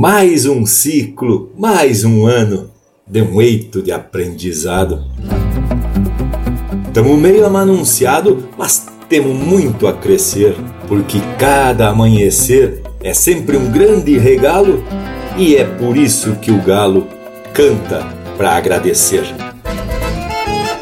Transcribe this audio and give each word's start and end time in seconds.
Mais 0.00 0.46
um 0.46 0.64
ciclo, 0.64 1.50
mais 1.58 2.04
um 2.04 2.24
ano 2.24 2.70
de 3.04 3.20
um 3.20 3.42
eito 3.42 3.82
de 3.82 3.90
aprendizado. 3.90 5.04
Estamos 6.86 7.18
meio 7.18 7.44
amanunciado, 7.44 8.48
mas 8.56 8.86
temos 9.08 9.36
muito 9.36 9.88
a 9.88 9.92
crescer, 9.92 10.54
porque 10.86 11.20
cada 11.36 11.88
amanhecer 11.88 12.80
é 13.00 13.12
sempre 13.12 13.56
um 13.56 13.72
grande 13.72 14.16
regalo 14.16 14.84
e 15.36 15.56
é 15.56 15.64
por 15.64 15.96
isso 15.96 16.36
que 16.36 16.52
o 16.52 16.62
galo 16.62 17.08
canta 17.52 18.06
para 18.36 18.52
agradecer. 18.52 19.24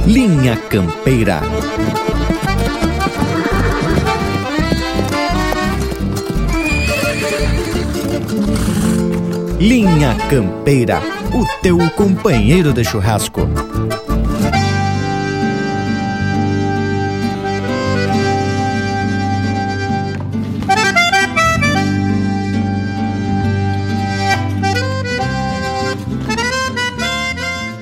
Linha 0.06 0.58
Campeira. 0.68 1.40
Linha 9.68 10.14
Campeira, 10.30 11.02
o 11.34 11.44
teu 11.61 11.76
companheiro 11.96 12.72
de 12.72 12.84
churrasco. 12.84 13.40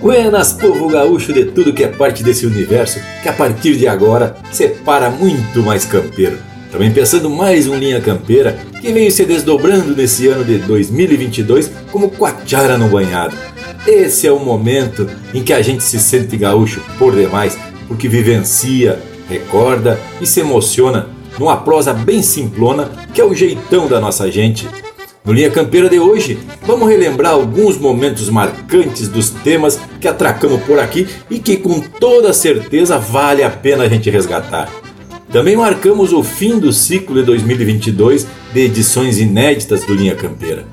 Buenas, 0.00 0.54
povo 0.54 0.88
gaúcho 0.88 1.34
de 1.34 1.44
tudo 1.44 1.74
que 1.74 1.84
é 1.84 1.88
parte 1.88 2.22
desse 2.22 2.46
universo, 2.46 2.98
que 3.22 3.28
a 3.28 3.34
partir 3.34 3.76
de 3.76 3.86
agora 3.86 4.34
separa 4.50 5.10
muito 5.10 5.62
mais 5.62 5.84
campeiro. 5.84 6.38
Também 6.72 6.90
pensando 6.90 7.28
mais 7.28 7.68
um 7.68 7.76
Linha 7.76 8.00
Campeira 8.00 8.58
que 8.84 8.92
veio 8.92 9.10
se 9.10 9.24
desdobrando 9.24 9.96
nesse 9.96 10.28
ano 10.28 10.44
de 10.44 10.58
2022 10.58 11.70
como 11.90 12.10
quachara 12.10 12.76
no 12.76 12.88
banhado. 12.88 13.34
Esse 13.86 14.26
é 14.26 14.30
o 14.30 14.38
momento 14.38 15.08
em 15.32 15.42
que 15.42 15.54
a 15.54 15.62
gente 15.62 15.82
se 15.82 15.98
sente 15.98 16.36
gaúcho 16.36 16.82
por 16.98 17.16
demais, 17.16 17.56
porque 17.88 18.08
vivencia, 18.08 19.00
recorda 19.26 19.98
e 20.20 20.26
se 20.26 20.40
emociona 20.40 21.08
numa 21.38 21.56
prosa 21.56 21.94
bem 21.94 22.22
simplona 22.22 22.90
que 23.14 23.22
é 23.22 23.24
o 23.24 23.34
jeitão 23.34 23.88
da 23.88 23.98
nossa 23.98 24.30
gente. 24.30 24.68
No 25.24 25.32
Linha 25.32 25.50
Campeira 25.50 25.88
de 25.88 25.98
hoje, 25.98 26.38
vamos 26.66 26.86
relembrar 26.86 27.32
alguns 27.32 27.78
momentos 27.78 28.28
marcantes 28.28 29.08
dos 29.08 29.30
temas 29.30 29.80
que 29.98 30.06
atracamos 30.06 30.62
por 30.62 30.78
aqui 30.78 31.08
e 31.30 31.38
que 31.38 31.56
com 31.56 31.80
toda 31.80 32.34
certeza 32.34 32.98
vale 32.98 33.42
a 33.42 33.48
pena 33.48 33.84
a 33.84 33.88
gente 33.88 34.10
resgatar. 34.10 34.83
Também 35.34 35.56
marcamos 35.56 36.12
o 36.12 36.22
fim 36.22 36.60
do 36.60 36.72
ciclo 36.72 37.16
de 37.16 37.24
2022 37.24 38.24
de 38.52 38.60
edições 38.60 39.18
inéditas 39.18 39.82
do 39.82 39.92
Linha 39.92 40.14
Campeira. 40.14 40.64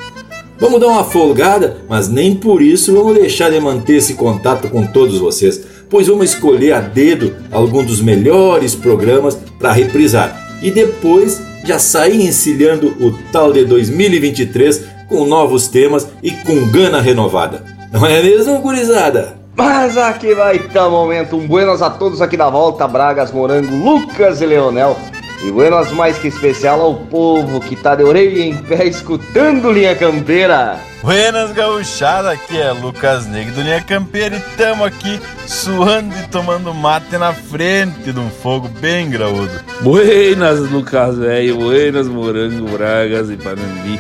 Vamos 0.59 0.80
dar 0.80 0.86
uma 0.86 1.04
folgada, 1.04 1.81
mas 1.90 2.08
nem 2.08 2.36
por 2.36 2.62
isso 2.62 2.94
vamos 2.94 3.16
deixar 3.16 3.50
de 3.50 3.59
manter 3.59 3.95
esse 3.95 4.14
contato 4.14 4.70
com 4.70 4.86
todos 4.86 5.17
vocês, 5.17 5.59
pois 5.89 6.06
vamos 6.06 6.30
escolher 6.30 6.73
a 6.73 6.80
dedo 6.80 7.36
alguns 7.52 7.88
dos 7.88 8.02
melhores 8.02 8.76
programas 8.76 9.36
para 9.58 9.72
reprisar 9.72 10.59
e 10.62 10.70
depois 10.70 11.42
já 11.66 11.80
sair 11.80 12.22
encilhando 12.22 12.89
o 13.04 13.17
tal 13.32 13.52
de 13.52 13.66
2023 13.66 14.84
com 15.09 15.26
novos 15.26 15.70
temas 15.70 16.08
e 16.22 16.30
com 16.30 16.67
gana 16.67 17.02
renovada. 17.02 17.66
Não 17.92 18.06
é 18.06 18.22
mesmo, 18.22 18.59
gurizada? 18.59 19.41
Mas 19.55 19.97
aqui 19.97 20.33
vai 20.33 20.57
estar 20.57 20.88
o 20.88 20.91
momento. 20.91 21.35
Um 21.35 21.47
buenas 21.47 21.81
a 21.81 21.89
todos 21.89 22.21
aqui 22.21 22.38
da 22.38 22.49
volta, 22.49 22.88
Bragas, 22.88 23.31
Morango, 23.31 23.75
Lucas 23.75 24.41
e 24.41 24.45
Leonel. 24.45 24.97
E 25.43 25.52
buenas 25.52 25.91
mais 25.91 26.19
que 26.19 26.27
especial 26.27 26.80
ao 26.80 26.93
povo 26.93 27.59
que 27.59 27.75
tá 27.75 27.95
de 27.95 28.03
orelha 28.03 28.43
em 28.43 28.55
pé 28.55 28.85
escutando 28.85 29.71
Linha 29.71 29.95
Campeira. 29.95 30.80
Buenas 31.02 31.52
gauchada, 31.52 32.30
aqui 32.30 32.61
é 32.61 32.71
Lucas 32.71 33.25
Negro 33.25 33.55
do 33.55 33.61
Linha 33.61 33.81
Campeira 33.81 34.38
e 34.38 34.55
tamo 34.55 34.85
aqui 34.85 35.19
suando 35.47 36.13
e 36.15 36.27
tomando 36.27 36.71
mate 36.75 37.17
na 37.17 37.33
frente 37.33 38.11
de 38.11 38.19
um 38.19 38.30
fogo 38.30 38.67
bem 38.80 39.09
graúdo. 39.09 39.52
Buenas 39.81 40.59
Lucas 40.70 41.17
velho, 41.17 41.55
buenas 41.58 42.08
Morango, 42.08 42.70
Bragas 42.70 43.31
e 43.31 43.36
Panambi. 43.36 43.99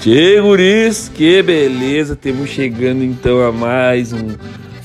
Tchê 0.00 0.40
guris, 0.40 1.08
que 1.14 1.40
beleza, 1.40 2.16
temos 2.16 2.50
chegando 2.50 3.04
então 3.04 3.46
a 3.46 3.52
mais 3.52 4.12
um 4.12 4.30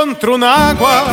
Encontro 0.00 0.38
na 0.38 0.70
água, 0.70 1.04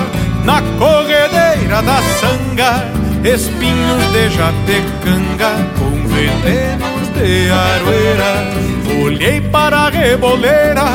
na 0.46 0.62
corredeira 0.80 1.81
da 1.81 2.02
sanga, 2.20 2.86
espinhos 3.22 4.12
de 4.14 4.30
jatecanga 4.30 5.50
com 5.78 6.08
venenos 6.08 7.09
de 7.14 7.50
aroeira. 7.52 9.03
Olhei 9.03 9.42
para 9.42 9.78
a 9.78 9.90
reboleira, 9.90 10.86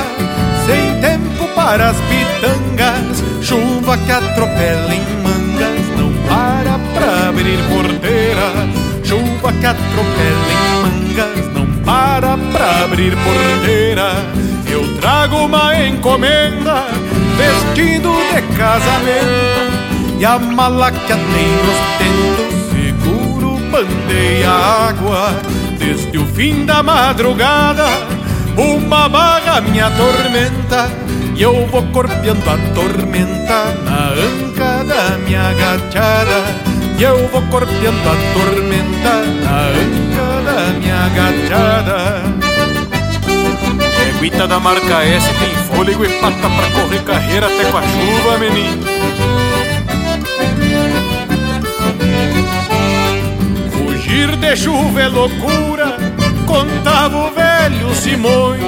sem 0.66 1.00
tempo 1.02 1.46
para 1.54 1.90
as 1.90 1.96
pitangas, 1.98 3.22
chuva 3.42 3.98
que 3.98 4.12
atropela 4.12 4.94
em 4.94 5.04
mangas, 5.22 5.86
não 5.98 6.12
para 6.26 6.78
pra 6.94 7.28
abrir 7.28 7.58
porteira. 7.68 8.52
Chuva 9.04 9.52
que 9.52 9.66
atropela 9.66 10.48
em 10.50 10.82
mangas, 10.82 11.52
não 11.52 11.66
para 11.84 12.38
pra 12.52 12.84
abrir 12.84 13.14
porteira. 13.16 14.12
Eu 14.66 14.96
trago 14.96 15.44
uma 15.44 15.74
encomenda, 15.86 16.86
vestido 17.42 18.12
de 18.34 18.56
casamento, 18.56 20.18
e 20.18 20.24
a 20.24 20.38
mala 20.38 20.90
que 20.90 21.12
atei 21.12 21.52
nos 21.66 21.80
tentos, 21.98 22.54
seguro 22.72 23.58
bandeia 23.70 24.50
água, 24.88 25.34
desde 25.78 26.18
o 26.18 26.26
fim 26.26 26.64
da 26.64 26.82
madrugada 26.82 27.86
uma 28.56 29.08
barra 29.08 29.60
me 29.60 29.80
atormenta 29.80 30.90
E 31.34 31.42
eu 31.42 31.66
vou 31.66 31.82
corpeando 31.84 32.48
a 32.48 32.58
tormenta 32.74 33.74
Na 33.84 34.10
anca 34.10 34.84
da 34.84 35.16
minha 35.18 35.52
gachada. 35.54 36.44
E 36.98 37.02
eu 37.02 37.28
vou 37.28 37.42
corpeando 37.42 38.08
a 38.08 38.16
tormenta 38.34 39.24
Na 39.42 39.68
anca 39.68 40.42
da 40.44 40.78
minha 40.78 41.08
gachada 41.08 42.41
Eguita 44.22 44.46
da 44.46 44.60
marca 44.60 45.02
S 45.04 45.26
tem 45.34 45.52
fôlego 45.64 46.04
e 46.04 46.20
pata 46.20 46.48
pra 46.48 46.70
correr 46.70 47.02
carreira 47.02 47.48
Até 47.48 47.68
com 47.72 47.76
a 47.76 47.82
chuva, 47.82 48.38
menino 48.38 48.80
Fugir 53.72 54.36
de 54.36 54.56
chuva 54.56 55.00
é 55.02 55.08
loucura 55.08 55.96
contava 56.46 57.16
o 57.16 57.34
velho 57.34 57.92
Simões, 57.96 58.62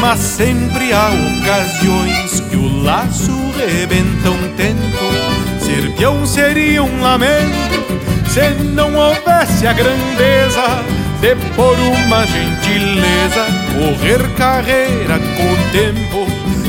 mas 0.00 0.18
sempre 0.18 0.94
há 0.94 1.10
ocasiões 1.10 2.40
que 2.40 2.56
o 2.56 2.82
laço 2.82 3.36
rebenta 3.54 4.30
um 4.30 4.54
tento. 4.56 5.62
Ser 5.62 5.94
peão 5.94 6.24
seria 6.24 6.82
um 6.82 7.02
lamento, 7.02 7.84
Se 8.28 8.64
não 8.64 8.94
houvesse 8.94 9.66
a 9.66 9.74
grandeza 9.74 11.05
de 11.20 11.34
por 11.54 11.78
uma 11.78 12.26
gentileza 12.26 13.46
correr 13.72 14.34
carreira 14.36 15.18
com 15.18 15.52
o 15.52 15.56
tempo, 15.72 16.26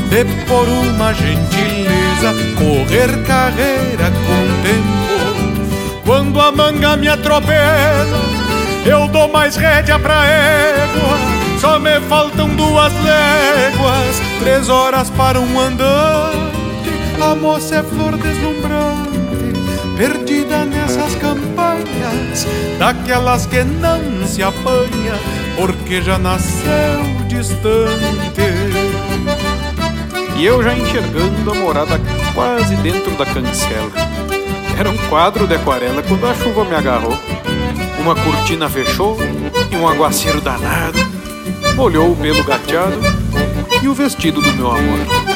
de 0.08 0.24
por 0.46 0.68
uma 0.68 1.12
gentileza 1.12 2.34
correr 2.56 3.22
carreira 3.24 4.10
com 4.10 4.38
o 4.44 4.62
tempo. 4.62 6.02
Quando 6.04 6.40
a 6.40 6.50
manga 6.50 6.96
me 6.96 7.08
atropela, 7.08 8.20
eu 8.86 9.06
dou 9.08 9.28
mais 9.28 9.56
rédea 9.56 9.98
pra 9.98 10.24
égua. 10.24 11.18
Só 11.60 11.78
me 11.78 12.00
faltam 12.08 12.48
duas 12.50 12.92
léguas, 13.02 14.22
três 14.40 14.68
horas 14.68 15.10
para 15.10 15.40
um 15.40 15.60
andante. 15.60 16.38
A 17.20 17.34
moça 17.34 17.76
é 17.76 17.82
flor 17.82 18.16
deslumbrante 18.16 19.07
perdida 19.98 20.64
nessas 20.64 21.16
campanhas, 21.16 22.46
daquelas 22.78 23.46
que 23.46 23.64
não 23.64 24.24
se 24.24 24.40
apanha, 24.44 25.18
porque 25.56 26.00
já 26.00 26.16
nasceu 26.16 27.02
distante. 27.26 28.40
E 30.36 30.46
eu 30.46 30.62
já 30.62 30.72
enxergando 30.72 31.50
a 31.50 31.54
morada 31.56 32.00
quase 32.32 32.76
dentro 32.76 33.10
da 33.16 33.26
cancela. 33.26 33.90
Era 34.78 34.88
um 34.88 34.96
quadro 35.08 35.48
de 35.48 35.56
aquarela 35.56 36.00
quando 36.04 36.28
a 36.28 36.34
chuva 36.36 36.64
me 36.64 36.76
agarrou. 36.76 37.18
Uma 37.98 38.14
cortina 38.14 38.68
fechou 38.68 39.18
e 39.68 39.76
um 39.76 39.88
aguaceiro 39.88 40.40
danado 40.40 40.96
molhou 41.74 42.12
o 42.12 42.16
pelo 42.16 42.44
gateado 42.44 43.00
e 43.82 43.88
o 43.88 43.94
vestido 43.94 44.40
do 44.40 44.52
meu 44.52 44.70
amor. 44.70 45.27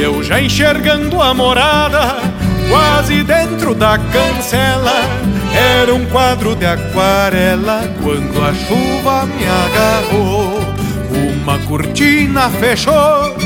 Eu 0.00 0.22
já 0.22 0.40
enxergando 0.40 1.20
a 1.20 1.34
morada, 1.34 2.16
quase 2.70 3.22
dentro 3.22 3.74
da 3.74 3.98
cancela. 3.98 5.02
Era 5.52 5.94
um 5.94 6.06
quadro 6.06 6.56
de 6.56 6.64
aquarela 6.64 7.82
quando 8.02 8.42
a 8.42 8.54
chuva 8.54 9.26
me 9.26 9.44
agarrou. 9.44 10.60
Uma 11.42 11.58
cortina 11.66 12.48
fechou 12.48 13.36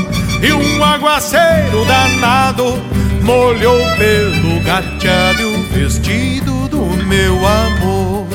e 0.41 0.53
um 0.53 0.83
aguaceiro 0.83 1.83
danado 1.85 2.81
molhou 3.21 3.79
pelo 3.97 4.61
gateado 4.63 5.49
o 5.49 5.63
vestido 5.73 6.69
do 6.69 6.85
meu 7.05 7.35
amor. 7.45 8.27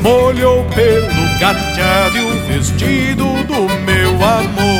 Molhou 0.00 0.64
pelo 0.66 1.38
gateado 1.40 2.18
o 2.18 2.46
vestido 2.46 3.24
do 3.44 3.68
meu 3.84 4.10
amor 4.22 4.73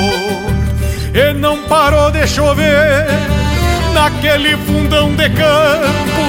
não 1.44 1.58
parou 1.64 2.10
de 2.10 2.26
chover 2.26 3.06
naquele 3.92 4.56
fundão 4.56 5.14
de 5.14 5.28
campo. 5.28 6.22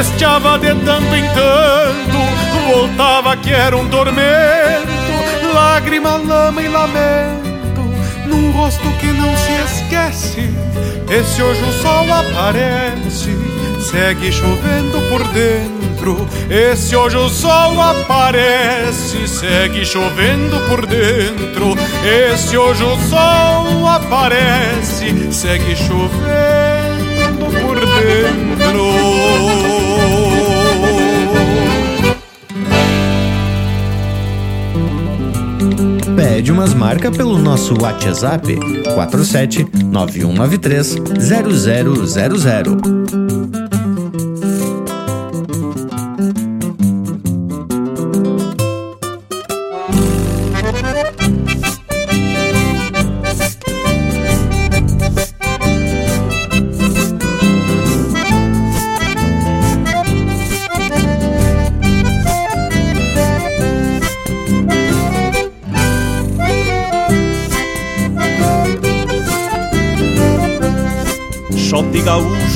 Estiava 0.00 0.58
de 0.58 0.74
tanto 0.76 1.14
em 1.14 1.24
tanto, 1.34 2.72
voltava 2.72 3.36
que 3.36 3.52
era 3.52 3.76
um 3.76 3.86
tormento, 3.90 5.52
lágrima, 5.52 6.16
lama 6.16 6.62
e 6.62 6.68
lamento, 6.68 7.82
num 8.26 8.52
rosto 8.52 8.88
que 8.98 9.08
não 9.08 9.36
se 9.36 9.52
esquece. 9.66 10.50
Esse 11.10 11.42
hoje 11.42 11.62
o 11.62 11.72
sol 11.82 12.10
aparece, 12.10 13.36
segue 13.82 14.32
chovendo 14.32 14.98
por 15.10 15.22
dentro. 15.28 15.83
Esse 16.50 16.94
hoje 16.94 17.16
o 17.16 17.28
sol 17.28 17.80
aparece, 17.80 19.26
segue 19.26 19.84
chovendo 19.84 20.60
por 20.68 20.86
dentro. 20.86 21.74
Esse 22.04 22.58
hoje 22.58 22.84
o 22.84 22.96
sol 23.08 23.88
aparece, 23.88 25.32
segue 25.32 25.74
chovendo 25.74 27.46
por 27.62 27.80
dentro. 27.80 28.84
Pede 36.14 36.52
umas 36.52 36.74
marcas 36.74 37.16
pelo 37.16 37.38
nosso 37.38 37.74
WhatsApp 37.80 38.58
47 38.94 39.66
9193 39.90 40.96
0000. 41.18 43.03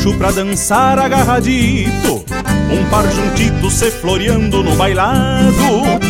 Gaúcho 0.08 0.14
pra 0.16 0.30
dançar 0.30 0.98
agarradito. 0.98 2.24
Um 2.70 2.84
par 2.90 3.04
juntito 3.10 3.70
se 3.70 3.90
floreando 3.90 4.62
no 4.62 4.74
bailado. 4.76 5.52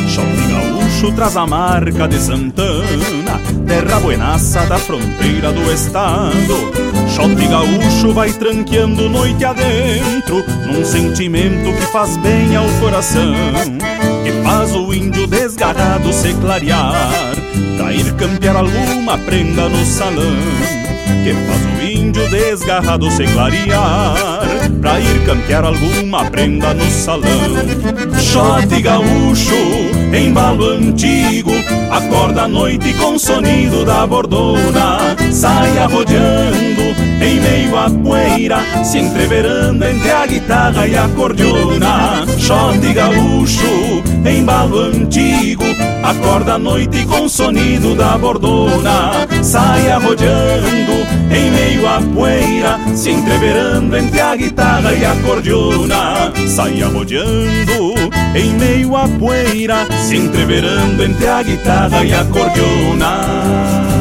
Shot 0.08 0.26
gaúcho 0.50 1.12
traz 1.12 1.36
a 1.36 1.46
marca 1.46 2.08
de 2.08 2.18
Santana 2.18 3.40
Terra 3.66 4.00
buenaça 4.00 4.64
da 4.66 4.78
fronteira 4.78 5.52
do 5.52 5.72
estado. 5.72 6.72
Shot 7.08 7.34
gaúcho 7.34 8.12
vai 8.12 8.32
tranqueando 8.32 9.08
noite 9.08 9.44
adentro 9.44 10.44
Num 10.66 10.84
sentimento 10.84 11.72
que 11.72 11.86
faz 11.86 12.16
bem 12.18 12.54
ao 12.54 12.68
coração 12.80 13.34
Que 14.24 14.32
faz 14.42 14.74
o 14.74 14.92
índio 14.92 15.26
desgarrado 15.26 16.12
se 16.12 16.34
clarear. 16.34 17.34
Cair 17.78 18.12
campear 18.14 18.56
alguma 18.56 19.16
prenda 19.18 19.68
no 19.68 19.84
salão 19.86 20.97
que 21.24 21.34
faz 21.34 21.64
o 21.64 21.82
índio 21.82 22.28
desgarrado 22.28 23.10
se 23.10 23.24
clarear 23.24 24.14
Pra 24.80 25.00
ir 25.00 25.24
campear 25.24 25.64
alguma 25.64 26.24
prenda 26.26 26.72
no 26.72 26.88
salão. 26.90 27.28
Shot 28.20 28.80
gaúcho, 28.80 29.54
embalo 30.14 30.70
antigo 30.70 31.50
Acorda 31.90 32.42
à 32.42 32.48
noite 32.48 32.92
com 32.94 33.18
sonido 33.18 33.84
da 33.84 34.06
bordona. 34.06 35.16
Sai 35.32 35.78
arrodeando 35.78 36.82
em 37.20 37.40
meio 37.40 37.76
à 37.76 37.90
poeira 37.90 38.58
Se 38.84 38.98
entreverando 38.98 39.84
entre 39.84 40.10
a 40.10 40.26
guitarra 40.26 40.86
e 40.86 40.96
a 40.96 41.08
cordiona 41.08 42.24
Shot 42.38 42.92
gaúcho, 42.92 44.02
embalo 44.24 44.80
antigo 44.80 45.64
Acorda 46.02 46.54
à 46.54 46.58
noite 46.58 47.04
com 47.06 47.28
sonido 47.28 47.94
da 47.94 48.16
bordona. 48.16 49.26
Sai 49.42 49.90
arrodeando 49.90 50.98
em 51.30 51.50
meio 51.50 51.86
à 51.86 52.00
poeira 52.00 52.78
Se 52.94 53.10
entreverando 53.10 53.96
entre 53.96 54.20
a 54.20 54.36
guitarra 54.36 54.92
e 54.92 55.04
a 55.04 55.14
cordiona 55.16 56.32
Sai 56.46 56.82
arrodeando 56.82 57.94
em 58.34 58.52
meio 58.54 58.96
à 58.96 59.08
poeira 59.08 59.86
Se 60.06 60.16
entreverando 60.16 61.02
entre 61.02 61.28
a 61.28 61.42
guitarra 61.42 62.04
e 62.04 62.12
a 62.12 62.24
cordiona 62.24 63.97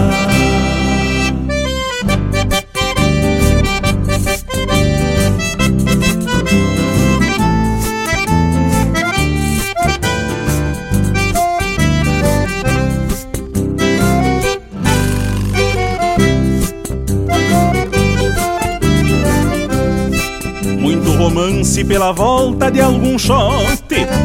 romance 21.77 21.83
pela 21.83 22.11
volta 22.11 22.71
de 22.71 22.81
algum 22.81 23.17
shot 23.17 23.77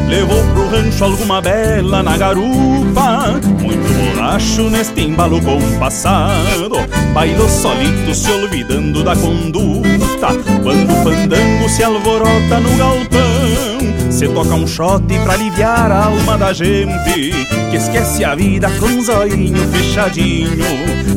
Levou 0.07 0.43
pro 0.53 0.69
rancho 0.69 1.03
alguma 1.03 1.41
bela 1.41 2.01
na 2.01 2.17
garupa. 2.17 3.39
Muito 3.61 3.93
bolacho 3.93 4.69
neste 4.69 5.01
embalo 5.01 5.39
compassado 5.41 6.75
Bailou 7.13 7.49
solito 7.49 8.13
se 8.13 8.31
olvidando 8.31 9.03
da 9.03 9.15
conduta. 9.15 10.27
Quando 10.63 10.91
o 10.91 11.03
fandango 11.03 11.69
se 11.69 11.83
alvorota 11.83 12.59
no 12.59 12.77
galpão 12.77 14.11
Se 14.11 14.27
toca 14.27 14.55
um 14.55 14.67
shot 14.67 15.03
pra 15.23 15.33
aliviar 15.33 15.91
a 15.91 16.05
alma 16.05 16.37
da 16.37 16.53
gente 16.53 17.31
Que 17.69 17.77
esquece 17.77 18.23
a 18.23 18.35
vida 18.35 18.69
com 18.79 18.85
um 18.85 19.71
fechadinho 19.71 20.65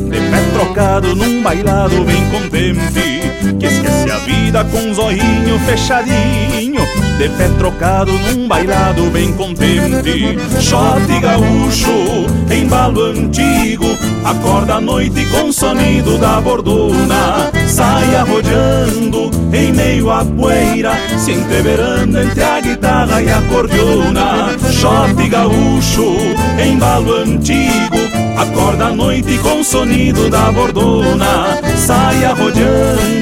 De 0.09 0.19
pé 0.19 0.41
trocado 0.53 1.15
num 1.15 1.41
bailado 1.41 2.03
bem 2.03 2.23
contente 2.29 3.16
Que 3.59 3.65
esquece 3.65 4.11
a 4.11 4.17
vida 4.19 4.63
com 4.65 4.77
um 4.77 4.93
zoinho 4.93 5.59
fechadinho. 5.65 6.81
De 7.17 7.29
pé 7.29 7.49
trocado 7.57 8.11
num 8.11 8.47
bailado 8.47 9.09
bem 9.09 9.33
contente. 9.33 10.37
Shot 10.61 11.19
gaúcho, 11.21 12.25
embalo 12.51 13.01
antigo. 13.01 13.85
Acorda 14.23 14.75
a 14.75 14.81
noite 14.81 15.25
com 15.27 15.51
sonido 15.51 16.17
da 16.17 16.41
bordona 16.41 17.51
sai 17.77 18.15
arrodeando 18.15 19.29
em 19.53 19.71
meio 19.71 20.09
à 20.09 20.25
poeira, 20.25 20.93
se 21.17 21.31
entreverando 21.31 22.19
entre 22.19 22.43
a 22.43 22.59
guitarra 22.59 23.21
e 23.21 23.29
a 23.29 23.39
cordiona. 23.43 24.57
Shot 24.71 25.29
gaúcho, 25.29 26.15
embalo 26.59 27.13
antigo, 27.17 27.97
acorda 28.35 28.85
à 28.85 28.93
noite 28.95 29.37
com 29.39 29.59
o 29.59 29.63
sonido 29.63 30.27
da 30.29 30.51
bordona. 30.51 31.59
Sai 31.75 32.25
arrodeando 32.25 33.01
em 33.07 33.16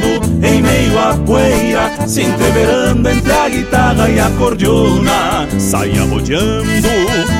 meio 0.76 1.00
à 1.00 1.16
poeira, 1.26 2.08
se 2.08 2.22
entreverando 2.22 3.10
entre 3.10 3.32
a 3.32 3.50
guitarra 3.50 4.10
e 4.10 4.20
a 4.20 4.30
cordiona. 4.32 5.48
Sai 5.58 5.98
arrodeando 5.98 6.88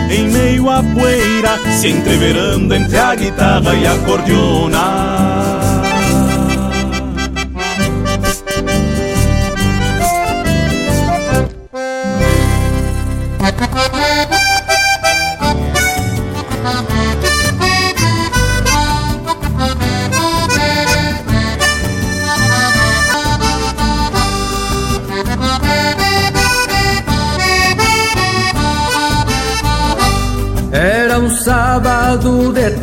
em 0.10 0.30
meio 0.30 0.70
à 0.70 0.82
poeira, 0.82 1.60
se 1.72 1.90
entreverando 1.90 2.74
entre 2.74 2.98
a 2.98 3.16
guitarra 3.16 3.76
e 3.76 3.86
a 3.86 3.98
cordiona. 4.06 5.36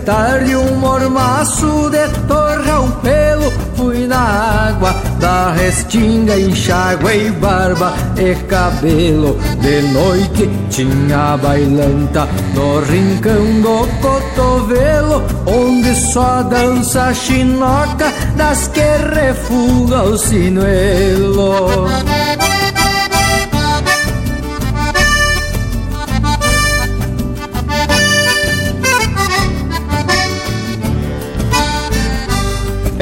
De 0.02 0.06
tarde 0.06 0.56
um 0.56 0.76
mormaço 0.76 1.88
de 1.90 2.09
torra 2.26 2.80
o 2.80 2.90
pelo 3.00 3.52
Fui 3.76 4.06
na 4.06 4.68
água 4.68 4.94
da 5.18 5.52
restinga, 5.52 6.38
enxágua 6.38 7.14
e 7.14 7.30
barba 7.30 7.92
e 8.16 8.35
cabelo. 8.47 9.38
De 9.61 9.82
noite 9.92 10.50
tinha 10.71 11.37
bailanta 11.37 12.28
no 12.54 12.80
rincão 12.80 13.61
do 13.61 13.87
cotovelo 14.00 15.23
Onde 15.47 15.94
só 15.94 16.42
dança 16.42 17.12
chinoca 17.14 18.12
das 18.37 18.68
que 18.68 18.80
refuga 18.80 20.02
o 20.02 20.18
sinuelo 20.18 21.88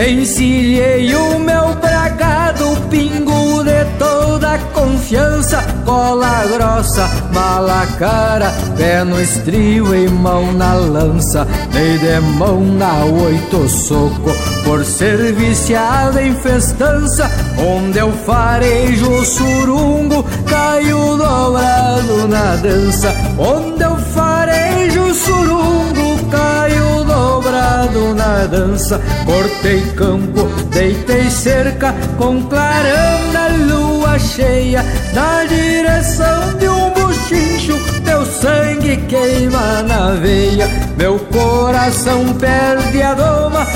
Encilhei 0.09 1.15
o 1.15 1.39
meu 1.39 1.75
bragado, 1.75 2.65
pingo 2.89 3.63
de 3.63 3.85
toda 3.99 4.59
confiança, 4.73 5.63
cola 5.85 6.43
grossa, 6.47 7.07
mala 7.35 7.87
cara, 7.99 8.51
pé 8.79 9.05
no 9.05 9.21
estribo 9.21 9.95
e 9.95 10.09
mão 10.09 10.53
na 10.53 10.73
lança, 10.73 11.47
dei 11.71 11.99
de 11.99 12.19
mão 12.39 12.63
na 12.63 13.05
oito 13.05 13.69
soco, 13.69 14.35
por 14.65 14.83
ser 14.87 15.35
viciada 15.35 16.23
em 16.23 16.35
festança, 16.35 17.31
onde 17.59 17.99
eu 17.99 18.11
farejo 18.25 19.07
o 19.07 19.25
surungo, 19.27 20.25
caiu 20.49 21.19
dobrado 21.19 22.27
na 22.27 22.57
dança, 22.57 23.15
onde 23.39 23.85
eu 23.85 23.97
farejo 24.15 25.03
o 25.03 25.15
surungo, 25.15 26.00
caiu 26.31 27.05
dobrado 27.05 28.15
na 28.15 28.47
dança. 28.47 29.01
Cortei 29.25 29.81
campo, 29.97 30.45
deitei 30.71 31.31
cerca, 31.31 31.95
com 32.17 32.43
clarão 32.45 33.33
na 33.33 33.49
lua 33.49 34.19
cheia, 34.19 34.85
na 35.13 35.45
direção 35.45 36.55
de 36.59 36.69
um 36.69 36.91
buchincho. 36.91 37.79
Meu 38.05 38.25
sangue 38.27 38.97
queima 39.09 39.83
na 39.83 40.11
veia, 40.13 40.69
meu 40.97 41.19
coração 41.19 42.35
perde 42.35 43.03
a 43.03 43.15
doma, 43.15 43.67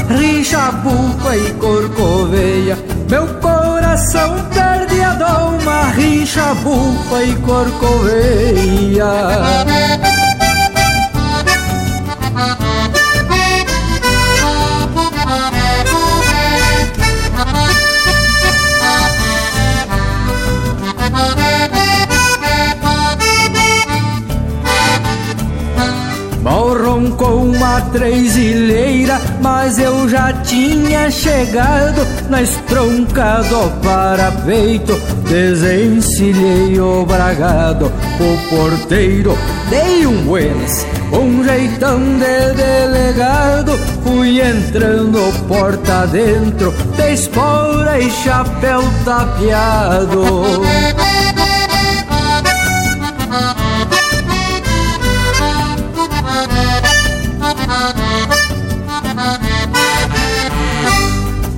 bufa 0.82 1.36
e 1.36 1.52
corcoveia. 1.54 2.78
Meu 3.08 3.26
coração 3.40 4.34
perde 4.52 5.00
a 5.02 5.14
doma, 5.14 5.92
bufa 6.62 7.22
e 7.22 7.34
corcoveia. 7.36 9.04
Uma 27.94 27.98
trêsilheira, 27.98 29.20
mas 29.40 29.78
eu 29.78 30.08
já 30.08 30.32
tinha 30.32 31.10
chegado 31.10 32.06
na 32.28 32.42
estronca 32.42 33.42
do 33.44 33.70
parapeito. 33.82 35.00
Desencilhei 35.28 36.78
o 36.80 37.06
bragado, 37.06 37.86
o 37.86 38.50
porteiro, 38.50 39.38
dei 39.70 40.06
um 40.06 40.24
buenas, 40.24 40.86
um 41.12 41.44
jeitão 41.44 42.00
de 42.18 42.54
delegado. 42.54 43.78
Fui 44.02 44.40
entrando 44.40 45.46
porta 45.46 46.06
dentro, 46.06 46.74
de 46.96 47.12
espora 47.14 48.00
e 48.00 48.10
chapéu 48.10 48.82
tapeado. 49.04 50.62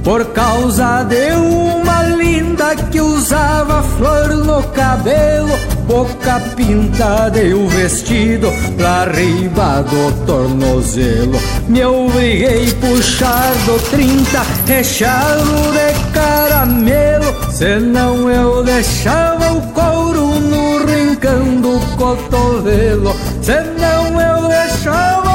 Por 0.07 0.25
causa 0.27 1.03
de 1.03 1.33
uma 1.33 2.05
linda 2.05 2.77
que 2.77 3.01
usava 3.01 3.83
flor 3.83 4.29
no 4.37 4.63
cabelo, 4.69 5.51
boca 5.85 6.41
pintada 6.55 7.43
e 7.43 7.53
o 7.53 7.67
vestido 7.67 8.53
pra 8.77 9.07
riba 9.07 9.83
do 9.83 10.25
tornozelo. 10.25 11.37
Me 11.67 11.85
obriguei 11.85 12.73
puxar 12.75 13.53
do 13.65 13.81
trinta, 13.91 14.43
recheado 14.65 15.73
de 15.73 16.13
caramelo, 16.13 17.35
senão 17.51 18.31
eu 18.31 18.63
deixava 18.63 19.55
o 19.55 19.61
couro 19.73 20.39
no 20.39 20.87
rincão 20.87 21.61
do 21.61 21.81
cotovelo, 21.97 23.13
senão 23.43 24.21
eu 24.21 24.49
deixava 24.49 25.26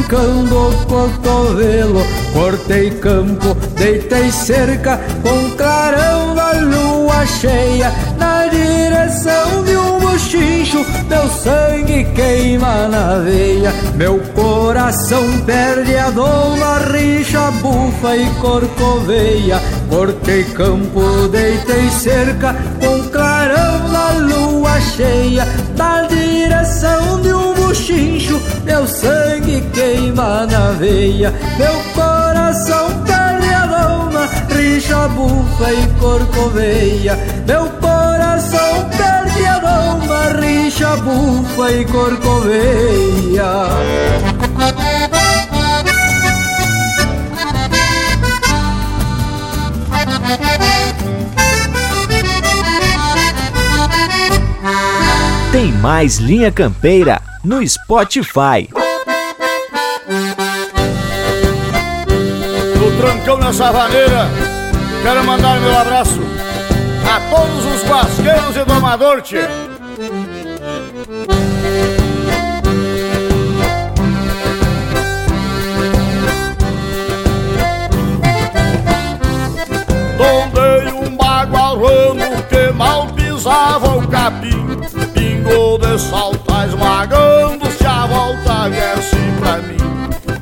no 0.00 0.06
rincão 0.06 0.44
do 0.44 0.86
cotovelo. 0.86 2.02
Cortei 2.32 2.90
campo, 2.90 3.54
deitei 3.76 4.30
cerca 4.30 4.98
com 5.22 5.50
clarão 5.56 6.34
da 6.34 6.52
lua 6.52 7.26
cheia 7.26 7.92
na 8.18 8.46
direção 8.46 9.64
de 9.64 9.76
um 9.76 10.00
bochincho. 10.00 10.84
Meu 11.08 11.28
sangue 11.28 12.04
queima 12.14 12.88
na 12.88 13.18
veia, 13.18 13.72
meu 13.94 14.18
coração 14.34 15.24
perde 15.44 15.96
a 15.96 16.10
doma, 16.10 16.78
rixa, 16.90 17.50
bufa 17.62 18.16
e 18.16 18.26
corcoveia. 18.40 19.60
Cortei 19.90 20.44
campo, 20.44 21.26
deitei 21.32 21.90
cerca 21.90 22.54
com 22.78 23.08
clarão 23.08 23.90
da 23.90 24.10
lua 24.12 24.80
cheia 24.80 25.44
na 25.76 26.02
direção 26.02 27.20
de 27.20 27.32
um 27.32 27.52
bochincho. 27.54 28.40
Meu 28.64 28.86
sangue 28.86 29.60
queima 29.74 30.46
na 30.46 30.70
veia, 30.78 31.34
meu 31.58 31.74
coração 31.92 33.02
perde 33.04 33.52
a 33.52 33.66
doma, 33.66 34.28
rixa, 34.48 35.08
bufa 35.08 35.72
e 35.72 35.86
corcoveia. 35.98 37.18
Meu 37.48 37.66
coração 37.80 38.88
perde 38.96 39.44
a 39.44 39.58
doma, 39.58 40.40
rixa, 40.40 40.96
bufa 40.98 41.72
e 41.72 41.84
corcoveia. 41.86 43.50
Tem 55.52 55.72
mais 55.72 56.18
Linha 56.18 56.52
Campeira 56.52 57.20
no 57.44 57.66
Spotify. 57.66 58.68
trancão 63.00 63.38
na 63.38 63.52
savaneira. 63.52 64.28
Quero 65.02 65.24
mandar 65.24 65.58
meu 65.60 65.76
abraço 65.78 66.20
a 67.08 67.20
todos 67.34 67.64
os 67.64 67.82
basqueiros 67.88 68.56
e 68.56 68.64
domador, 68.64 69.22
Tombei 80.20 80.92
um 80.92 81.16
bagual 81.16 81.78
ramo 81.78 82.42
que 82.50 82.70
mal 82.74 83.06
pisava 83.06 83.96
o 83.96 84.06
capim. 84.06 84.66
Pingou 85.14 85.78
de 85.78 85.98
salta 85.98 86.66
esmagando-se 86.66 87.86
a 87.86 88.06
volta 88.06 88.68
viesse 88.68 89.16
pra 89.40 89.56
mim. 89.62 89.78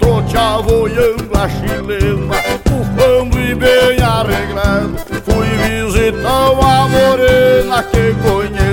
Tô 0.00 0.20
te 0.23 0.37
avoiando 0.37 1.30
a 1.32 1.49
chilena, 1.49 2.35
bufando 2.64 3.38
e 3.38 3.54
bem 3.54 4.02
arreglado 4.02 4.97
Fui 5.25 5.47
visitar 5.47 6.50
uma 6.50 6.88
morena 6.88 7.82
que 7.85 8.14
conheci 8.14 8.67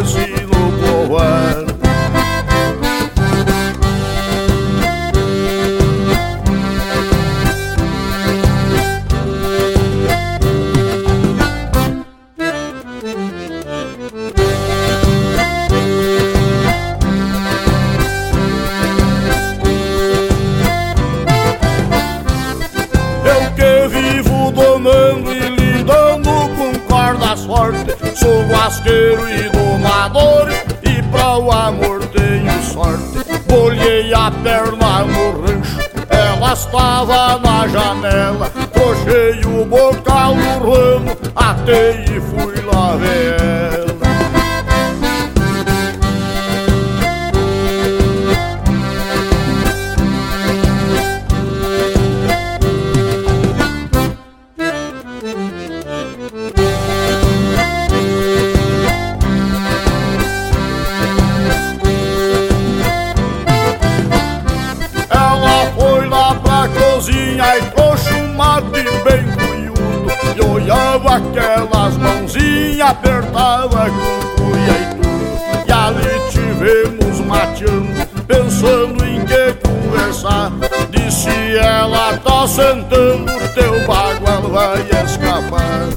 Sou 28.26 28.42
guasqueiro 28.48 29.30
e 29.30 29.50
domador 29.50 30.50
E 30.82 31.00
pra 31.12 31.38
o 31.38 31.52
amor 31.52 32.04
tenho 32.08 32.60
sorte. 32.64 33.24
Bolhei 33.48 34.12
a 34.16 34.32
perna 34.32 35.06
no 35.06 35.42
rancho 35.42 35.80
Ela 36.10 36.54
estava 36.54 37.38
na 37.38 37.68
janela. 37.68 38.50
Trouxei 38.74 39.46
o 39.46 39.64
bocal 39.66 40.34
no 40.34 40.58
ramo 40.58 41.16
Atei 41.36 42.04
e 42.06 42.20
fui 42.20 42.56
lá 42.66 42.96
ver 42.96 43.40
ela 43.40 43.85
aquelas 71.16 71.98
mãozinhas 71.98 72.90
apertava 72.90 73.90
com 73.90 74.44
cuia 74.44 74.72
e 74.82 74.96
tudo. 74.96 75.68
E 75.68 75.72
ali 75.72 76.32
tivemos 76.32 77.20
mateando, 77.22 78.08
pensando 78.28 79.06
em 79.06 79.26
que 79.26 79.54
conversar. 79.68 80.52
Disse 80.92 81.30
ela, 81.58 82.18
tá 82.18 82.48
sentando, 82.48 83.32
teu 83.54 83.80
bagual 83.88 84.42
vai 84.52 84.82
escapar 85.04 85.88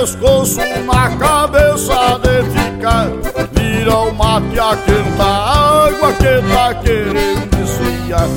pescoço 0.00 0.60
na 0.86 1.10
cabeça 1.18 2.18
de 2.22 2.42
ficar 2.50 3.08
Vira 3.52 3.94
o 3.96 4.14
mate 4.14 4.58
a 4.58 4.74
quenta 4.76 5.22
água 5.22 6.12
que 6.14 6.54
tá 6.54 6.74
querendo 6.74 7.62
esfriar 7.62 8.28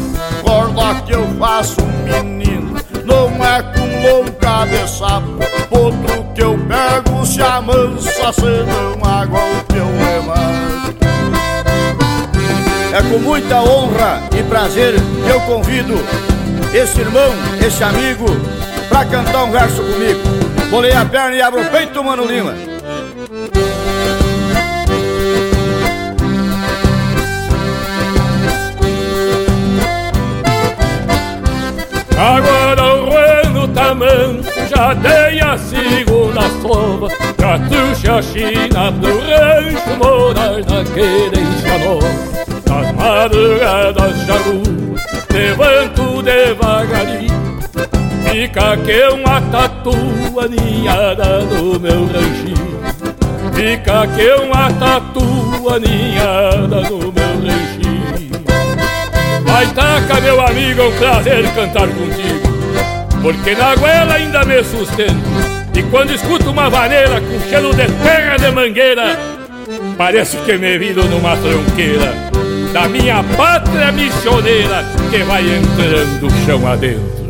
Corda 0.43 1.01
que 1.05 1.13
eu 1.13 1.25
faço, 1.39 1.81
menino, 2.03 2.75
não 3.05 3.45
é 3.45 3.63
com 3.63 4.01
louca 4.01 4.65
de 4.65 4.89
sapo 4.89 5.39
Outro 5.71 6.25
que 6.35 6.43
eu 6.43 6.59
pego 6.67 7.25
se 7.25 7.41
amansa, 7.41 8.33
senão 8.33 9.09
água 9.09 9.39
o 9.39 9.63
que 9.65 9.77
eu 9.77 9.85
levar. 9.85 10.53
É 12.91 13.01
com 13.09 13.19
muita 13.19 13.61
honra 13.61 14.21
e 14.37 14.43
prazer 14.43 14.95
que 14.95 15.29
eu 15.29 15.39
convido 15.41 15.95
esse 16.73 16.99
irmão, 16.99 17.31
esse 17.65 17.83
amigo, 17.83 18.25
pra 18.89 19.05
cantar 19.05 19.45
um 19.45 19.51
verso 19.51 19.81
comigo. 19.81 20.42
Bolei 20.73 20.91
a 20.91 21.05
perna 21.05 21.35
e 21.35 21.39
abro 21.39 21.61
o 21.61 21.65
peito, 21.65 22.03
Mano 22.03 22.25
Lima. 22.25 22.55
Agora 32.17 32.95
o 32.95 33.05
rueno 33.05 33.67
tá 33.67 33.93
manso, 33.93 34.49
já 34.67 34.95
dei 34.95 35.41
a 35.41 35.55
segunda 35.59 36.41
sova 36.63 37.07
Já 37.39 37.59
trouxe 37.69 38.09
a 38.09 38.21
China 38.23 38.91
pro 38.99 39.19
rancho 39.19 39.95
morar 39.99 40.57
naquele 40.57 41.39
enxanó 41.39 41.99
Nas 42.67 42.91
madrugadas 42.95 44.25
já 44.25 44.37
levanto 45.31 46.23
devagarinho 46.23 47.32
Fica 48.31 48.77
que 48.77 49.07
uma 49.09 49.41
tatu 49.41 49.91
aninhada 50.39 51.39
no 51.39 51.79
meu 51.79 52.05
ranchinho. 52.05 52.81
Fica 53.53 54.07
que 54.07 54.31
uma 54.41 54.71
tatu 54.73 55.69
aninhada 55.69 56.89
no 56.89 56.99
meu 56.99 57.33
ranchinho. 57.41 57.83
Vai 59.45 59.67
taca 59.67 60.19
meu 60.19 60.41
amigo, 60.41 60.81
é 60.81 60.87
um 60.87 60.91
prazer 60.97 61.47
cantar 61.53 61.87
contigo 61.87 62.41
Porque 63.21 63.53
na 63.53 63.75
goela 63.75 64.15
ainda 64.15 64.43
me 64.45 64.63
sustento. 64.63 65.13
E 65.75 65.83
quando 65.83 66.11
escuto 66.11 66.49
uma 66.49 66.69
vaneira 66.69 67.21
com 67.21 67.39
cheiro 67.47 67.69
de 67.69 67.85
terra 68.03 68.37
de 68.37 68.51
mangueira 68.51 69.17
Parece 69.97 70.37
que 70.37 70.57
me 70.57 70.77
vido 70.77 71.03
numa 71.05 71.35
tronqueira 71.37 72.13
Da 72.71 72.87
minha 72.87 73.23
pátria 73.35 73.91
missioneira 73.91 74.85
Que 75.09 75.23
vai 75.23 75.41
entrando 75.41 76.45
chão 76.45 76.67
adentro 76.67 77.22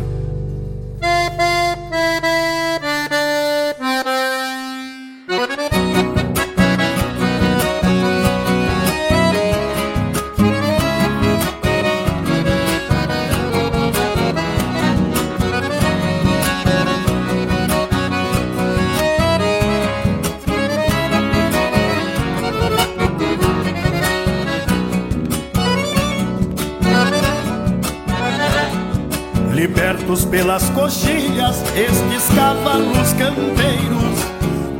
pelas 30.22 30.68
coxilhas 30.70 31.56
estes 31.74 32.28
cavalos 32.36 33.12
campeiros 33.14 34.18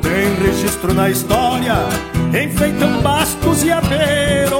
têm 0.00 0.34
registro 0.46 0.94
na 0.94 1.10
história, 1.10 1.74
enfeitam 2.28 3.00
bastos 3.00 3.64
e 3.64 3.72
apeiros. 3.72 4.52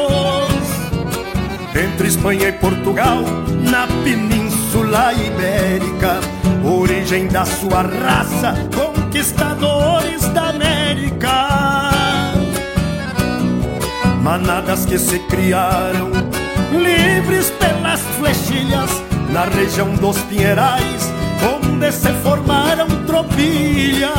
Entre 1.77 2.09
Espanha 2.09 2.49
e 2.49 2.53
Portugal, 2.53 3.23
na 3.71 3.87
Península 4.03 5.13
Ibérica, 5.13 6.19
origem 6.65 7.29
da 7.29 7.45
sua 7.45 7.83
raça, 7.83 8.55
conquistadores 8.75 10.25
da 10.31 10.49
América. 10.49 11.91
Manadas 14.23 14.87
que 14.87 14.99
se 14.99 15.19
criaram, 15.21 16.11
livres 16.73 17.51
pelas 17.51 18.01
flechilhas 18.19 19.14
na 19.35 19.45
região 19.47 19.93
dos 19.97 20.17
Pinheirais, 20.21 21.13
onde 21.43 21.91
se 21.91 22.09
formaram 22.23 22.87
tropilhas. 23.05 24.15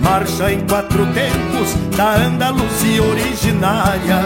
Marcha 0.00 0.52
em 0.52 0.66
quatro 0.66 1.06
tempos 1.12 1.72
da 1.96 2.16
Andaluzia 2.16 3.00
originária, 3.00 4.24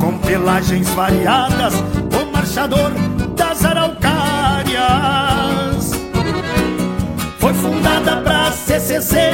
com 0.00 0.18
pelagens 0.18 0.88
variadas, 0.90 1.74
o 1.74 2.32
marchador 2.32 2.90
das 3.36 3.64
araucárias. 3.64 5.92
Foi 7.38 7.54
fundada 7.54 8.16
pra 8.16 8.50
CCC 8.50 9.30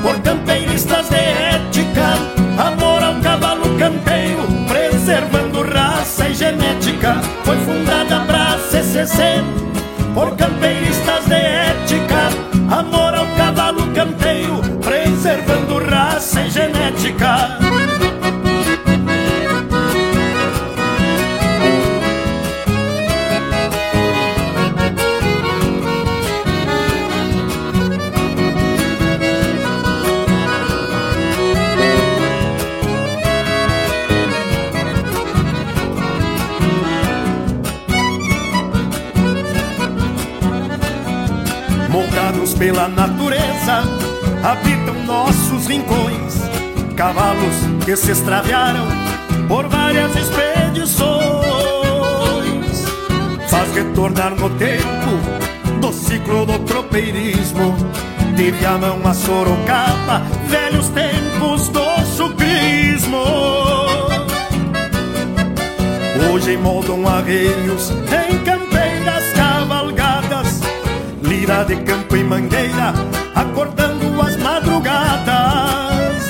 por 0.00 0.20
campeiristas 0.20 1.08
de 1.08 1.16
ética, 1.16 2.14
amor 2.56 3.02
ao 3.02 3.20
cavalo 3.20 3.76
campeiro, 3.76 4.46
preservando 4.68 5.62
raça 5.62 6.28
e 6.28 6.34
genética. 6.34 7.20
Foi 7.42 7.56
fundada 7.58 8.20
pra 8.20 8.33
Por 10.14 10.36
campeiristas 10.36 11.28
de 11.28 11.34
ética. 11.34 12.28
Amor 12.70 13.03
pela 42.64 42.88
natureza, 42.88 43.82
habitam 44.42 44.94
nossos 45.04 45.66
rincões. 45.66 46.40
Cavalos 46.96 47.56
que 47.84 47.94
se 47.94 48.12
extraviaram 48.12 48.86
por 49.46 49.68
várias 49.68 50.16
expedições. 50.16 51.14
Faz 53.48 53.70
retornar 53.74 54.34
no 54.34 54.48
tempo 54.48 55.78
do 55.78 55.92
ciclo 55.92 56.46
do 56.46 56.58
tropeirismo. 56.60 57.76
Teve 58.34 58.64
a 58.64 58.78
mão 58.78 58.98
a 59.04 59.12
Sorocaba, 59.12 60.22
velhos 60.46 60.88
tempos 60.88 61.68
do 61.68 61.84
sucrismo. 62.16 63.24
Hoje 66.32 66.56
moldam 66.56 67.06
arreios 67.06 67.90
em 67.90 68.38
De 71.44 71.76
campo 71.82 72.16
e 72.16 72.24
mangueira 72.24 72.94
Acordando 73.34 74.22
as 74.22 74.34
madrugadas. 74.38 76.24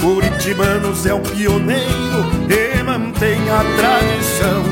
Curitibanos 0.00 1.04
é 1.04 1.12
o 1.12 1.20
pioneiro 1.20 2.24
E 2.48 2.82
mantém 2.82 3.38
a 3.50 3.62
tradição. 3.76 4.64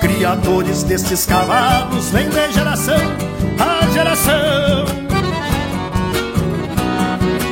Criadores 0.00 0.82
destes 0.82 1.24
cavalos 1.24 2.10
Vem 2.10 2.28
de 2.30 2.52
geração 2.52 2.98
a 3.60 3.86
geração. 3.92 4.86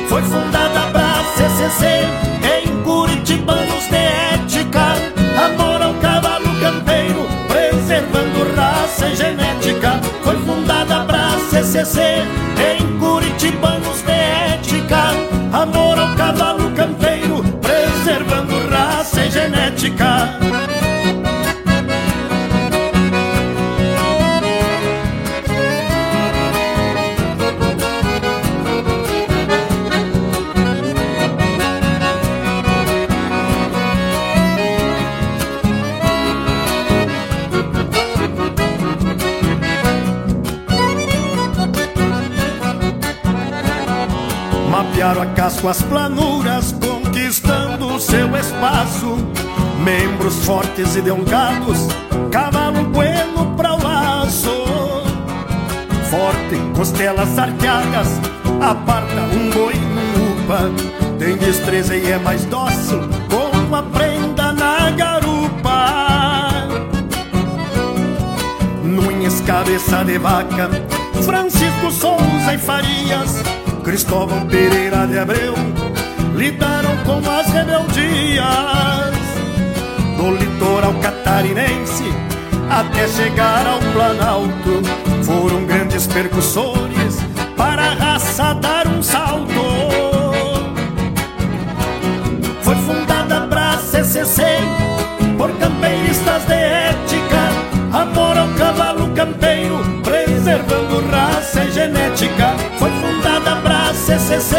Foi 0.09 0.21
fundada 0.23 0.81
pra 0.91 1.23
CCC 1.37 1.85
Em 2.43 2.83
Curitibanos 2.83 3.87
de 3.87 3.95
ética. 3.95 4.95
Amor 5.41 5.81
ao 5.81 5.93
cavalo 6.01 6.53
campeiro 6.59 7.25
Preservando 7.47 8.55
raça 8.57 9.07
e 9.07 9.15
genética 9.15 9.90
CCC 11.71 12.01
Em 12.69 12.99
Curitibanos 12.99 14.01
de 14.01 14.11
ética. 14.11 15.11
Amor 15.53 15.97
ao 15.97 16.13
cavalo 16.17 16.69
campeiro 16.71 17.41
Preservando 17.61 18.67
raça 18.67 19.25
e 19.25 19.31
genética 19.31 20.50
Mapearam 45.11 45.21
a 45.23 45.25
casco 45.33 45.67
as 45.67 45.81
planuras, 45.81 46.71
conquistando 46.73 47.99
seu 47.99 48.33
espaço. 48.37 49.17
Membros 49.83 50.45
fortes 50.45 50.95
e 50.95 51.01
delgados, 51.01 51.87
cavalo 52.31 52.83
bueno 52.85 53.53
pra 53.57 53.73
o 53.73 53.83
laço. 53.83 54.63
Forte, 56.09 56.55
costelas 56.75 57.37
arqueadas, 57.37 58.07
aparta 58.61 59.21
um 59.35 59.49
boi 59.49 59.73
no 59.73 60.43
upa. 60.43 60.71
Tem 61.19 61.35
destreza 61.35 61.95
e 61.95 62.09
é 62.09 62.17
mais 62.17 62.45
dócil, 62.45 63.01
com 63.29 63.75
a 63.75 63.83
prenda 63.83 64.53
na 64.53 64.91
garupa. 64.91 66.67
Nunes, 68.81 69.41
cabeça 69.41 70.05
de 70.05 70.17
vaca, 70.17 70.69
Francisco 71.21 71.91
Souza 71.91 72.53
e 72.53 72.57
Farias, 72.57 73.43
Cristóvão 73.83 74.45
Pereira 74.45 75.07
de 75.07 75.17
Abreu, 75.17 75.55
lidaram 76.35 76.95
com 77.03 77.17
as 77.29 77.47
rebeldias 77.47 78.45
do 80.17 80.35
litoral 80.35 80.93
catarinense 81.01 82.03
até 82.69 83.07
chegar 83.07 83.65
ao 83.65 83.79
Planalto. 83.91 84.81
Foram 85.23 85.65
grandes 85.65 86.05
percussores 86.05 87.17
para 87.57 87.81
a 87.81 87.93
raça 87.93 88.53
dar 88.53 88.87
um 88.87 89.01
salto. 89.01 89.51
Foi 92.61 92.75
fundada 92.75 93.41
pra 93.47 93.77
CCC 93.77 94.43
por 95.37 95.51
campeiristas 95.57 96.45
de 96.45 96.53
ética, 96.53 97.49
amor 97.91 98.37
ao 98.37 98.47
cavalo 98.49 99.09
campeiro, 99.15 99.79
preservando 100.03 101.03
raça 101.09 101.63
e 101.63 101.71
genética. 101.71 102.70
CCC 104.11 104.57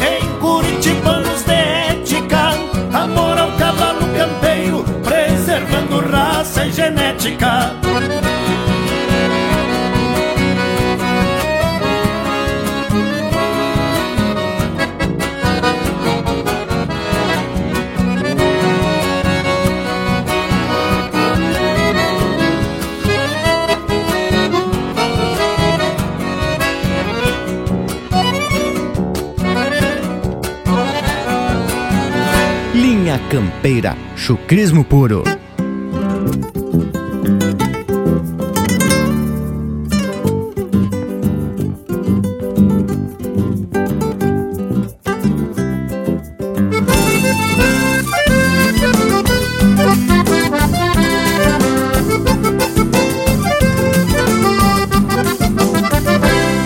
em 0.00 0.40
Curitibanos 0.40 1.44
de 1.44 1.52
ética, 1.52 2.50
amor 2.92 3.38
ao 3.38 3.52
cavalo 3.52 4.00
campeiro, 4.16 4.84
preservando 5.04 6.00
raça 6.00 6.66
e 6.66 6.72
genética. 6.72 7.87
Campeira, 33.30 33.94
chucrismo 34.16 34.82
puro. 34.82 35.22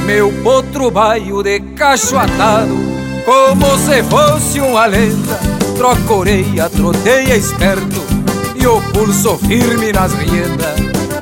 Meu 0.07 0.33
potro 0.45 0.93
baio 0.93 1.43
de 1.43 1.59
cacho 1.75 2.17
atado, 2.17 2.77
como 3.25 3.67
se 3.79 4.01
fosse 4.05 4.61
uma 4.61 4.87
lenda. 4.87 5.42
Troca 5.77 6.13
orelha, 6.13 6.71
troteia 6.71 7.37
esperto 7.37 8.03
e 8.55 8.67
o 8.67 8.81
pulso 8.93 9.37
firme 9.39 9.93
nas 9.93 10.13
riendas. 10.13 10.79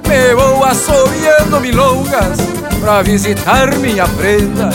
Me 0.07 0.35
vou 0.35 0.65
assoviando 0.65 1.61
milongas 1.61 2.39
pra 2.81 3.03
visitar 3.03 3.75
minha 3.77 4.07
prenda. 4.09 4.71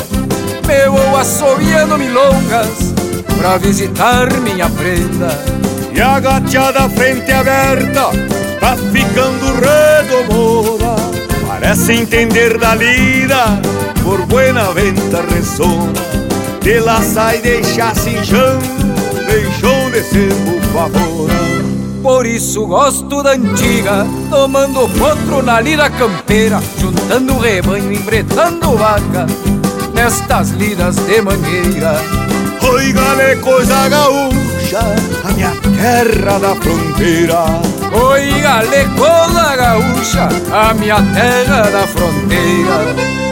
Me 0.67 0.89
vou 0.89 1.17
assoviando 1.17 1.97
milongas 1.97 2.93
pra 3.37 3.57
visitar 3.57 4.31
minha 4.41 4.69
prenda. 4.69 5.55
E 5.95 6.01
a 6.01 6.19
gateada 6.19 6.89
frente 6.89 7.31
aberta 7.31 8.09
tá 8.59 8.75
ficando 8.91 9.45
redomora 9.61 10.95
Parece 11.47 11.93
entender 11.93 12.57
da 12.57 12.75
lida, 12.75 13.61
por 14.03 14.25
buena 14.25 14.73
venta 14.73 15.21
ressona 15.21 15.93
De 16.61 16.79
lá 16.79 17.01
sai 17.01 17.39
deixa 17.39 17.95
cinchando, 17.95 18.84
deixou 19.25 19.91
de 19.91 20.03
ser 20.03 20.33
bufadora 20.33 21.33
Por 22.01 22.25
isso 22.25 22.65
gosto 22.65 23.23
da 23.23 23.31
antiga, 23.31 24.05
tomando 24.29 24.87
potro 24.97 25.41
na 25.41 25.59
lida 25.59 25.89
campeira, 25.89 26.61
juntando 26.77 27.37
rebanho, 27.39 27.91
embretando 27.91 28.77
vaca, 28.77 29.25
nestas 29.93 30.51
lidas 30.51 30.95
de 30.97 31.21
mangueira. 31.21 31.95
Oi, 32.61 32.93
coisa 33.41 33.89
gaúcha, 33.89 34.79
a 35.23 35.31
minha 35.31 35.51
terra 35.51 36.39
da 36.39 36.55
fronteira 36.55 37.45
Oi, 37.91 38.29
cola 38.97 39.55
gaúcha, 39.55 40.27
a 40.51 40.73
minha 40.73 40.97
terra 41.13 41.69
da 41.69 41.87
fronteira. 41.87 43.24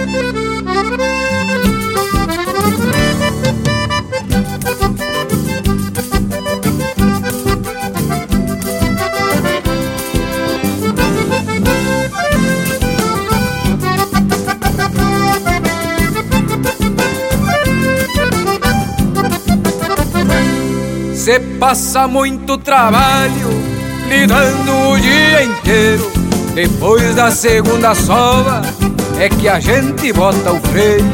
Passa 21.66 22.10
muito 22.10 22.58
trabalho 22.58 23.48
lidando 24.10 24.90
o 24.90 25.00
dia 25.00 25.46
inteiro. 25.46 26.12
Depois 26.54 27.16
da 27.16 27.32
segunda 27.32 27.96
sova 27.96 28.62
é 29.18 29.30
que 29.30 29.48
a 29.48 29.62
gente 29.62 30.12
bota 30.12 30.52
o 30.52 30.60
freio. 30.60 31.06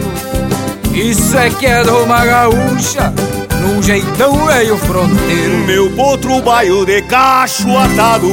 Isso 0.91 1.37
é 1.37 1.51
que 1.51 1.67
é 1.67 1.83
uma 1.83 2.25
gaúcha, 2.25 3.13
num 3.61 3.83
jeitão 3.83 4.47
velho 4.47 4.75
fronteiro. 4.79 5.57
Meu 5.67 5.91
potro 5.91 6.41
baio 6.41 6.83
de 6.83 7.03
cacho 7.03 7.69
atado, 7.77 8.27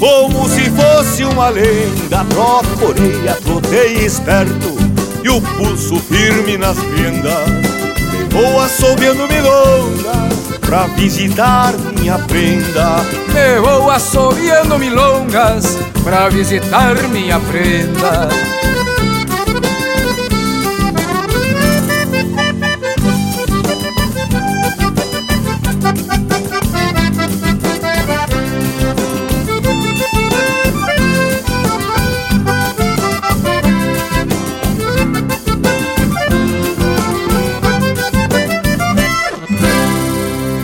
como 0.00 0.48
se 0.48 0.68
fosse 0.68 1.22
uma 1.22 1.48
lenda. 1.48 2.24
Procurei, 2.24 3.22
trotei 3.44 4.04
esperto 4.04 4.76
e 5.22 5.28
o 5.28 5.40
pulso 5.40 5.94
firme 6.00 6.58
nas 6.58 6.76
prendas. 6.76 7.46
Levou 8.10 8.60
assobiando 8.60 9.28
milongas 9.28 10.51
pra 10.72 10.86
visitar 10.86 11.74
minha 11.98 12.18
prenda. 12.20 12.96
Me 13.34 13.60
vou 13.60 13.90
assobiando 13.90 14.78
milongas 14.78 15.76
pra 16.02 16.30
visitar 16.30 16.94
minha 17.08 17.38
prenda. 17.40 18.61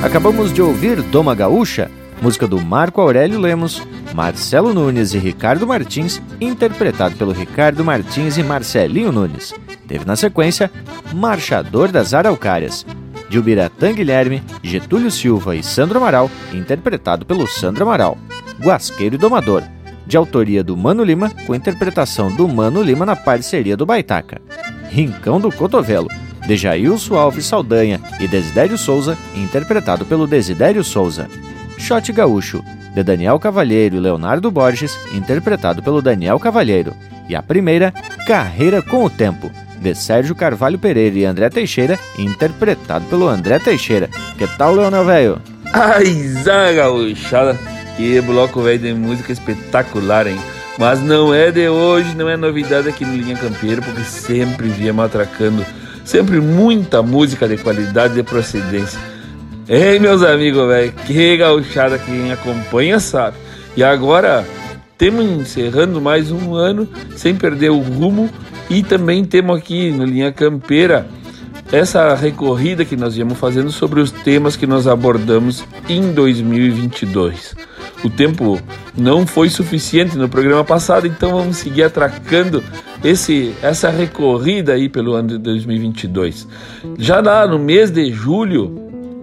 Acabamos 0.08 0.54
de 0.54 0.62
ouvir 0.62 1.02
Doma 1.02 1.34
Gaúcha, 1.34 1.90
música 2.22 2.46
do 2.46 2.58
Marco 2.58 2.98
Aurélio 2.98 3.38
Lemos, 3.38 3.82
Marcelo 4.14 4.72
Nunes 4.72 5.12
e 5.12 5.18
Ricardo 5.18 5.66
Martins, 5.66 6.20
interpretado 6.40 7.14
pelo 7.16 7.30
Ricardo 7.30 7.84
Martins 7.84 8.38
e 8.38 8.42
Marcelinho 8.42 9.12
Nunes. 9.12 9.54
Teve 9.86 10.06
na 10.06 10.16
sequência 10.16 10.72
Marchador 11.14 11.92
das 11.92 12.14
Araucárias, 12.14 12.86
de 13.28 13.38
Ubiratã 13.38 13.92
Guilherme, 13.92 14.42
Getúlio 14.62 15.10
Silva 15.10 15.54
e 15.54 15.62
Sandro 15.62 15.98
Amaral, 15.98 16.30
interpretado 16.54 17.26
pelo 17.26 17.46
Sandro 17.46 17.84
Amaral. 17.84 18.16
Guasqueiro 18.62 19.16
e 19.16 19.18
Domador, 19.18 19.62
de 20.06 20.16
autoria 20.16 20.64
do 20.64 20.74
Mano 20.74 21.04
Lima, 21.04 21.30
com 21.46 21.54
interpretação 21.54 22.34
do 22.34 22.48
Mano 22.48 22.82
Lima 22.82 23.04
na 23.04 23.14
parceria 23.14 23.76
do 23.76 23.84
Baitaca. 23.84 24.40
Rincão 24.88 25.38
do 25.38 25.52
Cotovelo, 25.52 26.08
de 26.48 26.56
Jailson 26.56 27.14
Alves 27.14 27.44
Saldanha 27.44 28.00
e 28.18 28.26
Desidério 28.26 28.78
Souza, 28.78 29.18
interpretado 29.34 30.06
pelo 30.06 30.26
Desidério 30.26 30.82
Souza. 30.82 31.28
Shot 31.76 32.10
Gaúcho, 32.10 32.64
de 32.94 33.02
Daniel 33.02 33.38
Cavalheiro 33.38 33.96
e 33.96 34.00
Leonardo 34.00 34.50
Borges, 34.50 34.98
interpretado 35.12 35.82
pelo 35.82 36.00
Daniel 36.00 36.40
Cavalheiro. 36.40 36.96
E 37.28 37.36
a 37.36 37.42
primeira, 37.42 37.92
Carreira 38.26 38.80
com 38.80 39.04
o 39.04 39.10
Tempo, 39.10 39.50
de 39.78 39.94
Sérgio 39.94 40.34
Carvalho 40.34 40.78
Pereira 40.78 41.18
e 41.18 41.26
André 41.26 41.50
Teixeira, 41.50 41.98
interpretado 42.16 43.04
pelo 43.10 43.28
André 43.28 43.58
Teixeira. 43.58 44.08
Que 44.38 44.46
tal, 44.56 44.74
Leonel 44.74 45.04
Velho? 45.04 45.42
Ai, 45.70 46.06
Zá 46.42 46.72
Gaúchada, 46.72 47.58
que 47.94 48.22
bloco 48.22 48.62
velho 48.62 48.78
de 48.78 48.94
música 48.94 49.32
espetacular, 49.32 50.26
hein? 50.26 50.38
Mas 50.78 51.02
não 51.02 51.34
é 51.34 51.50
de 51.50 51.68
hoje, 51.68 52.16
não 52.16 52.26
é 52.26 52.38
novidade 52.38 52.88
aqui 52.88 53.04
no 53.04 53.14
Linha 53.14 53.36
Campeira, 53.36 53.82
porque 53.82 54.02
sempre 54.02 54.68
viemos 54.68 55.04
atracando 55.04 55.62
Sempre 56.08 56.40
muita 56.40 57.02
música 57.02 57.46
de 57.46 57.58
qualidade 57.58 58.14
de 58.14 58.22
procedência. 58.22 58.98
Ei, 59.68 59.98
meus 59.98 60.22
amigos, 60.22 60.66
velho, 60.66 60.90
que 61.06 61.36
gauchada 61.36 61.98
quem 61.98 62.32
acompanha 62.32 62.98
sabe. 62.98 63.36
E 63.76 63.84
agora 63.84 64.42
temos 64.96 65.22
encerrando 65.22 66.00
mais 66.00 66.32
um 66.32 66.54
ano 66.54 66.88
sem 67.14 67.34
perder 67.34 67.68
o 67.68 67.80
rumo 67.80 68.30
e 68.70 68.82
também 68.82 69.22
temos 69.22 69.58
aqui 69.58 69.90
no 69.90 70.06
Linha 70.06 70.32
Campeira 70.32 71.06
essa 71.70 72.14
recorrida 72.14 72.86
que 72.86 72.96
nós 72.96 73.14
íamos 73.14 73.36
fazendo 73.36 73.70
sobre 73.70 74.00
os 74.00 74.10
temas 74.10 74.56
que 74.56 74.66
nós 74.66 74.86
abordamos 74.86 75.62
em 75.90 76.14
2022. 76.14 77.54
O 78.02 78.08
tempo 78.08 78.58
não 78.96 79.26
foi 79.26 79.50
suficiente 79.50 80.16
no 80.16 80.26
programa 80.26 80.64
passado, 80.64 81.06
então 81.06 81.32
vamos 81.32 81.58
seguir 81.58 81.82
atracando 81.82 82.64
esse 83.02 83.54
essa 83.62 83.90
recorrida 83.90 84.72
aí 84.72 84.88
pelo 84.88 85.14
ano 85.14 85.28
de 85.28 85.38
2022. 85.38 86.48
Já 86.98 87.20
lá 87.20 87.46
no 87.46 87.58
mês 87.58 87.90
de 87.90 88.12
julho, 88.12 88.74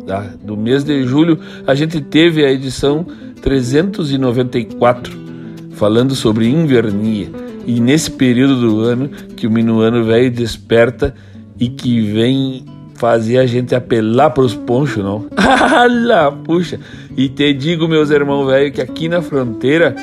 tá? 0.06 0.26
do 0.44 0.56
mês 0.56 0.84
de 0.84 1.04
julho, 1.04 1.40
a 1.66 1.76
gente 1.76 2.02
teve 2.02 2.46
a 2.46 2.52
edição 2.52 3.06
394 3.42 5.26
falando 5.72 6.16
sobre 6.16 6.48
invernia. 6.48 7.30
E 7.66 7.80
nesse 7.80 8.12
período 8.12 8.62
do 8.62 8.80
ano 8.82 9.10
que 9.10 9.48
o 9.48 9.52
minuano 9.52 10.04
velho 10.04 10.32
desperta 10.32 11.14
e 11.60 11.68
que 11.68 12.00
vem 12.02 12.66
fazer 12.96 13.40
a 13.40 13.46
gente 13.46 13.76
apelar 13.76 14.30
para 14.30 14.44
os 14.44 14.56
ponchos, 14.56 15.04
não. 15.04 15.26
Lá, 16.06 16.32
puxa. 16.32 16.80
E 17.18 17.28
te 17.28 17.54
digo, 17.54 17.88
meus 17.88 18.10
irmãos 18.10 18.46
velho, 18.48 18.72
que 18.72 18.82
aqui 18.82 19.10
na 19.10 19.22
fronteira, 19.22 19.96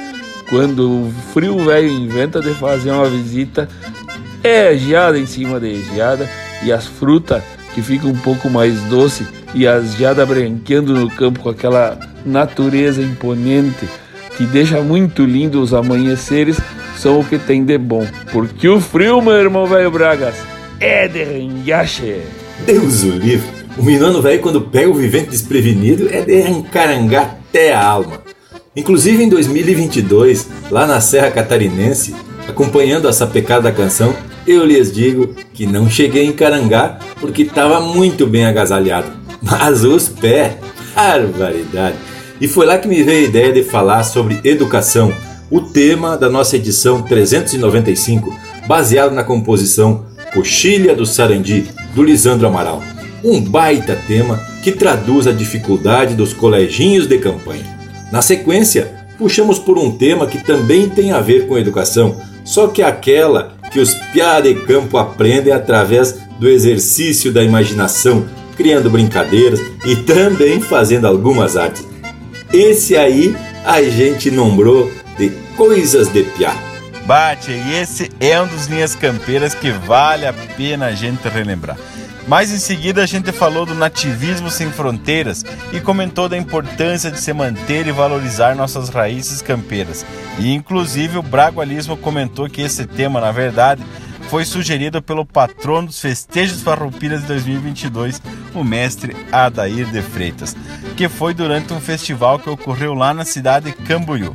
quando 0.53 1.07
o 1.07 1.13
frio 1.33 1.65
velho 1.65 1.89
inventa 1.89 2.39
de 2.39 2.53
fazer 2.53 2.91
uma 2.91 3.09
visita, 3.09 3.67
é 4.45 4.77
geada 4.77 5.19
em 5.19 5.25
cima 5.25 5.59
de 5.59 5.83
geada 5.95 6.29
e 6.63 6.71
as 6.71 6.87
frutas 6.87 7.43
que 7.75 7.81
ficam 7.81 8.11
um 8.11 8.19
pouco 8.19 8.51
mais 8.51 8.79
doce 8.83 9.27
e 9.55 9.67
as 9.67 9.95
geadas 9.95 10.29
branqueando 10.29 10.93
no 10.93 11.09
campo 11.09 11.41
com 11.41 11.49
aquela 11.49 11.99
natureza 12.27 13.01
imponente 13.01 13.89
que 14.37 14.45
deixa 14.45 14.83
muito 14.83 15.25
lindo 15.25 15.59
os 15.59 15.73
amanheceres 15.73 16.61
são 16.99 17.21
o 17.21 17.25
que 17.25 17.39
tem 17.39 17.65
de 17.65 17.79
bom. 17.79 18.07
Porque 18.31 18.69
o 18.69 18.79
frio, 18.79 19.23
meu 19.23 19.41
irmão 19.41 19.67
velho 19.67 19.91
Bragas, 19.91 20.35
é 20.79 21.09
de 21.09 21.25
rengache. 21.25 22.21
Deus 22.67 23.03
o 23.05 23.13
livre. 23.13 23.49
O 23.79 23.83
minuano 23.83 24.21
velho, 24.21 24.43
quando 24.43 24.61
pega 24.61 24.91
o 24.91 24.95
vivente 24.95 25.31
desprevenido, 25.31 26.11
é 26.11 26.21
de 26.21 26.43
encarangar 26.43 27.39
até 27.49 27.73
a 27.73 27.83
alma. 27.83 28.21
Inclusive 28.75 29.23
em 29.23 29.29
2022, 29.29 30.49
lá 30.71 30.87
na 30.87 30.99
Serra 30.99 31.31
Catarinense, 31.31 32.15
acompanhando 32.49 33.07
essa 33.07 33.27
pecada 33.27 33.65
da 33.65 33.73
canção, 33.73 34.15
eu 34.47 34.65
lhes 34.65 34.91
digo 34.91 35.35
que 35.53 35.67
não 35.67 35.91
cheguei 35.91 36.23
a 36.23 36.29
encarangar 36.29 36.99
porque 37.21 37.43
estava 37.43 37.81
muito 37.81 38.27
bem 38.27 38.47
agasalhado. 38.47 39.13
Mas 39.43 39.85
os 39.85 40.09
pés, 40.09 40.55
barbaridade! 40.95 41.97
E 42.41 42.49
foi 42.49 42.65
lá 42.65 42.79
que 42.79 42.89
me 42.89 43.03
veio 43.03 43.27
a 43.27 43.29
ideia 43.29 43.53
de 43.53 43.63
falar 43.63 44.05
sobre 44.05 44.41
educação, 44.43 45.13
o 45.51 45.61
tema 45.61 46.17
da 46.17 46.31
nossa 46.31 46.57
edição 46.57 47.03
395, 47.03 48.35
baseado 48.67 49.13
na 49.13 49.23
composição 49.23 50.07
Coxilha 50.33 50.97
do 50.97 51.05
Sarandi, 51.05 51.67
do 51.95 52.03
Lisandro 52.03 52.47
Amaral. 52.47 52.83
Um 53.23 53.39
baita 53.39 53.99
tema 54.09 54.41
que 54.65 54.73
traduz 54.73 55.27
a 55.27 55.33
dificuldade 55.33 56.15
dos 56.15 56.33
coleginhos 56.33 57.07
de 57.07 57.19
campanha. 57.19 57.82
Na 58.13 58.21
sequência, 58.21 58.93
puxamos 59.17 59.59
por 59.59 59.79
um 59.79 59.97
tema 59.97 60.27
que 60.27 60.45
também 60.45 60.87
tem 60.87 61.13
a 61.13 61.21
ver 61.21 61.47
com 61.47 61.57
educação, 61.57 62.21
só 62.45 62.67
que 62.67 62.83
aquela 62.83 63.55
que 63.71 63.81
os 63.81 63.95
piá 64.13 64.39
de 64.39 64.55
campo 64.55 64.99
aprendem 64.99 65.51
através 65.51 66.19
do 66.39 66.47
exercício 66.47 67.33
da 67.33 67.43
imaginação, 67.43 68.27
criando 68.55 68.91
brincadeiras 68.91 69.61
e 69.87 69.97
também 69.97 70.61
fazendo 70.61 71.07
algumas 71.07 71.57
artes. 71.57 71.89
Esse 72.53 72.99
aí 72.99 73.35
a 73.65 73.83
gente 73.83 74.31
nombrou 74.31 74.93
de 75.17 75.31
coisas 75.57 76.09
de 76.09 76.23
piá. 76.23 76.55
Bate, 77.07 77.51
e 77.51 77.77
esse 77.77 78.11
é 78.21 78.39
um 78.39 78.47
dos 78.47 78.67
linhas 78.67 78.95
campeiras 78.95 79.55
que 79.55 79.71
vale 79.71 80.27
a 80.27 80.35
pena 80.35 80.87
a 80.87 80.93
gente 80.93 81.27
relembrar. 81.29 81.79
Mais 82.27 82.53
em 82.53 82.59
seguida, 82.59 83.03
a 83.03 83.07
gente 83.07 83.33
falou 83.33 83.67
do 83.67 83.75
nativismo 83.75 84.51
sem 84.51 84.71
fronteiras 84.71 85.45
e 85.73 85.81
comentou 85.81 86.29
da 86.29 86.37
importância 86.37 87.11
de 87.11 87.21
se 87.21 87.33
manter 87.33 87.87
e 87.87 87.93
valorizar 87.93 88.55
nossas 88.55 88.89
raízes 88.89 89.43
campeiras. 89.43 90.07
E 90.39 90.53
inclusive 90.53 91.19
o 91.19 91.23
Bragualismo 91.23 91.97
comentou 91.97 92.49
que 92.49 92.63
esse 92.63 92.87
tema, 92.87 93.21
na 93.21 93.33
verdade, 93.33 93.83
foi 94.29 94.45
sugerido 94.45 95.03
pelo 95.03 95.27
patrono 95.27 95.89
dos 95.89 96.01
festejos 96.01 96.63
farroupilhas 96.63 97.21
de 97.23 97.27
2022, 97.27 98.23
o 98.55 98.65
mestre 98.65 99.15
Adair 99.31 99.91
de 99.91 100.01
Freitas, 100.01 100.57
que 100.97 101.09
foi 101.09 101.35
durante 101.35 101.75
um 101.75 101.81
festival 101.81 102.39
que 102.39 102.49
ocorreu 102.49 102.95
lá 102.95 103.13
na 103.13 103.25
cidade 103.25 103.67
de 103.67 103.73
Cambuiú. 103.73 104.35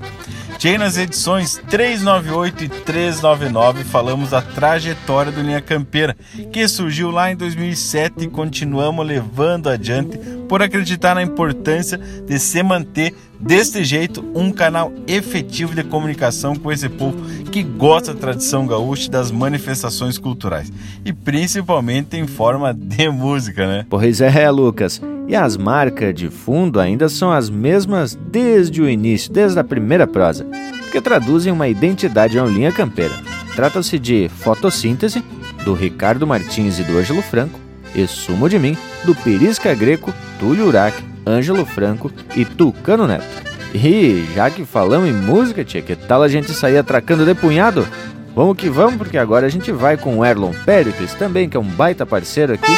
Tchê, 0.57 0.75
nas 0.75 0.97
edições 0.97 1.61
398 1.69 2.63
e 2.63 2.69
399 2.69 3.83
falamos 3.83 4.31
da 4.31 4.41
trajetória 4.41 5.31
do 5.31 5.39
Linha 5.41 5.61
Campeira, 5.61 6.17
que 6.51 6.67
surgiu 6.67 7.11
lá 7.11 7.31
em 7.31 7.35
2007 7.35 8.23
e 8.23 8.27
continuamos 8.27 9.05
levando 9.05 9.69
adiante 9.69 10.17
por 10.49 10.63
acreditar 10.63 11.13
na 11.13 11.21
importância 11.21 11.99
de 11.99 12.39
se 12.39 12.63
manter 12.63 13.13
deste 13.39 13.83
jeito 13.83 14.23
um 14.33 14.51
canal 14.51 14.91
efetivo 15.07 15.75
de 15.75 15.83
comunicação 15.83 16.55
com 16.55 16.71
esse 16.71 16.89
povo 16.89 17.17
que 17.51 17.63
gosta 17.63 18.13
da 18.13 18.19
tradição 18.19 18.65
gaúcha 18.65 19.09
das 19.09 19.31
manifestações 19.31 20.17
culturais 20.17 20.71
e 21.05 21.13
principalmente 21.13 22.17
em 22.17 22.27
forma 22.27 22.73
de 22.73 23.09
música, 23.09 23.67
né? 23.67 23.85
Pois 23.89 24.21
é, 24.21 24.49
Lucas. 24.49 25.01
E 25.27 25.35
as 25.35 25.57
marcas 25.57 26.15
de 26.15 26.29
fundo 26.29 26.79
ainda 26.79 27.09
são 27.09 27.31
as 27.31 27.49
mesmas 27.49 28.15
desde 28.15 28.81
o 28.81 28.89
início, 28.89 29.31
desde 29.31 29.59
a 29.59 29.63
primeira 29.63 30.07
prosa, 30.07 30.45
que 30.89 31.01
traduzem 31.01 31.51
uma 31.51 31.67
identidade 31.67 32.39
ao 32.39 32.47
linha 32.47 32.71
campeira. 32.71 33.13
Trata-se 33.53 33.99
de 33.99 34.29
Fotossíntese, 34.29 35.21
do 35.65 35.73
Ricardo 35.73 36.25
Martins 36.25 36.79
e 36.79 36.83
do 36.83 36.97
Ângelo 36.97 37.21
Franco, 37.21 37.59
e 37.93 38.07
Sumo 38.07 38.47
de 38.47 38.57
Mim, 38.57 38.77
do 39.03 39.13
Perisca 39.15 39.73
Greco, 39.73 40.13
Túlio 40.39 40.67
Urac, 40.67 40.95
Ângelo 41.27 41.65
Franco 41.65 42.11
e 42.35 42.45
Tucano 42.45 43.05
Neto. 43.05 43.25
E 43.73 44.25
já 44.33 44.49
que 44.49 44.65
falamos 44.65 45.09
em 45.09 45.13
música, 45.13 45.63
tia, 45.63 45.81
que 45.81 45.95
tal 45.95 46.23
a 46.23 46.27
gente 46.27 46.53
sair 46.53 46.77
atracando 46.77 47.25
de 47.25 47.35
punhado? 47.35 47.87
Vamos 48.33 48.55
que 48.55 48.69
vamos, 48.69 48.95
porque 48.95 49.17
agora 49.17 49.45
a 49.45 49.49
gente 49.49 49.71
vai 49.71 49.97
com 49.97 50.17
o 50.17 50.25
Erlon 50.25 50.53
Pericles, 50.65 51.13
também 51.15 51.49
que 51.49 51.57
é 51.57 51.59
um 51.59 51.63
baita 51.63 52.05
parceiro 52.05 52.53
aqui, 52.53 52.73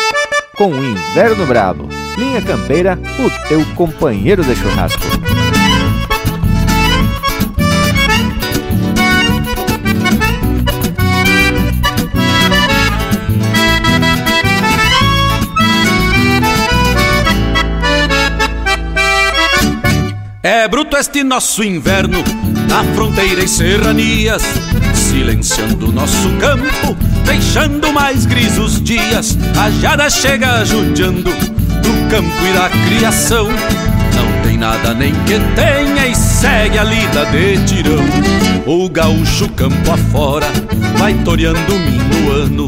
com 0.57 0.71
o 0.71 0.83
Inverno 0.83 1.45
Brabo. 1.45 1.87
Linha 2.17 2.41
Campeira, 2.41 2.97
o 3.19 3.47
teu 3.47 3.63
companheiro 3.75 4.43
de 4.43 4.55
churrasco. 4.55 5.58
É 20.51 20.67
bruto 20.67 20.97
este 20.97 21.23
nosso 21.23 21.63
inverno, 21.63 22.23
na 22.67 22.83
fronteira 22.95 23.43
e 23.43 23.47
serranias, 23.47 24.41
silenciando 24.95 25.91
nosso 25.91 26.27
campo, 26.39 26.97
deixando 27.23 27.93
mais 27.93 28.25
grisos 28.25 28.81
dias. 28.81 29.37
A 29.55 29.69
jada 29.69 30.09
chega 30.09 30.65
judiando 30.65 31.29
do 31.29 32.09
campo 32.09 32.33
e 32.49 32.53
da 32.53 32.67
criação. 32.87 33.47
Não 33.47 34.38
nada 34.59 34.93
nem 34.93 35.13
que 35.23 35.39
tenha 35.55 36.07
e 36.07 36.13
segue 36.13 36.77
a 36.77 36.83
lida 36.83 37.25
de 37.27 37.57
tirão. 37.65 38.03
O 38.65 38.89
gaúcho 38.89 39.47
campo 39.49 39.91
afora 39.91 40.47
vai 40.97 41.13
toreando 41.13 41.79
minuano. 41.79 42.67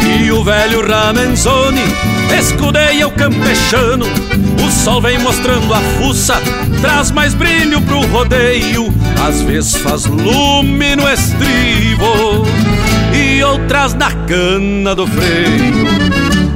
E 0.00 0.30
o 0.30 0.44
velho 0.44 0.80
Ramenzoni 0.88 1.82
escudeia 2.38 3.08
o 3.08 3.10
campechano. 3.10 4.06
O 4.64 4.70
sol 4.70 5.02
vem 5.02 5.18
mostrando 5.18 5.74
a 5.74 5.80
fuça, 5.98 6.40
traz 6.80 7.10
mais 7.10 7.34
brilho 7.34 7.80
pro 7.82 8.06
rodeio. 8.06 8.94
Às 9.26 9.42
vezes 9.42 9.74
faz 9.76 10.06
lume 10.06 10.94
no 10.94 11.10
estribo 11.10 12.46
e 13.12 13.42
outras 13.42 13.92
na 13.94 14.12
cana 14.12 14.94
do 14.94 15.06
freio. 15.06 15.88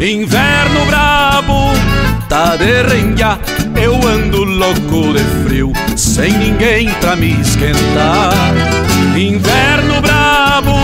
Inverno 0.00 0.86
brabo, 0.86 1.72
tá 2.28 2.56
de 2.56 2.82
renga, 2.82 3.38
eu 3.74 3.94
ando 4.06 4.44
louco 4.44 5.14
de 5.14 5.24
frio, 5.44 5.72
sem 5.96 6.30
ninguém 6.32 6.90
pra 7.00 7.16
me 7.16 7.40
esquentar. 7.40 8.52
Inverno 9.16 10.00
brabo, 10.00 10.74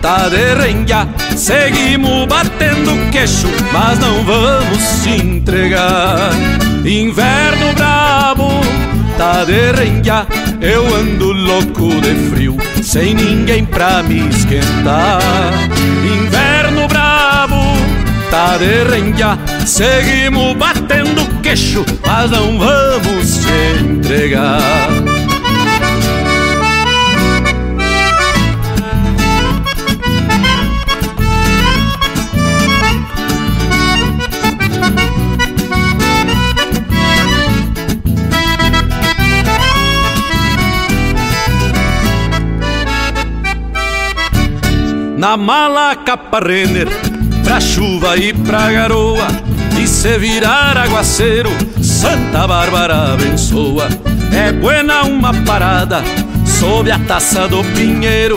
tá 0.00 0.28
de 0.28 0.54
renga, 0.54 1.08
seguimos 1.36 2.26
batendo 2.26 3.10
queixo, 3.10 3.48
mas 3.72 3.98
não 3.98 4.22
vamos 4.22 4.78
se 4.78 5.10
entregar. 5.10 6.30
Inverno 6.84 7.72
brabo, 7.74 8.48
tá 9.18 9.44
de 9.44 9.72
renga, 9.72 10.26
eu 10.60 10.94
ando 10.94 11.32
louco 11.32 12.00
de 12.00 12.14
frio, 12.30 12.56
sem 12.82 13.14
ninguém 13.14 13.64
pra 13.64 14.02
me 14.02 14.28
esquentar. 14.28 15.20
Inverno 16.04 16.75
tá 18.36 18.58
de 18.58 18.84
seguimos 19.64 20.54
batendo 20.56 21.24
queixo, 21.40 21.82
mas 22.04 22.30
não 22.30 22.58
vamos 22.58 23.38
te 23.38 23.82
entregar. 23.82 24.60
Na 45.16 45.38
mala 45.38 45.96
capa 45.96 46.38
Renner, 46.38 46.86
pra 47.46 47.60
chuva 47.60 48.16
e 48.16 48.32
pra 48.32 48.72
garoa. 48.72 49.28
E 49.80 49.86
se 49.86 50.18
virar 50.18 50.76
aguaceiro, 50.76 51.48
Santa 51.80 52.44
Bárbara 52.46 53.12
abençoa. 53.12 53.88
É 54.32 54.50
buena 54.52 55.04
uma 55.04 55.32
parada 55.44 56.02
sob 56.44 56.90
a 56.90 56.98
taça 56.98 57.46
do 57.46 57.62
pinheiro 57.62 58.36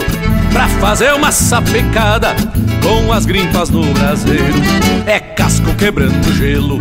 pra 0.52 0.68
fazer 0.68 1.14
uma 1.14 1.32
sapecada 1.32 2.36
com 2.82 3.12
as 3.12 3.26
grimpas 3.26 3.70
no 3.70 3.86
braseiro. 3.94 4.62
É 5.06 5.20
casco 5.20 5.74
quebrando 5.76 6.34
gelo 6.36 6.80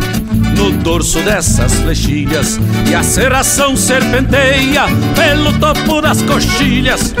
no 0.55 0.71
dorso 0.71 1.19
dessas 1.21 1.73
flechilhas 1.75 2.59
e 2.89 2.93
a 2.93 3.01
serração 3.01 3.77
serpenteia 3.77 4.83
pelo 5.15 5.53
topo 5.59 6.01
das 6.01 6.21
coxilhas. 6.21 7.15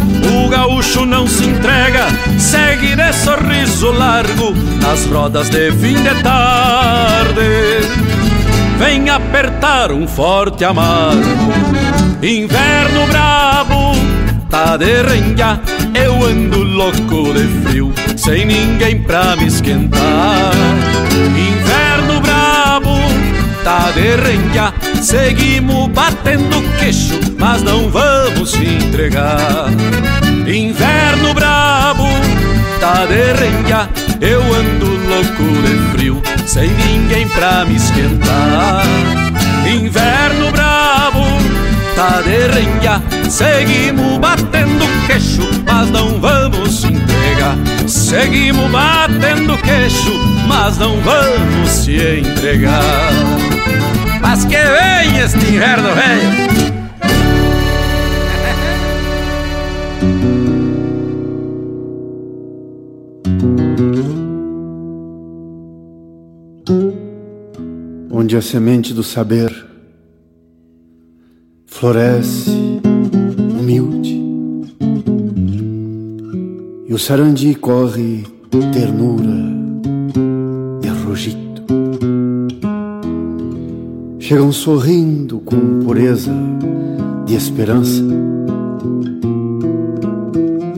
O 0.45 0.49
gaúcho 0.49 1.05
não 1.05 1.27
se 1.27 1.45
entrega, 1.45 2.07
segue 2.37 2.95
de 2.95 3.13
sorriso 3.13 3.91
largo 3.91 4.53
nas 4.81 5.05
rodas 5.05 5.49
de 5.49 5.71
fim 5.71 5.95
de 5.95 6.21
tarde. 6.21 7.39
Vem 8.77 9.09
apertar 9.09 9.91
um 9.91 10.07
forte 10.07 10.63
amargo, 10.63 11.53
inverno 12.21 13.07
brabo, 13.07 13.88
tá 14.49 14.77
de 14.77 15.01
renga, 15.03 15.61
eu 15.93 16.25
ando 16.25 16.63
louco 16.63 17.33
de 17.33 17.47
frio, 17.63 17.93
sem 18.17 18.45
ninguém 18.45 19.01
pra 19.03 19.35
me 19.35 19.45
esquentar. 19.47 20.51
Inverno 21.37 22.19
brabo, 22.19 22.95
tá 23.63 23.91
de 23.91 24.15
renga, 24.15 24.73
seguimos 25.01 25.87
batendo 25.89 26.61
queixo, 26.79 27.19
mas 27.37 27.61
não 27.61 27.89
vamos 27.89 28.51
se 28.51 28.65
entregar. 28.65 29.67
Inverno 30.47 31.33
brabo, 31.33 32.07
tá 32.79 33.05
de 33.05 33.33
renga, 33.33 33.89
eu 34.19 34.41
ando 34.41 34.85
louco 35.07 35.43
de 35.61 35.91
frio, 35.91 36.21
sem 36.45 36.69
ninguém 36.69 37.27
pra 37.29 37.65
me 37.65 37.75
esquentar. 37.75 38.83
Inverno 39.71 40.18
tá 41.99 42.21
de 42.21 42.47
renga, 42.47 43.01
seguimos 43.29 44.17
batendo 44.19 44.85
queixo, 45.05 45.41
mas 45.65 45.89
não 45.91 46.17
vamos 46.21 46.79
se 46.79 46.87
entregar. 46.87 47.57
Seguimos 47.87 48.71
batendo 48.71 49.57
queixo, 49.57 50.17
mas 50.47 50.77
não 50.77 50.95
vamos 51.01 51.69
se 51.69 51.97
entregar. 51.97 53.11
Mas 54.21 54.45
que 54.45 54.55
vem 54.55 55.17
este 55.17 55.45
inverno 55.45 55.89
velho! 55.93 56.29
onde 68.11 68.37
a 68.37 68.41
semente 68.41 68.93
do 68.93 69.03
saber 69.03 69.69
floresce 71.79 72.51
humilde 73.57 74.21
e 76.85 76.93
o 76.93 76.99
sarandi 76.99 77.55
corre 77.55 78.25
ternura 78.73 79.39
e 80.83 80.87
rogito. 81.05 81.63
Chegam 84.19 84.51
sorrindo 84.51 85.39
com 85.39 85.79
pureza 85.79 86.33
de 87.25 87.35
esperança. 87.35 88.03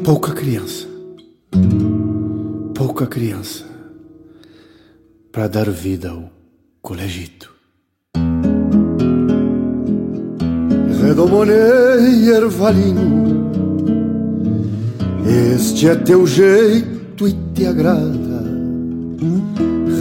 Pouca 0.03 0.33
criança, 0.33 0.87
pouca 2.75 3.07
criança 3.07 3.65
para 5.31 5.47
dar 5.47 5.67
vida 5.67 6.11
ao 6.11 6.29
colegito. 6.79 7.50
Redomonei 11.11 12.29
ervalino, 12.29 13.51
este 15.53 15.89
é 15.89 15.95
teu 15.95 16.25
jeito 16.25 17.27
e 17.27 17.35
te 17.53 17.65
agrada. 17.65 18.41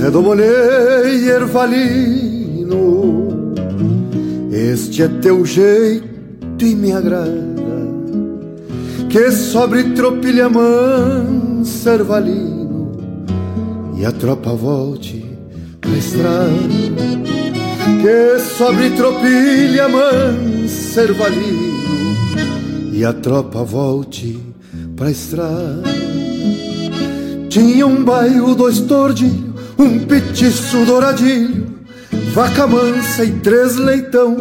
Redomonei 0.00 1.28
ervalino, 1.28 2.76
este 4.52 5.02
é 5.02 5.08
teu 5.08 5.44
jeito 5.44 6.64
e 6.64 6.76
me 6.76 6.92
agrada. 6.92 7.34
Que 9.08 9.32
sobre 9.32 9.82
tropilha 9.94 10.48
mansa 10.48 11.94
ervalino 11.94 12.92
e 13.96 14.06
a 14.06 14.12
tropa 14.12 14.52
volte 14.52 15.26
pra 15.80 15.90
estrada 15.90 16.50
que 18.00 18.38
sobre 18.56 18.90
tropilha 18.90 19.88
mansa 19.88 20.59
ervalino 20.96 21.80
e 22.92 23.04
a 23.04 23.12
tropa 23.12 23.62
volte 23.64 24.38
pra 24.96 25.10
estrada. 25.10 25.82
Tinha 27.48 27.86
um 27.86 28.04
bairro, 28.04 28.54
dois 28.54 28.80
tordilhos, 28.80 29.54
um 29.78 30.00
petiço 30.00 30.84
douradilho, 30.84 31.66
vaca 32.34 32.66
mansa 32.66 33.24
e 33.24 33.32
três 33.40 33.76
leitão. 33.76 34.36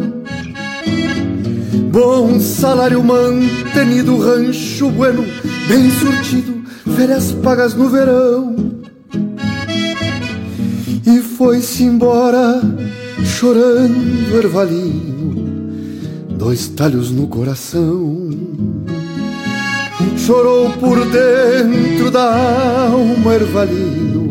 Bom 1.90 2.38
salário 2.38 3.02
mantenido, 3.02 4.16
rancho 4.18 4.90
bueno, 4.90 5.24
bem 5.66 5.90
surtido, 5.90 6.62
férias 6.94 7.32
pagas 7.32 7.74
no 7.74 7.88
verão. 7.88 8.54
E 11.06 11.18
foi-se 11.20 11.82
embora 11.82 12.60
chorando 13.24 14.36
ervalino, 14.36 15.19
dois 16.40 16.68
talhos 16.68 17.10
no 17.10 17.26
coração. 17.26 18.30
Chorou 20.16 20.70
por 20.70 20.98
dentro 21.04 22.10
da 22.10 22.88
alma 22.88 23.34
ervalino, 23.34 24.26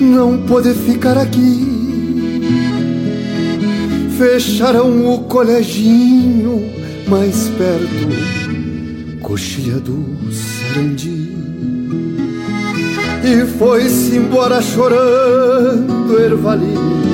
não 0.00 0.38
pode 0.38 0.74
ficar 0.74 1.16
aqui. 1.16 2.42
Fecharam 4.18 5.14
o 5.14 5.20
coleginho 5.20 6.68
mais 7.06 7.48
perto, 7.50 9.20
coxilha 9.20 9.78
do 9.78 10.04
Sarandi. 10.32 11.32
E 13.22 13.46
foi-se 13.56 14.16
embora 14.16 14.60
chorando 14.60 16.20
ervalino 16.20 17.04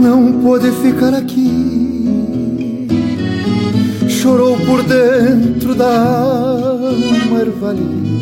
não 0.00 0.40
pôde 0.40 0.70
ficar 0.72 1.12
aqui. 1.12 1.59
Chorou 4.20 4.54
por 4.66 4.82
dentro 4.82 5.74
da 5.74 5.98
alma 5.98 7.40
ervalinho, 7.40 8.20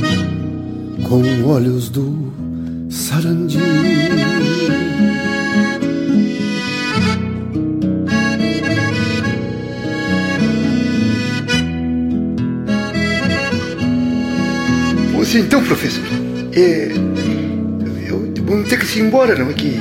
com 1.09 1.45
olhos 1.45 1.89
do 1.89 2.33
sarandi. 2.89 3.59
Pois 15.13 15.35
então, 15.35 15.65
professor, 15.65 16.05
é, 16.53 16.93
eu 18.09 18.33
vou 18.45 18.63
ter 18.63 18.79
que 18.79 18.99
ir 19.01 19.03
embora, 19.03 19.37
não 19.37 19.51
é 19.51 19.53
que 19.53 19.77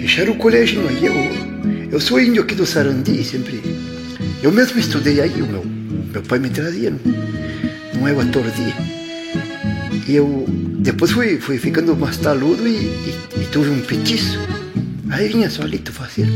fecharam 0.00 0.34
o 0.34 0.36
colégio 0.36 0.86
aí. 0.86 1.04
Eu, 1.04 1.14
eu 1.90 2.00
sou 2.00 2.20
índio 2.20 2.44
aqui 2.44 2.54
do 2.54 2.64
Sarandi, 2.64 3.24
sempre. 3.24 3.73
Eu 4.44 4.52
mesmo 4.52 4.78
estudei 4.78 5.22
aí, 5.22 5.40
o 5.40 5.46
meu, 5.46 5.64
meu 5.64 6.20
pai 6.20 6.38
me 6.38 6.50
trazia, 6.50 6.92
não, 7.94 8.06
é 8.06 8.12
o 8.12 8.20
ator 8.20 8.44
de. 8.50 8.74
E 10.06 10.14
eu 10.14 10.44
depois 10.80 11.12
fui, 11.12 11.38
fui 11.38 11.56
ficando 11.56 11.96
mais 11.96 12.18
taludo 12.18 12.68
e, 12.68 12.72
e, 12.72 13.18
e 13.40 13.46
tuve 13.50 13.70
um 13.70 13.80
petiço. 13.80 14.38
Aí 15.08 15.28
vinha 15.28 15.48
solito 15.48 15.94
fazer. 15.94 16.26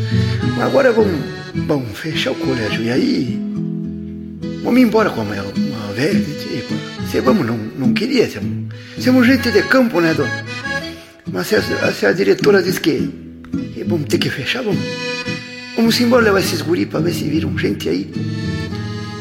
Agora 0.58 0.90
vamos, 0.90 1.20
vamos 1.66 1.98
fechar 1.98 2.30
o 2.30 2.34
colégio. 2.36 2.82
E 2.82 2.90
aí 2.90 3.38
vamos 4.64 4.80
embora 4.80 5.10
com 5.10 5.20
a 5.20 5.24
minha, 5.24 5.42
uma 5.42 5.92
velha. 5.92 6.18
Tipo, 6.18 6.74
se 7.10 7.20
vamos, 7.20 7.46
não, 7.46 7.58
não 7.58 7.92
queria. 7.92 8.26
Somos, 8.30 8.72
somos 9.04 9.26
gente 9.26 9.50
de 9.50 9.62
campo, 9.64 10.00
né, 10.00 10.14
dona? 10.14 10.46
Mas 11.30 11.48
se 11.48 11.56
a, 11.56 11.92
se 11.92 12.06
a 12.06 12.12
diretora 12.12 12.62
diz 12.62 12.78
que 12.78 13.10
e 13.76 13.84
vamos 13.86 14.08
ter 14.08 14.16
que 14.16 14.30
fechar, 14.30 14.62
vamos. 14.62 14.82
Vamos 15.78 16.00
embora 16.00 16.24
levar 16.24 16.40
esses 16.40 16.60
guri 16.60 16.84
para 16.84 16.98
ver 16.98 17.14
se 17.14 17.22
viram 17.22 17.56
gente 17.56 17.88
aí. 17.88 18.10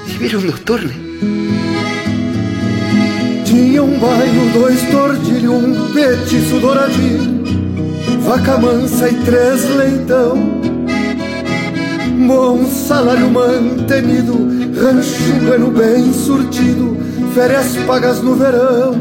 Se 0.08 0.18
viram 0.18 0.42
doutor, 0.42 0.82
né? 0.82 0.96
Tinha 3.46 3.84
um 3.84 4.00
bairro, 4.00 4.52
dois 4.54 4.82
tordilhos, 4.90 5.54
um 5.54 5.94
petiço 5.94 6.60
douradinho, 6.60 7.44
vaca 8.22 8.58
mansa 8.58 9.08
e 9.08 9.14
três 9.24 9.70
leitão. 9.76 10.36
Bom 12.26 12.66
salário 12.66 13.30
mantenido, 13.30 14.34
rancho 14.82 15.34
bueno 15.46 15.70
bem 15.70 16.12
surtido, 16.12 16.98
férias 17.36 17.78
pagas 17.86 18.20
no 18.24 18.34
verão. 18.34 18.96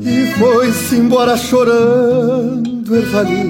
E 0.00 0.32
foi-se 0.38 0.94
embora 0.94 1.36
chorando 1.36 2.68
do 2.82 2.96
ervalinho, 2.96 3.47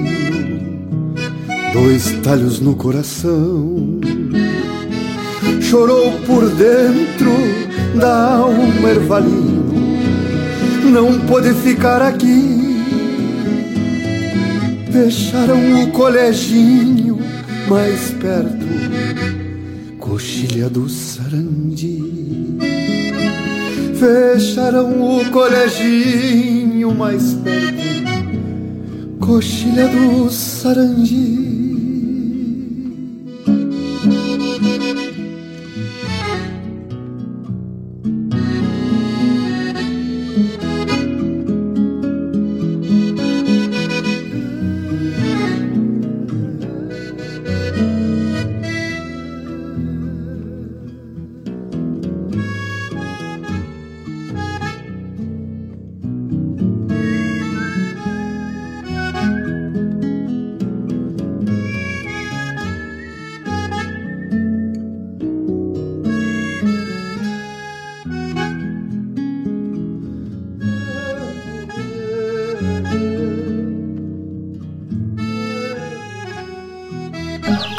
dois 1.73 2.11
talhos 2.23 2.59
no 2.59 2.75
coração. 2.75 3.99
Chorou 5.61 6.11
por 6.25 6.49
dentro 6.49 7.31
da 7.99 8.37
alma 8.37 8.89
ervalinho, 8.89 9.71
não 10.91 11.19
pôde 11.27 11.53
ficar 11.53 12.01
aqui. 12.01 12.57
Fecharam 14.91 15.83
o 15.83 15.91
coleginho 15.91 17.19
mais 17.67 18.11
perto, 18.11 18.65
coxilha 19.99 20.69
do 20.69 20.89
Sarandi. 20.89 21.99
Fecharam 23.99 25.19
o 25.19 25.29
coleginho 25.29 26.95
mais 26.95 27.33
perto 27.33 27.89
coxilha 29.29 29.87
do 29.87 30.27
Sarandi. 30.31 31.58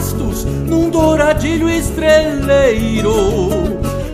Bastos 0.00 0.44
num 0.44 0.88
douradilho 0.88 1.68
estreleiro. 1.68 3.12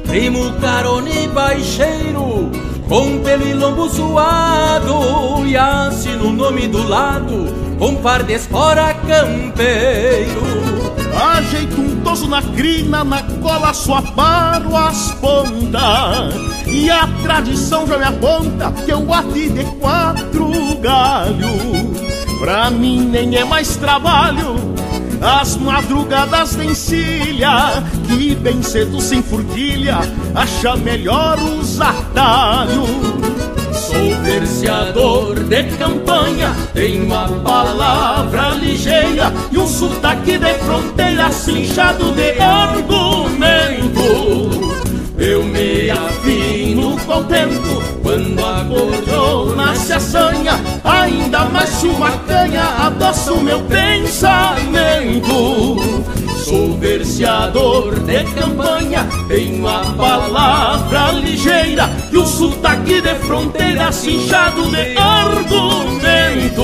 Primo 0.05 0.53
carone 0.61 1.29
baixeiro, 1.29 2.51
com 2.89 3.21
pelo 3.21 3.47
e 3.47 3.55
lombo 3.55 3.89
suado 3.89 5.47
e 5.47 5.57
assino 5.57 6.29
o 6.29 6.33
nome 6.33 6.67
do 6.67 6.87
lado 6.89 7.55
com 7.79 7.95
par 7.97 8.25
de 8.25 8.33
espora 8.33 8.95
campeiro. 8.95 10.43
Ajeito 11.37 11.81
um 11.81 12.01
toso 12.03 12.27
na 12.27 12.43
crina, 12.43 13.05
na 13.05 13.23
cola 13.41 13.73
só 13.73 14.03
paro 14.03 14.77
as 14.77 15.13
pontas 15.13 16.35
E 16.67 16.91
a 16.91 17.09
tradição 17.23 17.87
já 17.87 17.97
me 17.97 18.05
aponta 18.05 18.71
que 18.85 18.93
eu 18.93 19.01
bati 19.01 19.49
de 19.49 19.65
quatro 19.81 20.51
galhos 20.79 21.99
Pra 22.39 22.71
mim 22.71 23.01
nem 23.01 23.35
é 23.35 23.47
mais 23.47 23.77
trabalho 23.77 24.77
as 25.21 25.57
madrugadas 25.57 26.57
de 26.57 26.67
encilha 26.67 27.83
Que 28.07 28.35
bem 28.35 28.63
cedo 28.63 29.01
sem 29.01 29.23
furquilha 29.23 29.99
Acha 30.35 30.77
melhor 30.77 31.39
os 31.39 31.81
atalhos 31.81 33.27
Sou 33.77 34.23
verseador 34.23 35.45
de 35.45 35.63
campanha, 35.77 36.51
tenho 36.73 37.05
uma 37.05 37.29
palavra 37.29 38.51
ligeira 38.51 39.33
e 39.53 39.59
um 39.59 39.67
sotaque 39.67 40.39
de 40.39 40.55
fronteira 40.55 41.31
cinchado 41.31 42.13
de 42.13 42.41
argumento. 42.41 44.01
Eu 45.19 45.45
me 45.45 45.91
afino 45.91 46.76
contento 47.07 47.83
quando 48.03 48.45
a 48.45 48.65
cordona 48.65 49.75
se 49.77 49.93
assanha, 49.93 50.61
ainda 50.85 51.45
mais 51.47 51.83
uma 51.85 52.11
canha 52.11 52.65
adoça 52.87 53.33
o 53.33 53.43
meu 53.43 53.61
pensamento. 53.61 55.27
Sou 56.45 56.77
verseador 56.79 57.99
de 58.01 58.25
campanha, 58.35 59.09
tenho 59.29 59.67
a 59.67 59.81
palavra 59.97 61.13
ligeira 61.13 61.89
e 62.13 62.19
o 62.19 62.27
sotaque 62.27 63.01
de 63.01 63.15
fronteira 63.17 63.91
cinchado 63.91 64.69
de 64.71 64.97
argumento. 64.99 66.63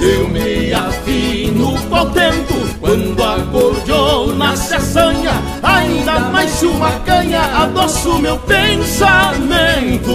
Eu 0.00 0.28
me 0.28 0.72
afino 0.72 1.78
contento 1.88 2.57
quando 2.88 3.22
a 3.22 3.38
cordiona 3.52 4.56
se 4.56 4.74
assanha, 4.74 5.32
ainda 5.62 6.20
mais 6.20 6.50
se 6.52 6.64
uma 6.64 6.90
canha 7.00 7.42
adoça 7.62 8.08
o 8.08 8.18
meu 8.18 8.38
pensamento. 8.38 10.08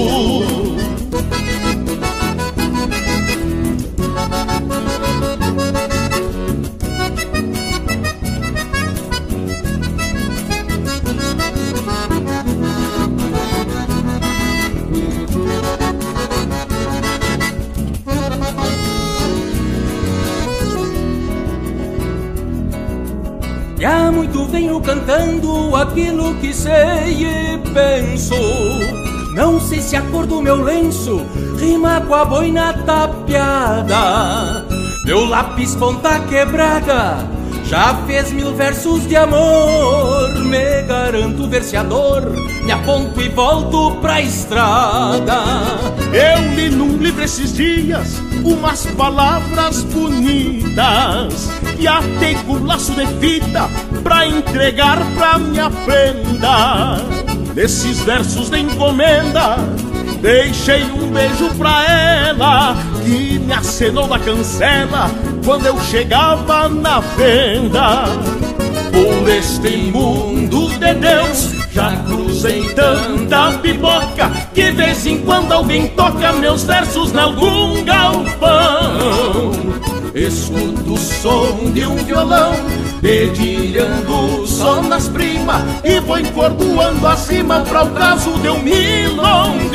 E 23.84 23.86
há 23.86 24.10
muito 24.10 24.46
venho 24.46 24.80
cantando 24.80 25.76
aquilo 25.76 26.36
que 26.36 26.54
sei 26.54 27.28
e 27.28 27.58
penso. 27.74 28.34
Não 29.34 29.60
sei 29.60 29.82
se 29.82 29.98
a 29.98 30.02
cor 30.04 30.26
do 30.26 30.42
meu 30.42 30.64
lenço 30.64 31.22
rima 31.60 32.00
com 32.00 32.16
a 32.16 32.24
boina 32.24 32.72
tapeada. 32.86 34.66
Meu 35.04 35.26
lápis 35.26 35.76
ponta 35.76 36.18
quebrada 36.30 37.28
já 37.66 37.94
fez 38.08 38.32
mil 38.32 38.54
versos 38.56 39.06
de 39.06 39.18
amor. 39.18 40.34
Me 40.46 40.84
garanto 40.84 41.50
verseador, 41.50 42.22
me 42.64 42.72
aponto 42.72 43.20
e 43.20 43.28
volto 43.28 43.98
pra 43.98 44.22
estrada. 44.22 45.44
Eu 46.14 46.54
li 46.56 46.70
num 46.70 46.96
livro 46.96 47.22
esses 47.22 47.52
dias 47.52 48.22
umas 48.44 48.86
palavras 48.98 49.84
bonitas 49.84 51.50
e 51.80 51.88
atei 51.88 52.36
com 52.46 52.64
laço 52.66 52.92
de 52.94 53.08
fita 53.20 53.70
pra 54.04 54.28
entregar 54.28 55.00
pra 55.16 55.40
minha 55.40 55.70
prenda. 55.70 56.98
Nesses 57.56 58.00
versos 58.00 58.50
de 58.50 58.60
encomenda, 58.60 59.58
deixei 60.22 60.84
um 60.84 61.12
beijo 61.12 61.50
pra 61.58 61.84
ela 61.84 62.76
que 63.04 63.40
me 63.40 63.54
acenou 63.54 64.08
na 64.08 64.20
cancela 64.20 65.10
quando 65.46 65.66
eu 65.66 65.80
chegava 65.82 66.68
na 66.70 67.00
venda. 67.00 68.06
Por 68.92 69.30
este 69.30 69.78
mundo 69.92 70.70
de 70.80 70.94
Deus 70.94 71.63
já 71.74 71.96
cruzei 72.06 72.64
tanta 72.74 73.52
pipoca 73.58 74.30
que 74.54 74.72
vez 74.72 75.06
em 75.06 75.18
quando 75.20 75.52
alguém 75.52 75.88
toca 75.90 76.32
meus 76.34 76.64
versos 76.64 77.12
em 77.12 77.18
algum 77.20 77.84
galpão. 77.84 79.52
Escuto 80.14 80.94
o 80.94 80.98
som 80.98 81.72
de 81.74 81.86
um 81.86 81.96
violão 81.96 82.54
dedilhando 83.02 84.46
só 84.46 84.82
nas 84.84 85.10
primas 85.10 85.62
e 85.84 86.00
vou 86.02 86.20
encordoando 86.20 87.08
acima 87.08 87.62
para 87.62 87.84
o 87.84 87.90
caso 87.92 88.32
de 88.40 88.50
um 88.50 88.62
milongão. 88.62 89.74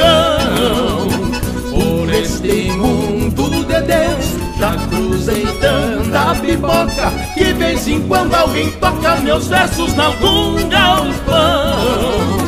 Por 1.71 2.15
este 2.15 2.71
mundo 2.71 3.65
de 3.65 3.81
Deus 3.83 4.38
já 4.59 4.75
cruzei 4.89 5.47
tanta 5.61 6.35
pipoca 6.41 7.13
Que 7.35 7.53
vez 7.53 7.87
em 7.87 8.01
quando 8.09 8.35
alguém 8.35 8.71
toca 8.73 9.17
meus 9.17 9.47
versos 9.47 9.95
em 9.95 10.01
algum 10.01 10.69
galpão 10.69 12.39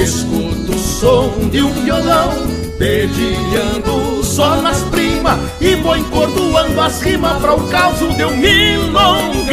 Escuto 0.00 0.72
o 0.72 0.78
som 0.78 1.48
de 1.50 1.60
um 1.62 1.72
violão 1.72 2.32
Dedilhando 2.78 4.24
só 4.24 4.56
nas 4.62 4.82
primas 4.84 5.38
E 5.60 5.74
vou 5.76 5.96
encordoando 5.96 6.80
as 6.80 7.02
rimas 7.02 7.38
para 7.40 7.54
o 7.54 7.68
caos 7.68 7.98
de 7.98 8.24
um 8.24 8.36
milongão 8.36 9.50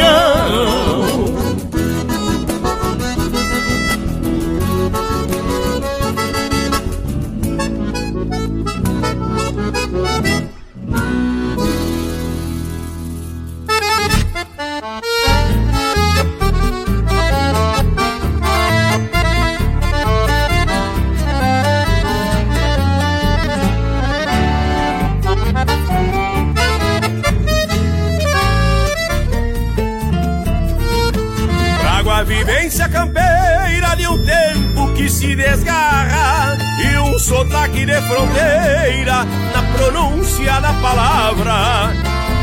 vivência 32.78 32.88
campeira 32.88 33.96
de 33.96 34.06
um 34.06 34.24
tempo 34.24 34.94
que 34.94 35.10
se 35.10 35.34
desgarra 35.34 36.56
E 36.80 36.98
um 36.98 37.18
sotaque 37.18 37.84
de 37.84 38.00
fronteira 38.02 39.24
na 39.52 39.62
pronúncia 39.76 40.60
da 40.60 40.72
palavra. 40.74 41.92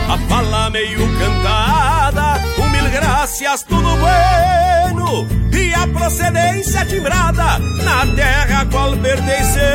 A 0.09 0.17
fala 0.29 0.69
meio 0.69 0.99
cantada, 1.17 2.41
um 2.59 2.69
mil 2.69 2.89
graças, 2.91 3.63
tudo 3.63 3.89
bueno 3.95 5.27
E 5.53 5.73
a 5.73 5.87
procedência 5.87 6.85
timbrada 6.85 7.57
na 7.83 8.05
terra 8.13 8.65
qual 8.69 8.91
pertencemos. 8.97 9.65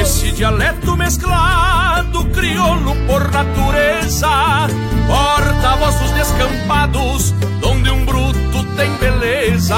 Esse 0.00 0.32
dialeto 0.32 0.96
mesclado, 0.96 2.24
crioulo 2.30 2.96
por 3.06 3.30
natureza 3.30 4.68
Porta-vozes 5.80 6.10
descampados, 6.10 7.34
donde 7.58 7.90
um 7.90 8.04
bruto 8.04 8.64
tem 8.76 8.92
beleza. 8.96 9.74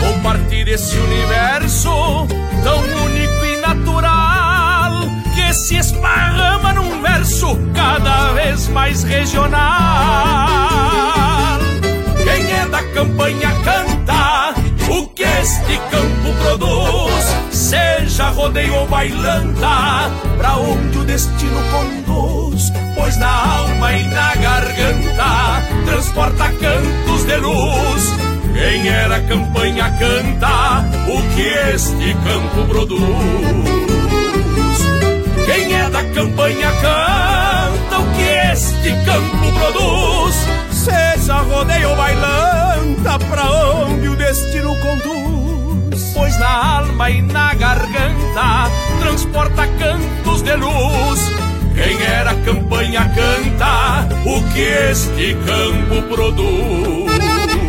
Sou 0.00 0.18
parte 0.20 0.64
desse 0.64 0.98
universo 0.98 2.26
tão 2.64 2.80
único 3.04 3.44
e 3.44 3.56
natural 3.58 5.02
que 5.32 5.54
se 5.54 5.76
esparrama 5.76 6.72
num 6.72 7.00
verso 7.00 7.56
cada 7.72 8.32
vez 8.32 8.66
mais 8.68 9.04
regional. 9.04 9.60
Quem 12.24 12.52
é 12.52 12.66
da 12.68 12.82
campanha 12.82 13.52
canta 13.62 13.91
o 14.92 15.06
que 15.08 15.22
este 15.22 15.76
campo 15.90 16.32
produz, 16.42 17.24
seja 17.50 18.28
rodeio 18.30 18.74
ou 18.74 18.86
bailanta, 18.86 20.10
pra 20.36 20.56
onde 20.56 20.98
o 20.98 21.04
destino 21.04 21.60
conduz, 21.70 22.70
pois 22.94 23.16
na 23.16 23.58
alma 23.58 23.92
e 23.92 24.06
na 24.08 24.34
garganta 24.34 25.62
transporta 25.86 26.48
cantos 26.60 27.24
de 27.24 27.36
luz. 27.38 28.02
Quem 28.52 28.86
era 28.86 29.20
campanha 29.22 29.90
canta 29.98 30.84
o 31.08 31.34
que 31.34 31.48
este 31.74 32.14
campo 32.24 32.66
produz. 32.68 33.02
Quem 35.46 35.74
é 35.74 35.88
da 35.88 36.04
campanha 36.04 36.70
canta 36.82 37.98
o 37.98 38.06
que 38.14 38.52
este 38.52 38.90
campo 39.06 39.52
produz. 39.58 40.61
Seja 40.82 41.36
rodeio 41.42 41.94
bailanta, 41.94 43.16
pra 43.30 43.44
onde 43.84 44.08
o 44.08 44.16
destino 44.16 44.74
conduz. 44.80 46.12
pois 46.12 46.36
na 46.40 46.78
alma 46.78 47.08
e 47.08 47.22
na 47.22 47.54
garganta 47.54 48.68
transporta 49.00 49.64
cantos 49.78 50.42
de 50.42 50.56
luz. 50.56 51.20
Quem 51.76 52.02
era 52.02 52.34
campanha 52.34 53.08
canta 53.14 54.08
o 54.26 54.42
que 54.52 54.60
este 54.60 55.36
campo 55.46 56.02
produz. 56.08 57.61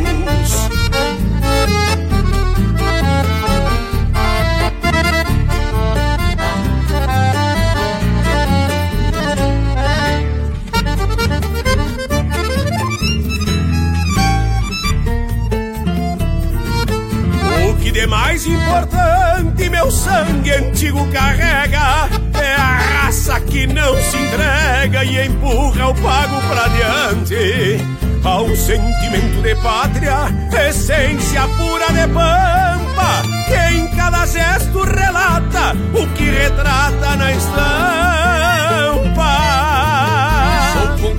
Importante 18.73 19.69
meu 19.69 19.91
sangue 19.91 20.51
antigo 20.51 21.07
carrega 21.11 22.09
é 22.41 22.55
a 22.55 23.03
raça 23.03 23.39
que 23.41 23.67
não 23.67 23.95
se 23.95 24.17
entrega 24.17 25.03
e 25.03 25.27
empurra 25.27 25.89
o 25.89 25.95
pago 25.95 26.41
pra 26.47 26.67
diante. 26.69 27.77
Há 28.25 28.41
um 28.41 28.55
sentimento 28.55 29.41
de 29.43 29.55
pátria, 29.55 30.27
essência 30.69 31.41
pura 31.49 31.87
de 31.87 32.07
pampa, 32.13 33.21
que 33.47 33.75
em 33.75 33.87
cada 33.95 34.25
gesto 34.25 34.83
relata 34.83 35.75
o 35.93 36.07
que 36.15 36.23
retrata 36.23 37.15
na 37.15 37.31
estampa. 37.31 38.52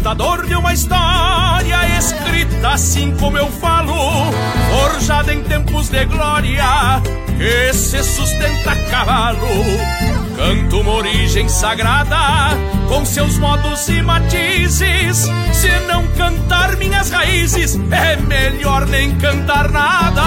Contador 0.04 0.46
de 0.46 0.54
uma 0.54 0.74
história 0.74 1.98
escrita 1.98 2.68
assim 2.68 3.16
como 3.16 3.38
eu 3.38 3.46
falo, 3.50 3.96
forjada 4.70 5.32
em 5.32 5.42
tempos 5.44 5.88
de 5.88 6.04
glória, 6.04 7.00
que 7.38 7.72
se 7.72 8.02
sustenta 8.02 8.72
a 8.72 8.76
cavalo. 8.90 9.48
Canto 10.36 10.80
uma 10.80 10.92
origem 10.92 11.48
sagrada, 11.48 12.50
com 12.86 13.02
seus 13.06 13.38
modos 13.38 13.88
e 13.88 14.02
matizes. 14.02 15.26
Se 15.54 15.70
não 15.88 16.06
cantar 16.08 16.76
minhas 16.76 17.08
raízes, 17.08 17.80
é 17.90 18.16
melhor 18.16 18.86
nem 18.86 19.16
cantar 19.16 19.70
nada. 19.70 20.22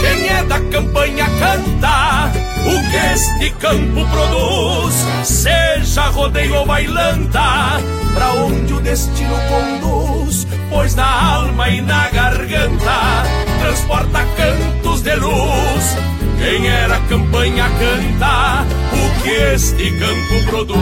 Quem 0.00 0.28
é 0.30 0.42
da 0.44 0.60
campanha 0.60 1.26
canta 1.26 2.39
que 2.90 2.96
este 3.14 3.50
campo 3.58 4.06
produz, 4.06 4.94
seja 5.24 6.08
rodeio 6.10 6.54
ou 6.56 6.66
bailanta, 6.66 7.80
pra 8.14 8.32
onde 8.32 8.72
o 8.72 8.80
destino 8.80 9.36
conduz, 9.48 10.46
pois 10.70 10.94
na 10.94 11.34
alma 11.34 11.68
e 11.68 11.80
na 11.80 12.08
garganta 12.10 13.24
transporta 13.60 14.24
cantos 14.36 15.02
de 15.02 15.14
luz. 15.16 15.96
Quem 16.38 16.68
era 16.68 16.98
campanha 17.00 17.68
canta 17.78 18.64
o 18.92 19.22
que 19.22 19.30
este 19.30 19.90
campo 19.98 20.44
produz. 20.50 20.80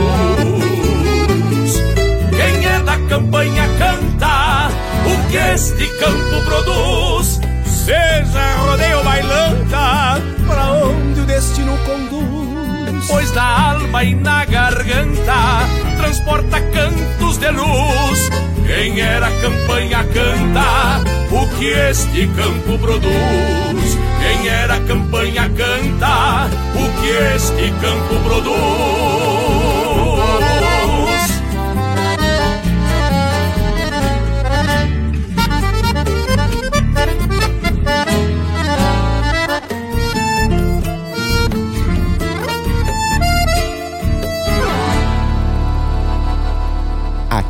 Quem 2.30 2.66
é 2.66 2.78
da 2.84 2.96
campanha 3.08 3.68
canta 3.78 4.70
o 5.04 5.30
que 5.30 5.36
este 5.36 5.86
campo 5.98 6.44
produz. 6.44 7.40
Seja 7.66 8.56
rodeio 8.58 8.98
ou 8.98 9.04
bailanta, 9.04 10.20
pra 10.46 10.70
onde. 10.72 11.07
Pois 13.08 13.32
na 13.32 13.70
alma 13.70 14.04
e 14.04 14.14
na 14.14 14.44
garganta 14.44 15.66
transporta 15.96 16.60
cantos 16.60 17.38
de 17.38 17.50
luz. 17.50 18.30
Quem 18.66 19.00
era 19.00 19.30
campanha 19.40 20.04
canta 20.04 21.00
o 21.30 21.48
que 21.56 21.68
este 21.68 22.26
campo 22.28 22.78
produz. 22.78 23.98
Quem 24.20 24.48
era 24.48 24.78
campanha 24.80 25.50
canta 25.56 26.50
o 26.74 27.00
que 27.00 27.08
este 27.34 27.70
campo 27.80 28.14
produz. 28.24 29.47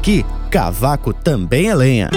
Aqui, 0.09 0.25
cavaco 0.51 1.13
também 1.13 1.69
é 1.69 1.75
lenha. 1.75 2.09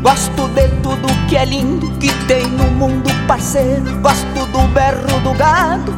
Gosto 0.00 0.48
de 0.48 0.66
tudo 0.82 1.08
que 1.28 1.36
é 1.36 1.44
lindo 1.44 1.90
que 1.98 2.10
tem 2.26 2.46
no 2.46 2.64
mundo, 2.70 3.10
parceiro. 3.26 3.98
Gosto 4.00 4.46
do 4.46 4.66
berro 4.68 5.20
do 5.20 5.34
gado, 5.34 5.92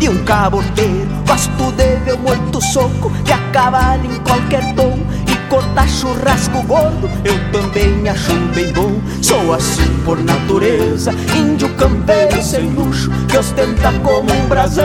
e 0.00 0.08
um 0.08 0.24
caboteiro. 0.24 1.08
Gosto 1.26 1.72
de 1.72 1.96
ver 2.04 2.16
muito 2.18 2.60
soco 2.60 3.10
que 3.24 3.32
acaba 3.32 3.96
em 3.96 4.18
qualquer 4.20 4.74
tom. 4.74 4.98
E 5.26 5.36
cortar 5.48 5.88
churrasco 5.88 6.62
gordo, 6.62 7.10
eu 7.24 7.34
também 7.52 8.08
acho 8.08 8.34
bem 8.54 8.72
bom. 8.72 9.00
Sou 9.22 9.52
assim 9.52 9.88
por 10.04 10.18
natureza, 10.22 11.12
índio 11.36 11.68
campeiro 11.74 12.42
sem 12.42 12.70
luxo, 12.70 13.10
que 13.28 13.36
ostenta 13.36 13.92
como 14.02 14.32
um 14.32 14.48
brasão. 14.48 14.84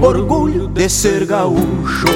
Orgulho 0.00 0.68
de 0.68 0.88
ser 0.88 1.24
gaúcho. 1.26 2.06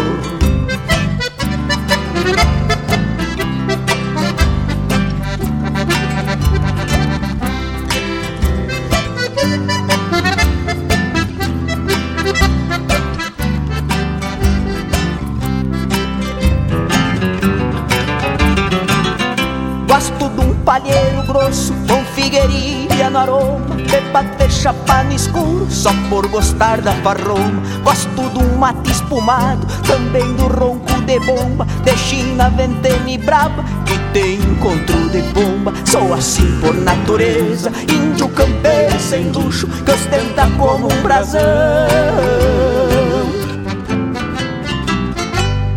Aroma 23.23 23.77
De 23.77 24.01
bater 24.13 24.51
chapa 24.51 25.03
no 25.05 25.13
escuro 25.13 25.67
só 25.71 25.91
por 26.09 26.27
gostar 26.29 26.81
da 26.81 26.93
farroma 27.03 27.63
Gosto 27.83 28.23
um 28.39 28.59
mate 28.59 28.91
espumado, 28.91 29.67
também 29.87 30.35
do 30.35 30.47
ronco 30.49 31.01
de 31.03 31.19
bomba 31.21 31.67
De 31.85 31.97
China, 31.97 32.51
ventena 32.51 33.11
e 33.11 33.19
braba, 33.19 33.65
que 33.87 33.99
tem 34.13 34.35
encontro 34.35 35.09
de 35.11 35.23
bomba. 35.33 35.73
Sou 35.85 36.13
assim 36.15 36.61
por 36.61 36.75
natureza, 36.75 37.73
índio 37.89 38.29
campeiro 38.29 38.99
sem 39.01 39.31
luxo 39.31 39.67
Que 39.67 39.91
ostenta 39.91 40.49
como 40.59 40.93
um 40.93 41.03
brasão. 41.03 41.41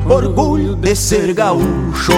Orgulho 0.07 0.75
de 0.75 0.95
ser 0.95 1.33
gaúcho 1.33 2.13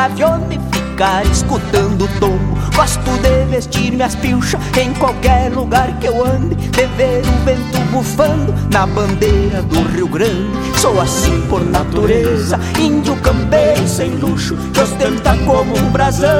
gaviona 0.00 0.54
e 0.54 0.58
ficar 0.74 1.26
escutando 1.26 2.06
o 2.06 2.20
tombo. 2.20 2.58
Gosto 2.74 3.10
de 3.20 3.44
vestir 3.50 3.92
minhas 3.92 4.14
pilchas 4.14 4.58
em 4.78 4.94
qualquer 4.94 5.52
lugar 5.52 5.92
que 5.98 6.06
eu 6.06 6.24
ande, 6.24 6.54
de 6.54 6.86
ver 6.96 7.22
o 7.22 7.44
vento 7.44 7.78
bufando 7.90 8.54
na 8.72 8.86
bandeira 8.86 9.60
do 9.62 9.82
Rio 9.92 10.08
Grande. 10.08 10.58
Sou 10.78 10.98
assim 10.98 11.42
por 11.50 11.62
natureza, 11.62 12.58
índio 12.78 13.14
campeiro 13.16 13.86
sem 13.86 14.12
luxo, 14.12 14.56
que 14.72 14.80
ostenta 14.80 15.36
como 15.44 15.76
um 15.76 15.90
brasão. 15.90 16.30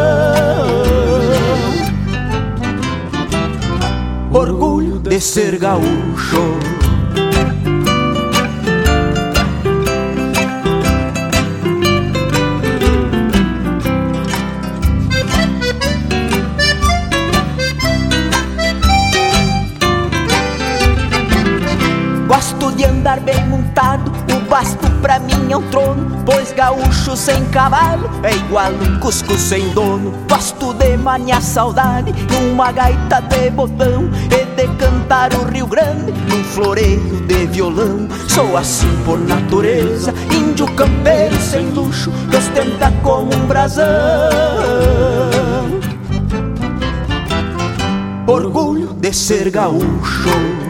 Orgulho 4.33 4.99
de 5.01 5.21
ser 5.21 5.59
gaúcho. 5.59 6.80
Trono, 25.71 26.23
pois 26.25 26.53
gaúcho 26.53 27.17
sem 27.17 27.45
cavalo 27.47 28.11
é 28.23 28.35
igual 28.35 28.73
um 28.73 28.99
cusco 28.99 29.35
sem 29.39 29.69
dono. 29.71 30.13
Gosto 30.29 30.75
de 30.75 30.97
maniar 30.97 31.43
saudade 31.43 32.13
numa 32.31 32.73
gaita 32.73 33.21
de 33.23 33.51
botão 33.51 34.11
e 34.31 34.45
de 34.57 34.69
cantar 34.77 35.33
o 35.35 35.45
Rio 35.45 35.67
Grande 35.67 36.13
num 36.29 36.45
floreio 36.45 37.21
de 37.27 37.47
violão. 37.47 38.09
Sou 38.29 38.57
assim 38.57 38.91
por 39.05 39.19
natureza, 39.19 40.13
índio 40.33 40.67
campeiro 40.75 41.37
sem 41.41 41.71
luxo, 41.71 42.11
que 42.31 42.37
ostenta 42.37 42.93
como 43.03 43.35
um 43.35 43.47
brasão. 43.47 43.87
Orgulho 48.27 48.93
de 48.95 49.13
ser 49.13 49.51
gaúcho. 49.51 50.70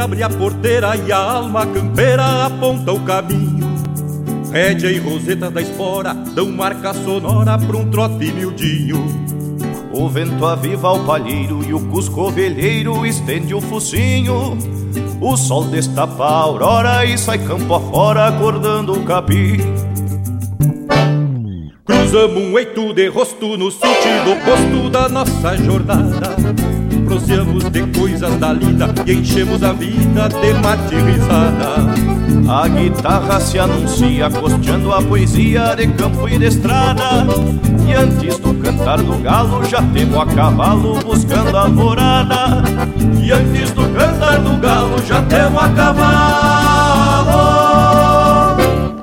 Abre 0.00 0.22
a 0.22 0.30
porteira 0.30 0.96
e 0.96 1.12
a 1.12 1.18
alma 1.18 1.66
campeira 1.66 2.46
aponta 2.46 2.90
o 2.92 3.00
caminho. 3.00 3.70
Rédea 4.50 4.90
e 4.90 4.98
roseta 4.98 5.50
da 5.50 5.60
espora 5.60 6.14
dão 6.14 6.50
marca 6.50 6.94
sonora 6.94 7.58
pra 7.58 7.76
um 7.76 7.90
trote 7.90 8.32
miudinho. 8.32 9.04
O 9.92 10.08
vento 10.08 10.46
aviva 10.46 10.90
o 10.90 11.04
palheiro 11.04 11.62
e 11.68 11.74
o 11.74 11.80
cusco 11.88 12.22
ovelheiro 12.22 13.04
estende 13.04 13.54
o 13.54 13.60
focinho. 13.60 14.56
O 15.20 15.36
sol 15.36 15.64
destapa 15.64 16.24
a 16.24 16.38
aurora 16.38 17.04
e 17.04 17.18
sai 17.18 17.38
campo 17.38 17.74
afora 17.74 18.26
acordando 18.26 18.94
o 18.94 19.04
capim. 19.04 19.58
Cruzamos 21.84 22.42
um 22.42 22.58
eito 22.58 22.94
de 22.94 23.08
rosto 23.08 23.56
no 23.56 23.70
sentido 23.70 24.32
oposto 24.32 24.90
da 24.90 25.08
nossa 25.08 25.56
jornada 25.58 26.89
Proseamos 27.20 27.64
de 27.70 27.86
coisas 27.98 28.34
da 28.36 28.52
lida 28.52 28.94
e 29.04 29.12
enchemos 29.12 29.62
a 29.62 29.72
vida 29.74 30.28
de 30.28 30.54
mate 30.54 30.94
risada 30.94 31.84
A 32.48 32.66
guitarra 32.66 33.38
se 33.38 33.58
anuncia 33.58 34.30
costeando 34.30 34.90
a 34.92 35.02
poesia 35.02 35.74
de 35.76 35.86
campo 35.88 36.26
e 36.28 36.38
de 36.38 36.46
estrada. 36.46 37.26
E 37.86 37.92
antes 37.92 38.38
do 38.38 38.54
cantar 38.54 39.02
do 39.02 39.18
galo 39.18 39.62
já 39.66 39.82
temos 39.92 40.16
a 40.16 40.26
cavalo 40.26 40.98
buscando 41.04 41.54
a 41.56 41.64
alvorada 41.64 42.62
E 43.22 43.30
antes 43.30 43.70
do 43.72 43.82
cantar 43.90 44.40
do 44.40 44.56
galo 44.56 44.96
já 45.06 45.20
temos 45.22 45.62
a 45.62 45.68
cavalo 45.68 46.06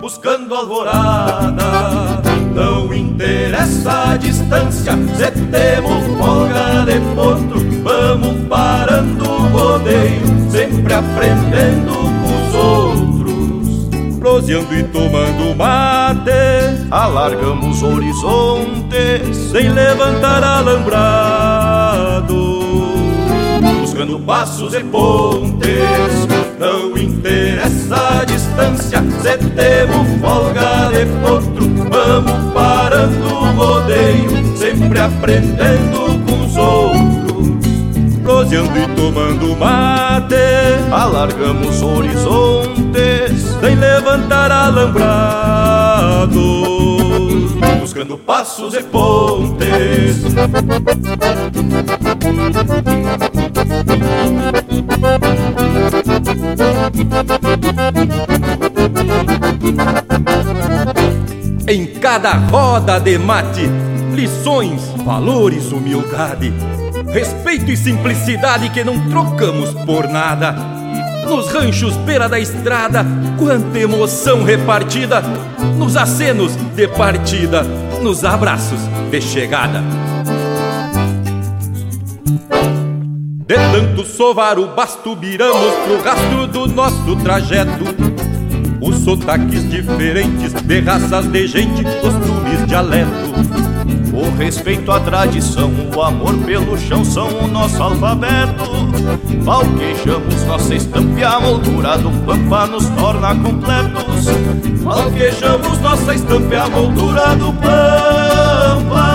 Buscando 0.01 0.55
a 0.55 0.57
alvorada. 0.59 2.21
Não 2.55 2.91
interessa 2.91 4.13
a 4.13 4.17
distância 4.17 4.93
Se 5.15 5.31
temos 5.31 6.03
folga 6.17 6.83
de 6.85 6.99
potro 7.13 7.76
Vamos 8.19 8.47
parando 8.47 9.29
o 9.29 9.47
rodeio 9.49 10.49
Sempre 10.49 10.91
aprendendo 10.93 11.93
com 11.93 12.47
os 12.47 12.55
outros. 12.55 14.17
Proseando 14.17 14.73
e 14.73 14.83
tomando 14.85 15.55
mate 15.55 16.31
Alargamos 16.89 17.83
horizontes 17.83 19.37
Sem 19.51 19.69
levantar 19.69 20.43
alambrado. 20.43 22.33
Buscando 23.81 24.19
passos 24.21 24.73
e 24.73 24.83
pontes 24.83 26.27
Não 26.59 26.97
interessa 26.97 28.21
a 28.21 28.25
distância 28.25 29.03
Se 29.21 29.37
temos 29.37 30.07
folga 30.21 30.89
de 30.89 31.05
potro 31.21 31.67
Vamos 31.89 32.53
parando 32.53 33.27
o 33.27 33.51
rodeio 33.53 34.57
Sempre 34.57 34.99
aprendendo 34.99 36.19
com 36.25 36.45
os 36.45 36.57
outros 36.57 36.86
proseando 38.27 38.77
e 38.77 38.85
tomando 38.93 39.55
mate. 39.55 40.35
Alargamos 40.91 41.81
horizontes, 41.81 43.55
sem 43.61 43.75
levantar 43.75 44.51
alambrados, 44.51 46.35
buscando 47.79 48.17
passos 48.17 48.73
e 48.73 48.83
pontes. 48.83 50.25
Em 61.69 61.85
cada 61.85 62.33
roda 62.33 62.99
de 62.99 63.17
mate, 63.17 63.69
lições, 64.13 64.81
valores, 65.05 65.71
humildade 65.71 66.51
respeito 67.17 67.71
e 67.71 67.75
simplicidade 67.75 68.69
que 68.69 68.83
não 68.83 69.09
trocamos 69.09 69.73
por 69.85 70.07
nada. 70.07 70.51
Nos 71.25 71.51
ranchos 71.51 71.97
beira 71.97 72.29
da 72.29 72.39
estrada, 72.39 73.03
quanta 73.39 73.79
emoção 73.79 74.43
repartida, 74.43 75.23
nos 75.79 75.97
acenos 75.97 76.55
de 76.75 76.87
partida, 76.87 77.63
nos 78.03 78.23
abraços 78.23 78.79
de 79.09 79.19
chegada. 79.19 79.81
De 83.47 83.55
tanto 83.55 84.03
sovar 84.05 84.59
o 84.59 84.67
basto, 84.75 85.15
viramos 85.15 85.73
pro 85.85 86.03
rastro 86.03 86.45
do 86.45 86.67
nosso 86.67 87.15
trajeto. 87.15 87.83
Os 88.79 88.99
sotaques 88.99 89.67
diferentes 89.67 90.53
de 90.53 90.79
raças 90.81 91.25
de 91.31 91.47
gente, 91.47 91.83
costumes, 91.99 92.67
dialeto. 92.67 93.66
Respeito 94.37 94.91
à 94.91 94.99
tradição, 94.99 95.71
o 95.95 96.01
amor 96.01 96.35
pelo 96.45 96.77
chão 96.77 97.03
são 97.03 97.27
o 97.27 97.47
nosso 97.47 97.81
alfabeto. 97.81 98.63
Falquejamos 99.43 100.43
nossa 100.45 100.75
estampa 100.75 101.19
e 101.19 101.23
a 101.23 101.39
moldura 101.39 101.97
do 101.97 102.11
pampa 102.23 102.67
nos 102.67 102.87
torna 102.89 103.33
completos. 103.35 104.27
Falquejamos 104.83 105.81
nossa 105.81 106.13
estampa 106.13 106.53
e 106.53 106.57
a 106.57 106.69
moldura 106.69 107.35
do 107.35 107.51
pampa 107.53 109.07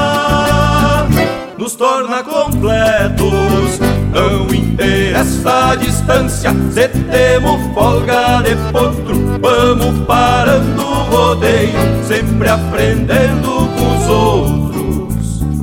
nos 1.57 1.77
torna 1.77 2.25
completos. 2.25 3.79
Não 4.13 4.53
interessa 4.53 5.71
a 5.71 5.77
distância, 5.77 6.51
se 6.73 6.89
temos 6.89 7.73
folga 7.73 8.43
de 8.43 8.57
potro, 8.73 9.39
vamos 9.41 10.01
parando 10.05 10.83
o 10.83 11.05
rodeio, 11.05 11.79
sempre 12.09 12.49
aprendendo 12.49 13.69
com 13.77 13.97
os 13.97 14.09
outros 14.09 14.62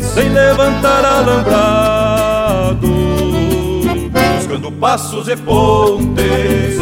sem 0.00 0.28
levantar 0.28 1.04
alambrado, 1.04 2.88
buscando 4.36 4.70
passos 4.72 5.28
e 5.28 5.36
pontes. 5.36 6.78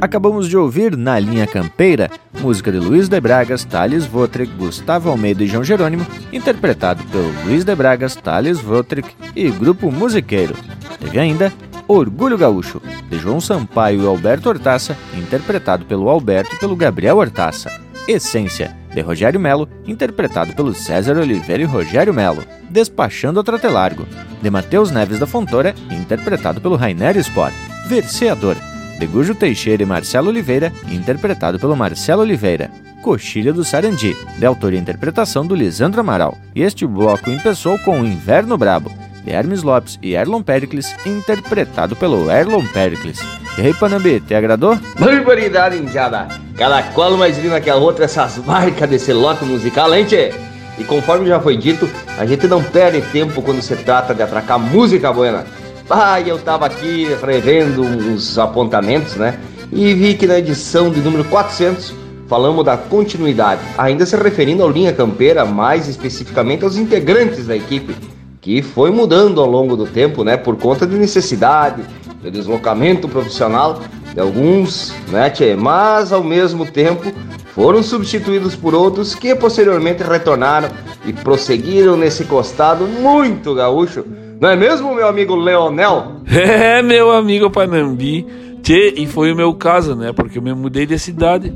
Acabamos 0.00 0.48
de 0.48 0.56
ouvir 0.56 0.96
Na 0.96 1.18
Linha 1.18 1.46
Campeira, 1.46 2.10
música 2.40 2.72
de 2.72 2.78
Luiz 2.78 3.08
de 3.08 3.20
Bragas, 3.20 3.64
Thales 3.64 4.06
Votrick, 4.06 4.50
Gustavo 4.54 5.10
Almeida 5.10 5.44
e 5.44 5.46
João 5.46 5.62
Jerônimo, 5.62 6.06
interpretado 6.32 7.04
pelo 7.04 7.30
Luiz 7.44 7.64
de 7.64 7.74
Bragas, 7.74 8.16
Thales 8.16 8.58
Votrick 8.60 9.10
e 9.36 9.50
Grupo 9.50 9.92
Musiqueiro. 9.92 10.54
Teve 11.00 11.18
ainda 11.18 11.52
Orgulho 11.88 12.38
Gaúcho, 12.38 12.80
de 13.08 13.18
João 13.18 13.40
Sampaio 13.40 14.02
e 14.02 14.06
Alberto 14.06 14.48
Hortaça, 14.48 14.96
interpretado 15.16 15.84
pelo 15.84 16.08
Alberto 16.08 16.54
e 16.54 16.58
pelo 16.58 16.76
Gabriel 16.76 17.16
Hortaça. 17.16 17.68
Essência, 18.06 18.76
de 18.94 19.00
Rogério 19.00 19.40
Melo, 19.40 19.68
interpretado 19.86 20.52
pelo 20.52 20.74
César 20.74 21.16
Oliveira 21.16 21.62
e 21.62 21.66
Rogério 21.66 22.14
Melo. 22.14 22.44
Despachando 22.68 23.40
a 23.40 23.42
Trotelargo, 23.42 24.06
de 24.40 24.50
Matheus 24.50 24.90
Neves 24.90 25.18
da 25.18 25.26
Fontoura, 25.26 25.74
interpretado 25.90 26.60
pelo 26.60 26.76
Rainer 26.76 27.16
Sport. 27.16 27.54
Verseador, 27.88 28.56
de 28.98 29.06
Gujo 29.06 29.34
Teixeira 29.34 29.82
e 29.82 29.86
Marcelo 29.86 30.28
Oliveira, 30.28 30.72
interpretado 30.90 31.58
pelo 31.58 31.76
Marcelo 31.76 32.22
Oliveira. 32.22 32.70
Coxilha 33.02 33.52
do 33.52 33.64
Sarandi, 33.64 34.16
de 34.38 34.46
autoria 34.46 34.78
e 34.78 34.82
interpretação 34.82 35.44
do 35.44 35.54
Lisandro 35.54 36.00
Amaral. 36.00 36.36
E 36.54 36.62
este 36.62 36.86
bloco 36.86 37.30
empeçou 37.30 37.78
com 37.78 38.00
o 38.00 38.06
Inverno 38.06 38.58
Brabo, 38.58 38.92
de 39.24 39.30
Hermes 39.30 39.62
Lopes 39.62 39.98
e 40.02 40.14
Erlon 40.14 40.42
Pericles, 40.42 40.94
interpretado 41.04 41.94
pelo 41.96 42.30
Erlon 42.30 42.64
Pericles. 42.66 43.20
E 43.58 43.62
aí, 43.62 43.74
Panambi, 43.74 44.20
te 44.20 44.34
agradou? 44.34 44.78
Barbaridade, 44.98 45.76
indiada! 45.76 46.28
Cada 46.56 46.82
qual 46.82 47.16
mais 47.16 47.38
linda 47.38 47.60
que 47.60 47.70
a 47.70 47.76
outra, 47.76 48.04
essas 48.04 48.38
marcas 48.38 48.88
desse 48.88 49.12
lote 49.12 49.44
musical, 49.44 49.94
hein, 49.94 50.04
tchê? 50.04 50.32
E 50.78 50.84
conforme 50.84 51.26
já 51.28 51.40
foi 51.40 51.56
dito, 51.56 51.88
a 52.16 52.24
gente 52.24 52.46
não 52.46 52.62
perde 52.62 53.02
tempo 53.12 53.42
quando 53.42 53.60
se 53.60 53.76
trata 53.76 54.14
de 54.14 54.22
atracar 54.22 54.58
música 54.58 55.12
buena. 55.12 55.44
Ah, 55.90 56.20
eu 56.20 56.38
tava 56.38 56.66
aqui 56.66 57.08
revendo 57.20 57.82
uns 57.82 58.38
apontamentos, 58.38 59.16
né? 59.16 59.38
E 59.72 59.92
vi 59.92 60.14
que 60.14 60.26
na 60.26 60.38
edição 60.38 60.90
de 60.90 61.00
número 61.00 61.24
400 61.24 61.92
falamos 62.28 62.64
da 62.64 62.76
continuidade, 62.76 63.60
ainda 63.76 64.06
se 64.06 64.16
referindo 64.16 64.62
ao 64.62 64.70
Linha 64.70 64.92
Campeira, 64.92 65.44
mais 65.44 65.88
especificamente 65.88 66.62
aos 66.62 66.76
integrantes 66.76 67.48
da 67.48 67.56
equipe, 67.56 67.92
que 68.40 68.62
foi 68.62 68.90
mudando 68.90 69.40
ao 69.40 69.46
longo 69.46 69.76
do 69.76 69.86
tempo, 69.86 70.24
né? 70.24 70.36
Por 70.36 70.56
conta 70.56 70.86
de 70.86 70.96
necessidade, 70.96 71.82
de 72.22 72.30
deslocamento 72.30 73.08
profissional 73.08 73.80
de 74.12 74.20
alguns, 74.20 74.94
né, 75.08 75.30
tchê? 75.30 75.54
Mas 75.54 76.12
ao 76.12 76.22
mesmo 76.22 76.66
tempo 76.66 77.12
foram 77.54 77.82
substituídos 77.82 78.56
por 78.56 78.74
outros 78.74 79.14
que 79.14 79.34
posteriormente 79.34 80.02
retornaram 80.02 80.68
e 81.04 81.12
prosseguiram 81.12 81.96
nesse 81.96 82.24
costado 82.24 82.86
muito 82.86 83.54
gaúcho. 83.54 84.04
Não 84.40 84.48
é 84.48 84.56
mesmo, 84.56 84.94
meu 84.94 85.06
amigo 85.06 85.34
Leonel? 85.34 86.20
É, 86.30 86.80
meu 86.80 87.10
amigo 87.10 87.50
Panambi. 87.50 88.26
Tchê, 88.62 88.94
e 88.96 89.06
foi 89.06 89.32
o 89.32 89.36
meu 89.36 89.52
caso, 89.54 89.94
né? 89.94 90.12
Porque 90.12 90.38
eu 90.38 90.42
me 90.42 90.54
mudei 90.54 90.86
de 90.86 90.98
cidade 90.98 91.52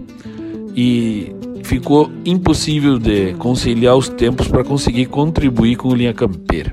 e 0.74 1.34
ficou 1.64 2.10
impossível 2.24 2.98
de 2.98 3.34
conciliar 3.34 3.96
os 3.96 4.08
tempos 4.08 4.46
para 4.46 4.62
conseguir 4.62 5.06
contribuir 5.06 5.76
com 5.76 5.88
o 5.88 5.94
Linha 5.94 6.12
Campeira. 6.12 6.72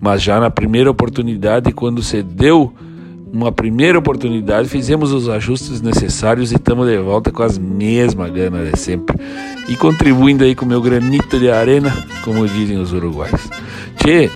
Mas 0.00 0.22
já 0.22 0.40
na 0.40 0.50
primeira 0.50 0.90
oportunidade, 0.90 1.70
quando 1.72 2.02
se 2.02 2.22
deu 2.22 2.72
uma 3.32 3.52
primeira 3.52 3.98
oportunidade, 3.98 4.68
fizemos 4.68 5.12
os 5.12 5.28
ajustes 5.28 5.80
necessários 5.80 6.50
e 6.50 6.56
estamos 6.56 6.86
de 6.88 6.98
volta 6.98 7.30
com 7.30 7.42
as 7.42 7.56
mesmas 7.56 8.30
ganas 8.32 8.72
de 8.72 8.78
sempre. 8.78 9.16
E 9.68 9.76
contribuindo 9.76 10.44
aí 10.44 10.54
com 10.54 10.64
o 10.64 10.68
meu 10.68 10.82
granito 10.82 11.38
de 11.38 11.50
arena, 11.50 11.94
como 12.24 12.46
dizem 12.48 12.78
os 12.78 12.92
uruguais. 12.92 13.48
Tchê, 13.96 14.30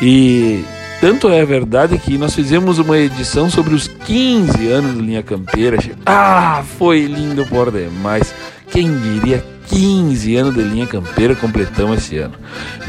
e 0.00 0.64
tanto 1.00 1.28
é 1.28 1.44
verdade 1.44 1.98
que 1.98 2.16
nós 2.16 2.34
fizemos 2.34 2.78
uma 2.78 2.98
edição 2.98 3.50
sobre 3.50 3.74
os 3.74 3.86
15 3.86 4.68
anos 4.68 4.94
do 4.94 5.02
Linha 5.02 5.22
Campeira. 5.22 5.78
Ah, 6.06 6.62
foi 6.78 7.06
lindo 7.06 7.44
por 7.46 7.70
demais. 7.70 8.34
Quem 8.72 8.98
diria 8.98 9.44
15 9.68 10.36
anos 10.36 10.54
de 10.54 10.62
linha 10.62 10.86
campeira 10.86 11.34
completamos 11.34 11.98
esse 11.98 12.18
ano. 12.18 12.34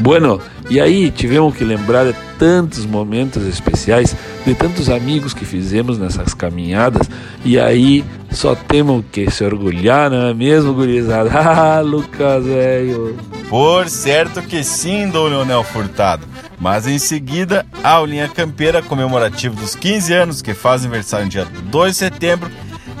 Bueno, 0.00 0.40
e 0.68 0.80
aí 0.80 1.10
tivemos 1.10 1.54
que 1.54 1.64
lembrar 1.64 2.04
de 2.06 2.14
tantos 2.38 2.84
momentos 2.84 3.46
especiais, 3.46 4.16
de 4.44 4.54
tantos 4.54 4.88
amigos 4.88 5.32
que 5.34 5.44
fizemos 5.44 5.98
nessas 5.98 6.34
caminhadas, 6.34 7.08
e 7.44 7.58
aí 7.58 8.04
só 8.30 8.54
temos 8.54 9.04
que 9.12 9.30
se 9.30 9.44
orgulhar, 9.44 10.10
não 10.10 10.28
é 10.28 10.34
mesmo, 10.34 10.74
gurizada? 10.74 11.30
Ah, 11.54 11.80
Lucas, 11.80 12.44
velho. 12.44 13.16
Por 13.48 13.88
certo 13.88 14.42
que 14.42 14.64
sim, 14.64 15.08
Dom 15.08 15.28
Leonel 15.28 15.62
Furtado. 15.62 16.26
Mas 16.58 16.86
em 16.86 16.98
seguida, 16.98 17.66
a 17.82 18.00
Linha 18.00 18.28
Campeira 18.28 18.82
comemorativo 18.82 19.54
dos 19.54 19.74
15 19.74 20.12
anos, 20.12 20.42
que 20.42 20.54
faz 20.54 20.82
aniversário 20.82 21.26
no 21.26 21.30
dia 21.30 21.46
2 21.70 21.92
de 21.92 21.98
setembro, 21.98 22.50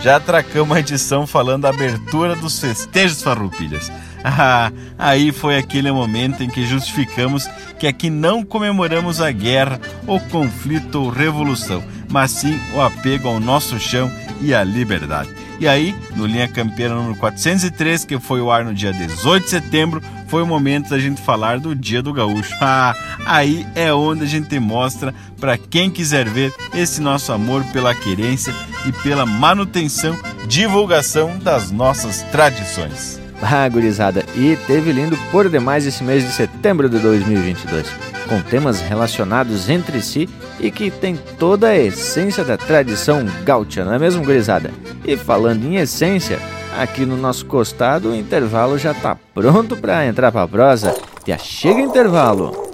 já 0.00 0.16
atracamos 0.16 0.76
a 0.76 0.80
edição 0.80 1.26
falando 1.26 1.62
da 1.62 1.70
abertura 1.70 2.36
dos 2.36 2.58
festejos 2.58 3.22
farroupilhas. 3.22 3.90
Ah, 4.26 4.72
aí 4.98 5.30
foi 5.32 5.58
aquele 5.58 5.92
momento 5.92 6.42
em 6.42 6.48
que 6.48 6.64
justificamos 6.64 7.46
que 7.78 7.86
aqui 7.86 8.08
não 8.08 8.42
comemoramos 8.42 9.20
a 9.20 9.30
guerra, 9.30 9.78
o 10.06 10.18
conflito 10.18 10.94
ou 10.94 11.10
revolução, 11.10 11.84
mas 12.08 12.30
sim 12.30 12.58
o 12.74 12.80
apego 12.80 13.28
ao 13.28 13.38
nosso 13.38 13.78
chão 13.78 14.10
e 14.40 14.54
à 14.54 14.64
liberdade. 14.64 15.28
E 15.60 15.68
aí, 15.68 15.94
no 16.16 16.26
Linha 16.26 16.48
Campeira 16.48 16.94
número 16.94 17.16
403, 17.16 18.04
que 18.04 18.18
foi 18.18 18.40
o 18.40 18.50
ar 18.50 18.64
no 18.64 18.74
dia 18.74 18.92
18 18.92 19.44
de 19.44 19.50
setembro, 19.50 20.02
foi 20.26 20.42
o 20.42 20.46
momento 20.46 20.90
da 20.90 20.98
gente 20.98 21.20
falar 21.20 21.60
do 21.60 21.74
Dia 21.74 22.02
do 22.02 22.12
Gaúcho. 22.12 22.54
Ah, 22.60 22.94
aí 23.26 23.66
é 23.74 23.92
onde 23.92 24.24
a 24.24 24.26
gente 24.26 24.58
mostra 24.58 25.14
para 25.44 25.58
quem 25.58 25.90
quiser 25.90 26.26
ver 26.26 26.54
esse 26.74 27.02
nosso 27.02 27.30
amor 27.30 27.62
pela 27.64 27.94
querência 27.94 28.50
e 28.86 28.92
pela 29.02 29.26
manutenção, 29.26 30.16
divulgação 30.46 31.36
das 31.38 31.70
nossas 31.70 32.22
tradições. 32.32 33.20
Ah, 33.42 33.68
gurizada, 33.68 34.24
e 34.34 34.56
teve 34.66 34.90
lindo 34.90 35.18
por 35.30 35.50
demais 35.50 35.84
esse 35.84 36.02
mês 36.02 36.24
de 36.24 36.32
setembro 36.32 36.88
de 36.88 36.98
2022, 36.98 37.86
com 38.26 38.40
temas 38.40 38.80
relacionados 38.80 39.68
entre 39.68 40.00
si 40.00 40.30
e 40.58 40.70
que 40.70 40.90
tem 40.90 41.14
toda 41.38 41.68
a 41.68 41.78
essência 41.78 42.42
da 42.42 42.56
tradição 42.56 43.26
gaúcha, 43.44 43.84
não 43.84 43.92
é 43.92 43.98
mesmo, 43.98 44.24
gurizada? 44.24 44.70
E 45.04 45.14
falando 45.14 45.62
em 45.66 45.76
essência, 45.76 46.38
aqui 46.78 47.04
no 47.04 47.18
nosso 47.18 47.44
costado 47.44 48.12
o 48.12 48.16
intervalo 48.16 48.78
já 48.78 48.94
tá 48.94 49.14
pronto 49.34 49.76
para 49.76 50.06
entrar 50.06 50.32
pra 50.32 50.48
prosa. 50.48 50.96
Já 51.26 51.36
chega 51.36 51.82
intervalo. 51.82 52.73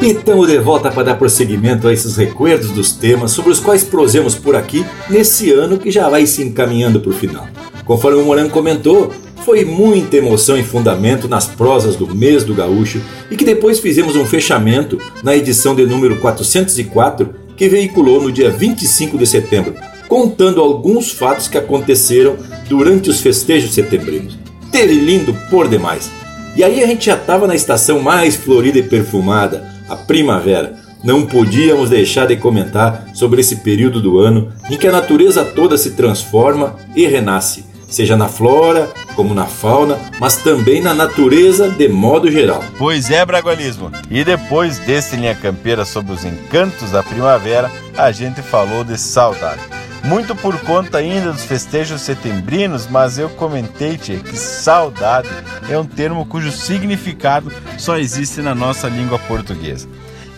E 0.00 0.10
estamos 0.10 0.46
de 0.46 0.58
volta 0.58 0.92
para 0.92 1.02
dar 1.02 1.16
prosseguimento 1.16 1.88
a 1.88 1.92
esses 1.92 2.16
recuerdos 2.16 2.70
dos 2.70 2.92
temas 2.92 3.32
sobre 3.32 3.50
os 3.50 3.58
quais 3.58 3.82
prosemos 3.82 4.36
por 4.36 4.54
aqui 4.54 4.86
nesse 5.10 5.50
ano 5.50 5.76
que 5.76 5.90
já 5.90 6.08
vai 6.08 6.24
se 6.24 6.40
encaminhando 6.40 7.00
para 7.00 7.10
o 7.10 7.14
final. 7.14 7.48
Conforme 7.84 8.22
o 8.22 8.24
Morango 8.24 8.50
comentou, 8.50 9.12
foi 9.44 9.64
muita 9.64 10.16
emoção 10.16 10.56
e 10.56 10.62
fundamento 10.62 11.26
nas 11.26 11.46
prosas 11.46 11.96
do 11.96 12.06
mês 12.14 12.44
do 12.44 12.54
gaúcho 12.54 13.02
e 13.28 13.36
que 13.36 13.44
depois 13.44 13.80
fizemos 13.80 14.14
um 14.14 14.24
fechamento 14.24 14.98
na 15.24 15.34
edição 15.34 15.74
de 15.74 15.84
número 15.84 16.16
404 16.18 17.34
que 17.56 17.68
veiculou 17.68 18.22
no 18.22 18.30
dia 18.30 18.50
25 18.50 19.18
de 19.18 19.26
setembro, 19.26 19.74
contando 20.06 20.60
alguns 20.60 21.10
fatos 21.10 21.48
que 21.48 21.58
aconteceram 21.58 22.36
durante 22.68 23.10
os 23.10 23.20
festejos 23.20 23.74
setembrinos. 23.74 24.38
Teve 24.70 24.94
lindo 24.94 25.34
por 25.50 25.66
demais. 25.66 26.08
E 26.54 26.62
aí 26.62 26.82
a 26.82 26.86
gente 26.86 27.06
já 27.06 27.14
estava 27.14 27.46
na 27.46 27.54
estação 27.54 28.00
mais 28.00 28.36
florida 28.36 28.78
e 28.78 28.82
perfumada, 28.82 29.67
a 29.88 29.96
primavera. 29.96 30.76
Não 31.02 31.26
podíamos 31.26 31.90
deixar 31.90 32.26
de 32.26 32.36
comentar 32.36 33.08
sobre 33.14 33.40
esse 33.40 33.56
período 33.56 34.00
do 34.00 34.18
ano 34.18 34.52
em 34.68 34.76
que 34.76 34.86
a 34.86 34.92
natureza 34.92 35.44
toda 35.44 35.78
se 35.78 35.92
transforma 35.92 36.76
e 36.94 37.06
renasce, 37.06 37.64
seja 37.88 38.16
na 38.16 38.28
flora 38.28 38.90
como 39.14 39.34
na 39.34 39.46
fauna, 39.46 39.98
mas 40.20 40.36
também 40.36 40.80
na 40.80 40.92
natureza 40.94 41.70
de 41.70 41.88
modo 41.88 42.30
geral. 42.30 42.62
Pois 42.78 43.10
é, 43.10 43.24
Bragualismo. 43.24 43.90
E 44.10 44.24
depois 44.24 44.78
desse 44.80 45.16
linha 45.16 45.34
campeira 45.34 45.84
sobre 45.84 46.12
os 46.12 46.24
encantos 46.24 46.90
da 46.90 47.02
primavera, 47.02 47.70
a 47.96 48.10
gente 48.10 48.42
falou 48.42 48.84
de 48.84 48.98
saudade. 48.98 49.77
Muito 50.04 50.34
por 50.34 50.58
conta 50.60 50.98
ainda 50.98 51.32
dos 51.32 51.44
festejos 51.44 52.00
setembrinos, 52.02 52.86
mas 52.86 53.18
eu 53.18 53.28
comentei, 53.30 53.98
tchê, 53.98 54.16
que 54.16 54.36
saudade 54.36 55.28
é 55.68 55.76
um 55.76 55.84
termo 55.84 56.24
cujo 56.24 56.50
significado 56.50 57.52
só 57.76 57.98
existe 57.98 58.40
na 58.40 58.54
nossa 58.54 58.88
língua 58.88 59.18
portuguesa. 59.18 59.88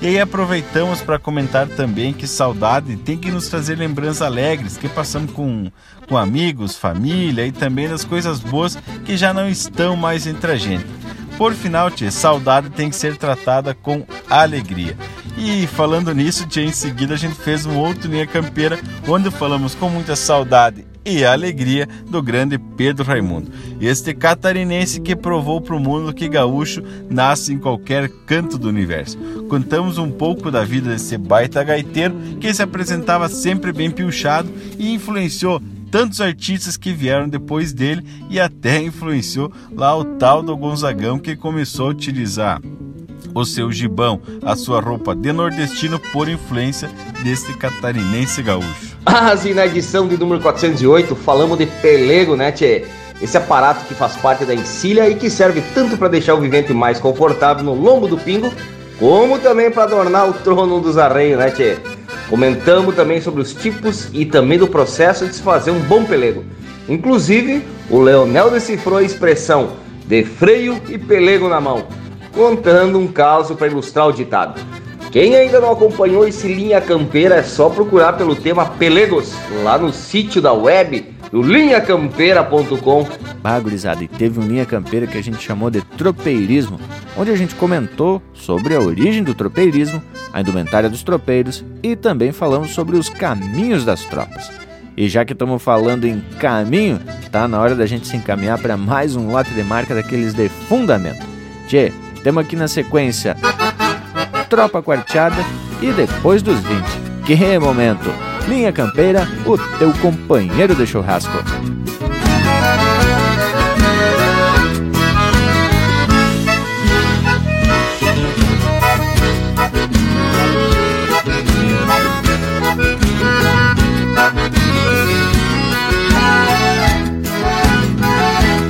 E 0.03 0.07
aí 0.07 0.19
aproveitamos 0.19 1.03
para 1.03 1.19
comentar 1.19 1.69
também 1.69 2.15
que 2.15 2.27
saudade 2.27 2.97
tem 2.97 3.19
que 3.19 3.31
nos 3.31 3.49
trazer 3.49 3.77
lembranças 3.77 4.23
alegres 4.23 4.79
que 4.79 4.89
passamos 4.89 5.31
com, 5.33 5.71
com 6.09 6.17
amigos, 6.17 6.75
família 6.75 7.47
e 7.47 7.53
também 7.53 7.87
das 7.87 8.03
coisas 8.03 8.41
boas 8.41 8.79
que 9.05 9.15
já 9.15 9.35
não 9.35 9.47
estão 9.47 9.97
mais 9.97 10.27
entre 10.27 10.53
a 10.53 10.57
gente. 10.57 10.87
Por 11.37 11.53
final, 11.53 11.91
tia, 11.91 12.11
saudade 12.11 12.71
tem 12.71 12.89
que 12.89 12.97
ser 12.97 13.17
tratada 13.17 13.75
com 13.75 14.07
alegria. 14.29 14.97
E 15.37 15.67
falando 15.67 16.15
nisso, 16.15 16.47
tia, 16.47 16.65
em 16.65 16.73
seguida 16.73 17.15
a 17.15 17.17
gente 17.17 17.35
fez 17.35 17.65
um 17.67 17.79
outro 17.79 18.11
Linha 18.11 18.27
Campeira, 18.27 18.79
onde 19.09 19.31
falamos 19.31 19.75
com 19.75 19.89
muita 19.89 20.17
saudade 20.17 20.85
e 21.05 21.25
alegria 21.25 21.89
do 22.09 22.23
grande 22.23 22.59
Pedro 22.59 23.05
Raimundo. 23.05 23.51
Este 23.81 24.13
catarinense 24.15 25.01
que 25.01 25.17
provou 25.17 25.61
para 25.61 25.75
o 25.75 25.81
mundo 25.81 26.13
que 26.13 26.29
gaúcho 26.29 26.83
nasce 27.09 27.53
em 27.53 27.59
qualquer 27.59 28.09
canto 28.27 28.59
do 28.59 28.69
universo. 28.69 29.19
Contamos 29.49 29.99
um 29.99 30.11
pouco 30.11 30.51
da 30.51 30.65
vida 30.65 30.91
desse 30.91 31.17
baita 31.17 31.65
gaiteiro 31.65 32.15
que 32.41 32.53
se 32.53 32.63
apresentava 32.63 33.29
sempre 33.29 33.73
bem 33.73 33.91
piochado 33.91 34.51
e 34.79 34.93
influenciou 34.93 35.61
tantos 35.91 36.21
artistas 36.21 36.77
que 36.77 36.93
vieram 36.93 37.29
depois 37.29 37.73
dele 37.73 38.05
e 38.29 38.39
até 38.39 38.81
influenciou 38.81 39.53
lá 39.73 39.97
o 39.97 40.05
tal 40.05 40.43
do 40.43 40.57
Gonzagão 40.57 41.19
que 41.19 41.35
começou 41.35 41.89
a 41.89 41.91
utilizar 41.91 42.61
o 43.35 43.45
seu 43.45 43.71
gibão, 43.71 44.21
a 44.43 44.57
sua 44.57 44.81
roupa 44.81 45.15
de 45.15 45.33
nordestino 45.33 45.99
por 46.13 46.29
influência 46.29 46.91
deste 47.23 47.53
catarinense 47.55 48.43
gaúcho. 48.43 48.91
Ah, 49.07 49.35
e 49.45 49.55
na 49.55 49.65
edição 49.65 50.07
de 50.07 50.19
número 50.19 50.43
408 50.43 51.17
falamos 51.17 51.57
de 51.57 51.65
pelego, 51.65 52.37
né, 52.37 52.53
tchê? 52.53 52.85
Esse 53.21 53.37
aparato 53.37 53.87
que 53.87 53.95
faz 53.95 54.15
parte 54.17 54.45
da 54.45 54.55
encilha 54.55 55.09
e 55.09 55.15
que 55.15 55.31
serve 55.31 55.63
tanto 55.75 55.97
para 55.97 56.09
deixar 56.09 56.35
o 56.35 56.41
vivente 56.41 56.75
mais 56.75 57.01
confortável 57.01 57.65
no 57.65 57.75
lombo 57.75 58.07
do 58.07 58.19
pingo, 58.19 58.53
como 58.99 59.39
também 59.39 59.71
para 59.71 59.85
adornar 59.85 60.29
o 60.29 60.35
trono 60.35 60.81
dos 60.81 60.99
arreios, 60.99 61.39
né, 61.39 61.51
tchê? 61.51 61.79
Comentamos 62.29 62.95
também 62.95 63.21
sobre 63.21 63.41
os 63.41 63.55
tipos 63.55 64.09
e 64.13 64.27
também 64.27 64.59
do 64.59 64.69
processo 64.69 65.27
de 65.27 65.35
se 65.35 65.43
fazer 65.43 65.71
um 65.71 65.81
bom 65.81 66.05
pelego. 66.05 66.45
Inclusive, 66.89 67.65
o 67.89 68.01
Leonel 68.01 68.51
decifrou 68.51 68.99
a 68.99 69.03
expressão 69.03 69.73
de 70.07 70.25
freio 70.25 70.81
e 70.89 70.99
pelego 70.99 71.49
na 71.49 71.61
mão, 71.61 71.87
contando 72.33 72.99
um 72.99 73.09
caso 73.09 73.55
para 73.55 73.67
ilustrar 73.67 74.09
o 74.09 74.13
ditado. 74.13 74.61
Quem 75.11 75.35
ainda 75.35 75.61
não 75.61 75.73
acompanhou 75.73 76.27
esse 76.27 76.47
Linha 76.47 76.81
Campeira 76.81 77.37
é 77.37 77.43
só 77.43 77.69
procurar 77.69 78.13
pelo 78.13 78.37
tema 78.37 78.65
Pelegos 78.65 79.35
lá 79.65 79.77
no 79.77 79.93
sítio 79.93 80.41
da 80.41 80.53
web 80.53 81.05
do 81.33 81.43
linhacampeira.com. 81.43 83.07
Bagurizada, 83.43 84.05
e 84.05 84.09
teve 84.09 84.39
um 84.39 84.47
Linha 84.47 84.67
Campeira 84.67 85.07
que 85.07 85.19
a 85.19 85.23
gente 85.23 85.43
chamou 85.43 85.71
de 85.71 85.83
tropeirismo, 85.83 86.79
onde 87.17 87.31
a 87.31 87.37
gente 87.37 87.55
comentou 87.57 88.23
sobre 88.33 88.75
a 88.75 88.81
origem 88.81 89.23
do 89.23 89.35
tropeirismo, 89.35 90.03
a 90.33 90.41
indumentária 90.41 90.89
dos 90.89 91.03
tropeiros 91.03 91.65
e 91.83 91.97
também 91.97 92.31
falamos 92.31 92.71
sobre 92.71 92.97
os 92.97 93.09
caminhos 93.09 93.85
das 93.85 94.05
tropas. 94.05 94.51
E 94.97 95.09
já 95.09 95.25
que 95.25 95.33
estamos 95.33 95.63
falando 95.63 96.05
em 96.05 96.21
caminho, 96.39 97.01
tá 97.33 97.49
na 97.49 97.61
hora 97.61 97.75
da 97.75 97.87
gente 97.87 98.07
se 98.07 98.17
encaminhar 98.17 98.59
para 98.61 98.77
mais 98.77 99.17
um 99.17 99.31
lote 99.31 99.53
de 99.55 99.63
marca 99.65 99.95
daqueles 99.95 100.35
de 100.35 100.49
fundamento. 100.49 101.27
Tchê, 101.67 101.93
temos 102.23 102.45
aqui 102.45 102.57
na 102.57 102.69
sequência 102.69 103.37
Tropa 104.49 104.83
Quarteada 104.83 105.43
e 105.81 105.93
depois 105.93 106.43
dos 106.43 106.59
20. 106.61 107.25
Que 107.25 107.35
momento! 107.59 108.11
Linha 108.49 108.73
Campeira, 108.73 109.29
o 109.47 109.57
teu 109.79 109.93
companheiro 109.95 110.75
de 110.75 110.87
churrasco. 110.87 111.31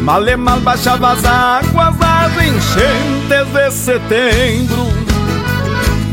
Mal 0.03 0.37
mal 0.37 0.61
baixava 0.61 1.13
as 1.13 1.25
águas 1.25 1.97
das 1.97 2.33
enchentes 2.45 3.20
de 3.31 3.71
setembro 3.71 4.89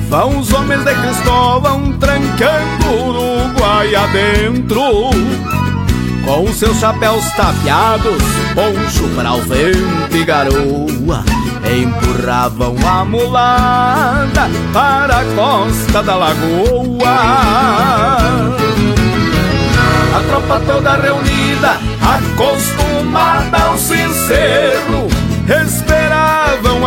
Vão 0.08 0.38
os 0.38 0.54
homens 0.54 0.84
de 0.84 0.94
Cristóvão 0.94 1.92
trancando 1.94 2.86
Uruguai 2.94 3.96
adentro 3.96 5.10
Com 6.24 6.54
seus 6.54 6.78
chapéus 6.78 7.26
tapeados, 7.32 8.22
poncho 8.54 9.10
para 9.16 9.34
o 9.34 9.42
vento 9.42 10.16
e 10.16 10.24
garoa 10.24 11.26
Empurravam 11.66 12.76
a 12.88 13.04
mulada 13.04 14.50
para 14.72 15.20
a 15.20 15.26
costa 15.36 16.02
da 16.02 16.16
lagoa. 16.16 17.18
A 20.16 20.22
tropa 20.30 20.62
toda 20.66 20.96
reunida, 20.96 21.78
acostumada 22.02 23.58
ao 23.58 23.78
sincero 23.78 25.08
Esperavam 25.66 26.27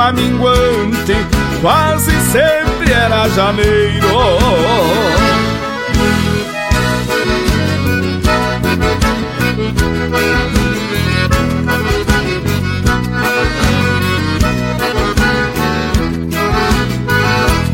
a 0.01 0.13
minguante, 0.13 1.15
quase 1.61 2.11
sempre 2.33 2.91
era 2.93 3.29
janeiro. 3.29 4.09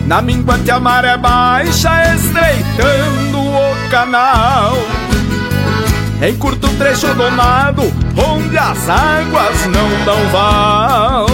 Na 0.06 0.22
minguante 0.22 0.70
a 0.70 0.78
maré 0.78 1.16
baixa, 1.16 2.14
estreitando 2.14 3.40
o 3.40 3.90
canal. 3.90 4.76
Em 6.22 6.34
curto 6.36 6.68
trecho 6.78 7.12
domado, 7.14 7.82
onde 8.16 8.56
as 8.56 8.88
águas 8.88 9.66
não 9.66 10.04
dão 10.04 10.28
val. 10.30 11.26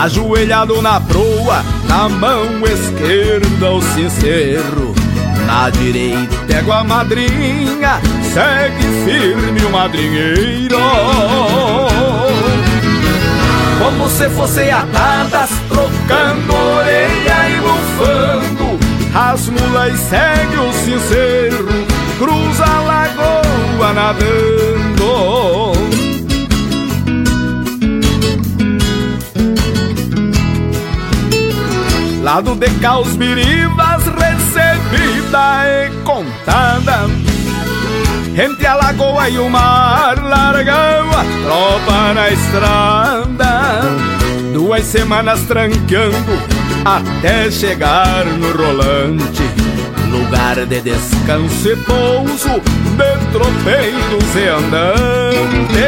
Ajoelhado 0.00 0.80
na 0.80 0.98
proa, 0.98 1.62
na 1.86 2.08
mão 2.08 2.62
esquerda 2.64 3.70
o 3.70 3.82
sincero. 3.82 4.94
Na 5.46 5.68
direita 5.68 6.36
pego 6.46 6.72
a 6.72 6.82
madrinha 6.82 8.00
Segue 8.32 8.82
firme 9.04 9.60
o 9.62 9.70
madrinheiro. 9.70 10.78
Como 13.78 14.08
se 14.08 14.28
fossem 14.30 14.70
atadas 14.70 15.50
Trocando 15.68 16.54
orelha 16.54 17.50
e 17.50 17.60
bufando. 17.60 18.78
As 19.14 19.48
mulas 19.48 19.98
segue 19.98 20.56
o 20.56 20.72
sincero 20.72 21.68
Cruza 22.18 22.64
a 22.64 22.80
lagoa 22.80 23.92
nadando 23.92 24.90
Lado 32.22 32.54
de 32.54 32.68
caos 32.80 33.16
biribas 33.16 34.04
recebida 34.04 35.64
e 35.64 35.90
contada. 36.04 37.08
Entre 38.36 38.66
a 38.66 38.74
lagoa 38.74 39.28
e 39.30 39.38
o 39.38 39.48
mar 39.48 40.22
largou 40.22 41.18
a 41.18 41.24
tropa 41.42 42.12
na 42.14 42.28
estrada. 42.30 43.80
Duas 44.52 44.84
semanas 44.84 45.40
tranqueando 45.44 46.38
até 46.84 47.50
chegar 47.50 48.26
no 48.26 48.52
rolante. 48.52 49.42
Lugar 50.10 50.66
de 50.66 50.80
descanso 50.82 51.70
e 51.70 51.76
pouso 51.76 52.60
de 52.98 53.16
tropeiros 53.32 54.36
e 54.36 54.48
andantes. 54.48 55.80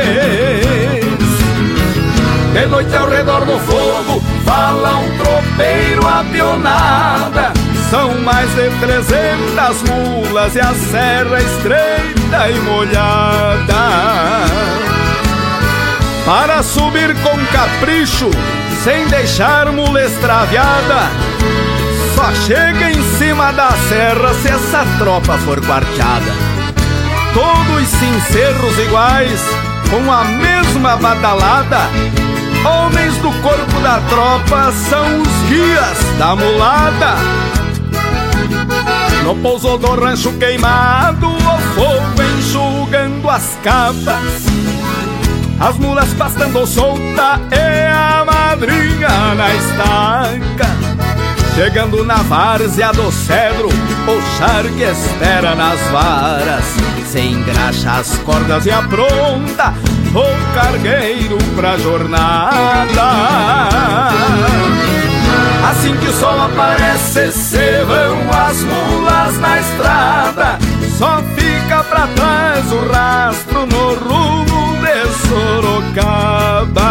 De 2.55 2.67
noite 2.67 2.97
ao 2.97 3.09
redor 3.09 3.45
do 3.45 3.59
fogo 3.59 4.32
Fala 4.45 4.97
um 4.97 5.19
tropeiro 5.19 6.07
a 6.07 6.25
pionada 6.31 7.53
São 7.91 8.19
mais 8.21 8.49
de 8.55 8.71
trezentas 8.81 9.83
mulas 9.83 10.55
E 10.55 10.61
a 10.61 10.75
serra 10.75 11.41
estreita 11.41 12.51
e 12.51 12.61
molhada. 12.61 13.75
Para 16.25 16.63
subir 16.63 17.15
com 17.23 17.39
capricho 17.47 18.31
Sem 18.83 19.07
deixar 19.09 19.71
mula 19.73 20.03
extraviada. 20.03 21.11
Só 22.15 22.33
chega 22.47 22.91
em 22.91 23.03
cima 23.19 23.53
da 23.53 23.71
serra 23.89 24.35
Se 24.35 24.49
essa 24.49 24.87
tropa 24.99 25.39
for 25.39 25.61
quarteada. 25.61 26.33
Todos 27.35 27.89
cincerros 27.89 28.79
iguais 28.79 29.41
Com 29.91 30.13
a 30.13 30.25
mesma 30.25 30.97
badalada 30.97 31.89
Homens 32.65 33.17
do 33.19 33.33
corpo 33.43 33.81
da 33.81 34.01
tropa 34.09 34.73
são 34.73 35.21
os 35.21 35.49
guias 35.49 36.19
da 36.19 36.37
mulada. 36.37 37.17
No 39.25 39.37
pouso 39.37 39.79
do 39.79 39.95
rancho 39.95 40.33
queimado, 40.35 41.29
o 41.29 42.03
duas 43.33 43.59
capas, 43.63 44.45
as 45.59 45.79
mulas 45.79 46.13
pastando 46.15 46.67
solta 46.67 47.41
e 47.51 47.87
a 47.87 48.25
madrinha 48.25 49.35
na 49.35 49.55
estaca. 49.55 50.83
Chegando 51.55 52.05
na 52.05 52.17
várzea 52.17 52.93
do 52.93 53.11
cedro, 53.11 53.69
o 53.69 54.39
charque 54.39 54.83
espera 54.83 55.55
nas 55.55 55.81
varas. 55.91 56.65
Se 57.07 57.21
engraxa 57.21 57.93
as 57.93 58.19
cordas 58.19 58.67
e 58.67 58.71
apronta 58.71 59.75
o 60.15 60.55
cargueiro 60.55 61.39
pra 61.57 61.79
jornada. 61.79 63.03
Assim 65.71 65.97
que 65.97 66.09
o 66.09 66.13
sol 66.13 66.41
aparece, 66.43 67.33
se 67.33 67.85
vão 67.85 68.19
as 68.31 68.63
mulas 68.63 69.39
na 69.39 69.61
estrada. 69.61 70.59
Só 70.99 71.23
fica 71.35 71.83
pra 71.85 72.07
trás 72.09 72.73
o 72.73 72.87
rastro 72.93 73.67
no 73.67 73.95
rumo 73.95 74.77
de 74.83 75.07
Sorocaba. 75.29 76.83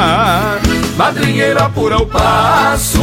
Madrinheira 0.97 1.65
apura 1.65 1.97
o 1.97 2.05
passo 2.05 3.01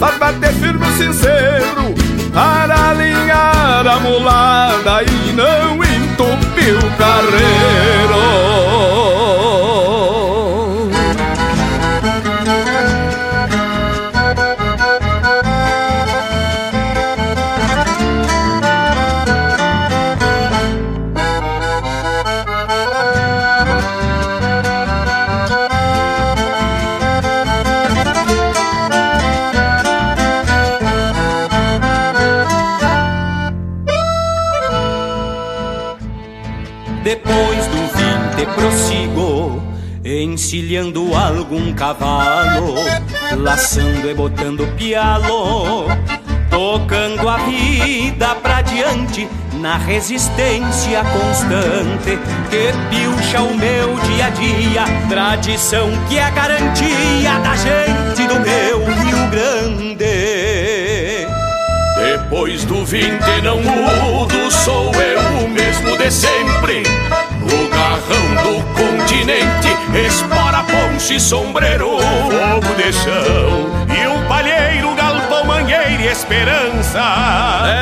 Faz 0.00 0.18
bater 0.18 0.52
firme 0.54 0.84
o 0.84 0.96
sincero 0.96 1.94
Para 2.32 2.90
alinhar 2.90 3.86
a 3.86 4.00
mulada 4.00 5.04
E 5.04 5.32
não 5.32 5.74
entupir 5.74 5.97
o 8.12 9.17
encilhando 40.48 41.14
algum 41.14 41.74
cavalo, 41.74 42.76
laçando 43.36 44.10
e 44.10 44.14
botando 44.14 44.66
pialo, 44.78 45.84
tocando 46.48 47.28
a 47.28 47.36
vida 47.36 48.34
pra 48.36 48.62
diante 48.62 49.28
na 49.60 49.76
resistência 49.76 51.04
constante 51.04 52.18
que 52.48 52.72
pilcha 52.88 53.42
o 53.42 53.54
meu 53.54 53.94
dia 54.06 54.24
a 54.24 54.30
dia, 54.30 54.84
tradição 55.10 55.90
que 56.08 56.16
é 56.18 56.30
garantia 56.30 57.38
da 57.40 57.54
gente 57.54 58.26
do 58.26 58.40
meu 58.40 58.86
Rio 58.86 59.28
Grande. 59.30 59.98
Depois 61.94 62.64
do 62.64 62.86
vinte 62.86 63.42
não 63.42 63.60
mudo, 63.60 64.50
sou 64.50 64.94
eu 64.94 65.44
o 65.44 65.48
mesmo 65.50 65.94
de 65.98 66.10
sempre. 66.10 66.84
No 67.40 67.68
garrão 67.68 68.44
do 68.44 68.77
continente, 69.08 69.74
espora, 70.06 70.62
ponche, 70.64 71.18
sombreiro, 71.18 71.98
fogo 71.98 72.74
de 72.76 72.92
chão 72.92 73.70
e 73.88 74.06
um 74.06 74.28
palheiro, 74.28 74.94
galpão, 74.94 75.46
mangueira 75.46 76.02
e 76.02 76.06
esperança. 76.08 77.00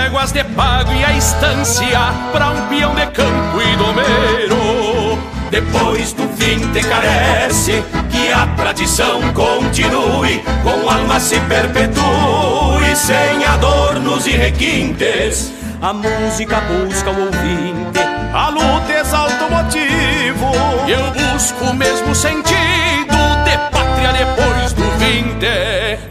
Éguas 0.07 0.31
de 0.31 0.45
pago 0.45 0.93
e 0.93 1.05
a 1.05 1.13
estância 1.13 1.99
pra 2.31 2.51
um 2.51 2.69
peão 2.69 2.95
de 2.95 3.07
campo 3.07 3.61
e 3.61 3.77
domeiro. 3.77 5.19
Depois 5.51 6.13
do 6.13 6.29
vinte 6.37 6.81
carece 6.87 7.83
que 8.09 8.33
a 8.33 8.47
tradição 8.57 9.21
continue, 9.33 10.45
com 10.63 10.89
alma 10.89 11.19
se 11.19 11.41
perpetue, 11.41 12.95
sem 12.95 13.45
adornos 13.45 14.29
e 14.29 14.31
requintes. 14.31 15.53
A 15.83 15.93
música 15.93 16.61
busca 16.61 17.11
o 17.11 17.27
ouvinte, 17.27 18.01
a 18.33 18.49
luta 18.49 18.93
eu 20.87 21.11
busco 21.11 21.65
o 21.65 21.75
mesmo 21.75 22.15
sentido 22.15 23.17
de 23.45 23.57
pátria 23.71 24.13
depois 24.13 24.73
do 24.73 24.85
vinte. 24.99 25.47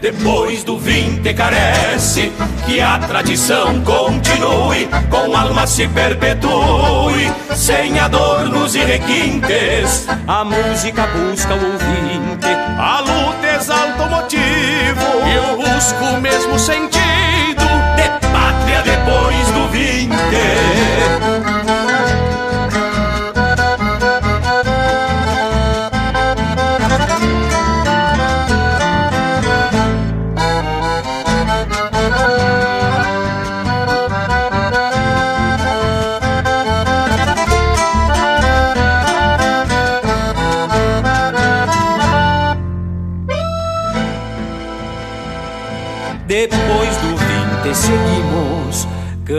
Depois 0.00 0.62
do 0.62 0.78
vinte 0.78 1.32
carece 1.34 2.32
que 2.64 2.80
a 2.80 2.98
tradição 2.98 3.80
continue, 3.80 4.88
com 5.10 5.36
alma 5.36 5.66
se 5.66 5.88
perpetue, 5.88 7.32
sem 7.54 7.98
adornos 7.98 8.74
e 8.74 8.84
requintes. 8.84 10.06
A 10.28 10.44
música 10.44 11.06
busca 11.08 11.54
o 11.54 11.72
ouvinte, 11.72 12.46
a 12.78 13.00
luta 13.00 13.56
exalta 13.56 14.02
o 14.04 14.10
motivo, 14.10 15.06
eu 15.34 15.56
busco 15.56 16.04
o 16.04 16.20
mesmo 16.20 16.58
sentido 16.58 17.66
de 17.96 18.28
pátria 18.28 18.82
depois 18.82 19.50
do 19.52 19.68
vinte. 19.68 20.16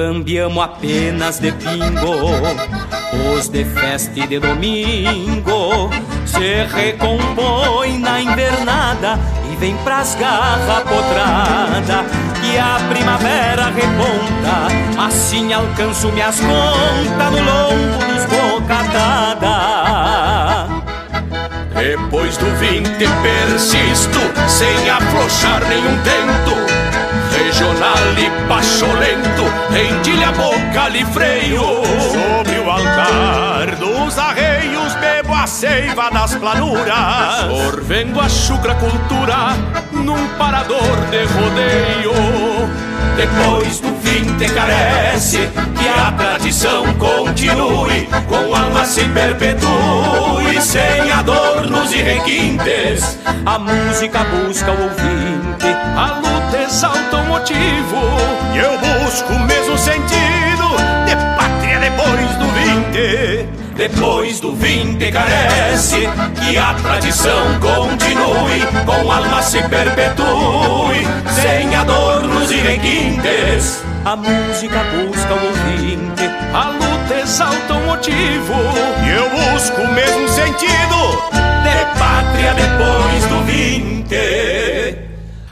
Cambiamos 0.07 0.63
apenas 0.63 1.39
de 1.39 1.51
pingo. 1.51 2.15
Os 3.35 3.49
de 3.49 3.65
festa 3.65 4.17
e 4.17 4.25
de 4.25 4.39
domingo 4.39 5.89
se 6.25 6.63
recompõe 6.63 7.99
na 7.99 8.21
invernada 8.21 9.19
e 9.51 9.55
vem 9.57 9.75
pras 9.77 10.15
garras 10.15 10.83
potrada. 10.83 12.05
Que 12.41 12.57
a 12.57 12.79
primavera 12.89 13.65
reponta, 13.65 14.67
assim 14.97 15.51
alcanço 15.51 16.09
minhas 16.13 16.39
contas 16.39 17.31
no 17.31 17.39
lombo 17.39 17.97
dos 18.05 18.25
bocatada. 18.31 19.57
Depois 21.75 22.37
do 22.37 22.45
vinte 22.55 23.05
persisto, 23.21 24.19
sem 24.47 24.89
afrouxar 24.89 25.67
nenhum 25.67 25.97
tento. 26.03 26.55
Regional 27.37 28.13
e 28.17 28.29
pacholento, 28.47 29.43
rendilha, 29.69 30.31
boca 30.31 30.67
freio. 31.11 31.61
Sobre 31.61 32.59
o 32.59 32.69
altar 32.69 33.75
dos 33.75 34.17
arreios, 34.17 34.93
bebo 34.95 35.33
a 35.33 35.47
seiva 35.47 36.09
das 36.09 36.35
planuras. 36.35 37.47
Sorvendo 37.49 38.19
a 38.19 38.29
chucra 38.29 38.75
cultura, 38.75 39.55
num 39.91 40.27
parador 40.37 40.97
de 41.09 41.23
rodeio. 41.25 42.77
Depois 43.15 43.79
do 43.79 43.95
vinte 43.95 44.47
carece 44.53 45.49
que 45.75 45.87
a 45.89 46.11
tradição 46.11 46.93
continue, 46.93 48.07
com 48.27 48.55
alma 48.55 48.85
se 48.85 49.03
perpetue, 49.05 50.61
sem 50.61 51.11
adornos 51.11 51.91
e 51.93 51.97
requintes. 51.97 53.17
A 53.43 53.57
música 53.57 54.19
busca 54.23 54.71
o 54.71 54.83
ouvinte, 54.83 55.65
exalta 56.55 57.17
o 57.17 57.25
motivo, 57.25 57.97
e 58.53 58.57
eu 58.57 58.77
busco 58.77 59.33
o 59.33 59.39
mesmo 59.39 59.77
sentido 59.77 60.77
de 61.05 61.15
pátria 61.35 61.79
depois 61.79 62.35
do 62.37 62.47
vinte. 62.47 63.49
Depois 63.75 64.39
do 64.39 64.55
vinte 64.55 65.11
carece 65.11 66.09
que 66.41 66.57
a 66.57 66.73
tradição 66.81 67.59
continue, 67.59 68.65
com 68.85 69.11
alma 69.11 69.41
se 69.43 69.61
perpetue, 69.61 71.07
sem 71.29 71.75
adornos 71.75 72.49
e 72.49 72.55
requintes. 72.55 73.83
A 74.03 74.15
música 74.15 74.79
busca 74.95 75.33
o 75.33 75.45
ouvinte, 75.45 76.27
a 76.53 76.69
luta 76.69 77.19
exalta 77.21 77.73
o 77.73 77.85
motivo, 77.85 78.53
e 79.05 79.09
eu 79.09 79.29
busco 79.29 79.81
o 79.81 79.93
mesmo 79.93 80.27
sentido 80.29 81.21
de 81.61 81.99
pátria 81.99 82.53
depois 82.55 83.25
do 83.27 83.43
vinte. 83.45 84.76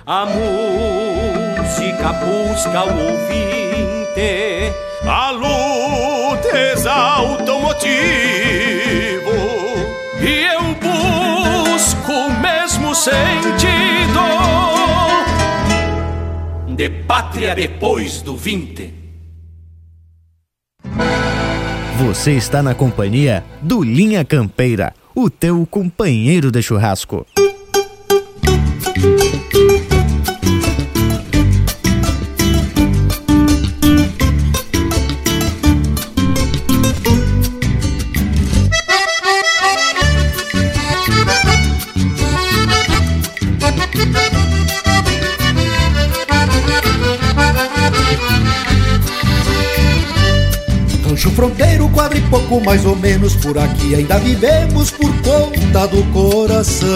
A 0.08 0.24
música 0.28 2.14
busca 2.14 2.84
o 2.84 3.10
ouvinte, 3.10 4.72
a 5.04 5.32
luta 5.32 6.56
exalta 6.56 7.52
o 7.52 7.62
motivo, 7.64 7.90
e 10.22 10.44
eu 10.44 10.62
busco 10.76 12.12
o 12.12 12.40
mesmo 12.40 12.94
sentido 12.94 14.20
de 16.76 16.88
pátria 16.88 17.56
depois 17.56 18.22
do 18.22 18.38
vinte. 18.38 18.94
Você 21.98 22.34
está 22.34 22.62
na 22.62 22.76
companhia 22.76 23.44
do 23.60 23.82
Linha 23.82 24.24
Campeira, 24.24 24.94
o 25.16 25.32
teu 25.32 25.66
companheiro 25.66 26.52
de 26.52 26.62
churrasco. 26.62 27.26
Pouco 52.40 52.60
mais 52.66 52.86
ou 52.86 52.96
menos 52.98 53.34
por 53.36 53.58
aqui 53.58 53.96
ainda 53.96 54.18
vivemos 54.20 54.92
por 54.92 55.10
conta 55.22 55.88
do 55.88 56.04
coração. 56.12 56.88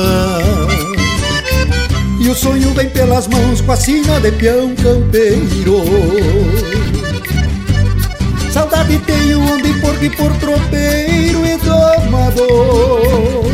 E 2.19 2.27
o 2.27 2.35
sonho 2.35 2.73
vem 2.73 2.89
pelas 2.89 3.25
mãos 3.27 3.61
com 3.61 3.71
a 3.71 3.77
sina 3.77 4.19
de 4.19 4.33
peão 4.33 4.75
campeiro. 4.75 5.81
Saudade 8.51 8.97
tenho 8.99 9.39
onde 9.39 9.73
por 9.79 9.97
que 9.97 10.09
por 10.09 10.33
tropeiro 10.35 11.45
e 11.45 11.57
domador. 11.57 13.45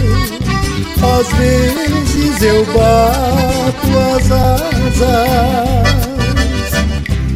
Às 1.20 1.28
vezes 1.38 2.42
eu 2.42 2.66
bato 2.66 3.88
as 4.16 4.32
asas 4.32 6.05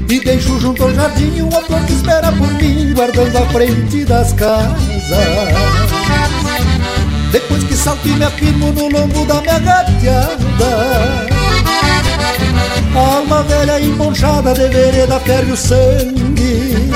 e 0.10 0.20
deixo 0.20 0.60
junto 0.60 0.84
ao 0.84 0.94
jardim 0.94 1.42
uma 1.42 1.62
flor 1.62 1.86
que 1.86 1.94
espera 1.94 2.32
por 2.32 2.52
mim, 2.54 2.94
guardando 2.94 3.38
a 3.38 3.46
frente 3.48 4.04
das 4.06 4.34
casas. 4.34 4.76
Depois 7.32 7.64
que 7.64 7.76
salto 7.76 8.08
e 8.08 8.14
me 8.14 8.26
afirmo 8.26 8.72
no 8.72 8.90
lombo 8.90 9.24
da 9.26 9.40
minha 9.40 9.60
gateada. 9.60 10.40
A 12.96 13.16
alma 13.18 13.44
velha 13.44 13.80
emponchada 13.80 14.54
de 14.56 14.68
vereda 14.68 15.20
ferve 15.20 15.52
o 15.52 15.58
sangue. 15.58 16.92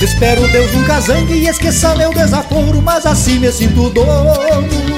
Espero 0.00 0.48
Deus 0.48 0.72
nunca 0.72 1.00
zangue 1.00 1.34
e 1.34 1.48
esqueça 1.48 1.94
meu 1.96 2.14
desaforo, 2.14 2.80
mas 2.80 3.04
assim 3.04 3.38
me 3.38 3.52
sinto 3.52 3.90
dono 3.90 4.89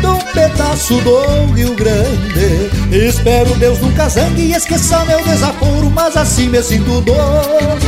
de 0.00 0.06
um 0.06 0.18
pedaço 0.32 0.94
do 1.00 1.52
Rio 1.54 1.74
Grande. 1.74 2.70
Espero 2.92 3.54
Deus 3.56 3.78
nunca 3.80 4.08
zangue 4.08 4.42
e 4.42 4.52
esqueça 4.54 5.04
meu 5.04 5.22
desaforo, 5.24 5.90
mas 5.90 6.16
assim 6.16 6.48
me 6.48 6.62
sinto 6.62 7.00
dono 7.00 7.78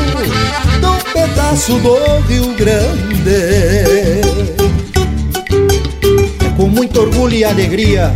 de 0.80 0.86
um 0.86 1.12
pedaço 1.12 1.78
do 1.78 1.96
Rio 2.28 2.54
Grande. 2.54 3.30
É 3.30 4.62
com 6.56 6.68
muito 6.68 7.00
orgulho 7.00 7.34
e 7.34 7.44
alegria 7.44 8.14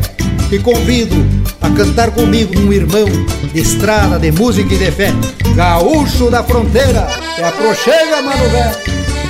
que 0.48 0.60
convido 0.60 1.16
a 1.60 1.68
cantar 1.70 2.12
comigo 2.12 2.56
um 2.60 2.72
irmão 2.72 3.06
de 3.52 3.60
estrada, 3.60 4.18
de 4.18 4.30
música 4.30 4.72
e 4.72 4.78
de 4.78 4.90
fé, 4.92 5.12
gaúcho 5.56 6.30
da 6.30 6.44
fronteira, 6.44 7.08
é 7.38 7.44
a 7.44 7.50
prochega, 7.50 8.22
mano 8.22 8.48
velho. 8.48 8.76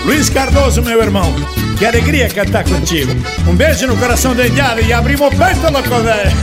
Luiz 0.04 0.28
Cardoso, 0.28 0.82
meu 0.82 1.00
irmão, 1.00 1.34
que 1.76 1.84
alegria 1.84 2.28
cantar 2.28 2.64
contigo. 2.64 3.12
Um 3.46 3.54
beijo 3.54 3.86
no 3.86 3.96
coração 3.96 4.34
da 4.34 4.46
Indiada 4.46 4.80
e 4.80 4.92
abrimos 4.92 5.26
o 5.26 5.30
peito, 5.30 5.70
louco 5.70 6.02
velho. 6.02 6.36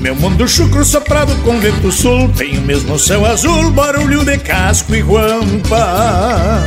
Meu 0.00 0.16
mundo 0.16 0.48
chucro 0.48 0.84
soprado 0.84 1.34
com 1.42 1.60
vento 1.60 1.92
sul 1.92 2.30
Tem 2.30 2.56
o 2.56 2.62
mesmo 2.62 2.98
céu 2.98 3.26
azul, 3.26 3.70
barulho 3.70 4.24
de 4.24 4.38
casco 4.38 4.94
e 4.94 5.02
guampa 5.02 6.64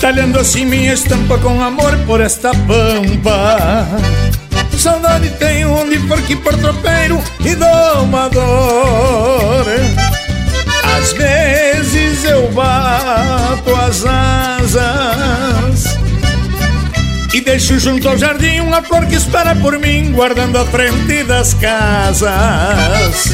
Talhando 0.00 0.38
assim 0.38 0.64
minha 0.64 0.92
estampa 0.92 1.38
com 1.38 1.60
amor 1.60 1.98
por 2.06 2.20
esta 2.20 2.52
pampa 2.52 3.88
Saudade 4.78 5.28
tenho 5.40 5.72
onde 5.72 5.98
for 6.06 6.22
que 6.22 6.36
por 6.36 6.56
tropeiro 6.56 7.20
e 7.44 7.54
domador 7.56 8.42
Às 10.98 11.12
vezes 11.12 12.24
eu 12.24 12.50
bato 12.52 13.74
as 13.74 14.04
asas 14.04 15.98
e 17.34 17.40
deixo 17.40 17.78
junto 17.78 18.08
ao 18.08 18.18
jardim 18.18 18.60
uma 18.60 18.82
flor 18.82 19.06
que 19.06 19.14
espera 19.14 19.56
por 19.56 19.78
mim, 19.78 20.12
guardando 20.12 20.58
a 20.58 20.66
frente 20.66 21.24
das 21.24 21.54
casas. 21.54 23.32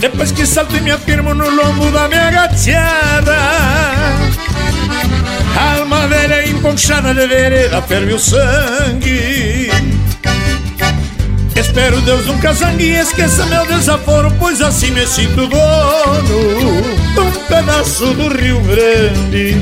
Depois 0.00 0.32
que 0.32 0.44
salto 0.44 0.76
e 0.76 0.80
me 0.80 0.90
afirmo 0.90 1.32
no 1.32 1.48
lombo 1.48 1.90
da 1.92 2.08
minha 2.08 2.30
gateada, 2.30 3.36
alma 5.56 6.08
velha 6.08 6.48
emponchada 6.48 7.14
de 7.14 7.26
vereda 7.26 7.80
ferve 7.82 8.12
o 8.12 8.18
sangue. 8.18 9.70
Espero 11.56 12.00
Deus 12.00 12.26
nunca 12.26 12.52
zangue 12.52 12.90
esqueça 12.90 13.46
meu 13.46 13.64
desaforo, 13.66 14.32
pois 14.38 14.60
assim 14.60 14.90
me 14.90 15.06
sinto 15.06 15.46
dono 15.46 16.38
um 17.18 17.30
pedaço 17.48 18.06
do 18.14 18.28
Rio 18.28 18.60
Grande. 18.60 19.56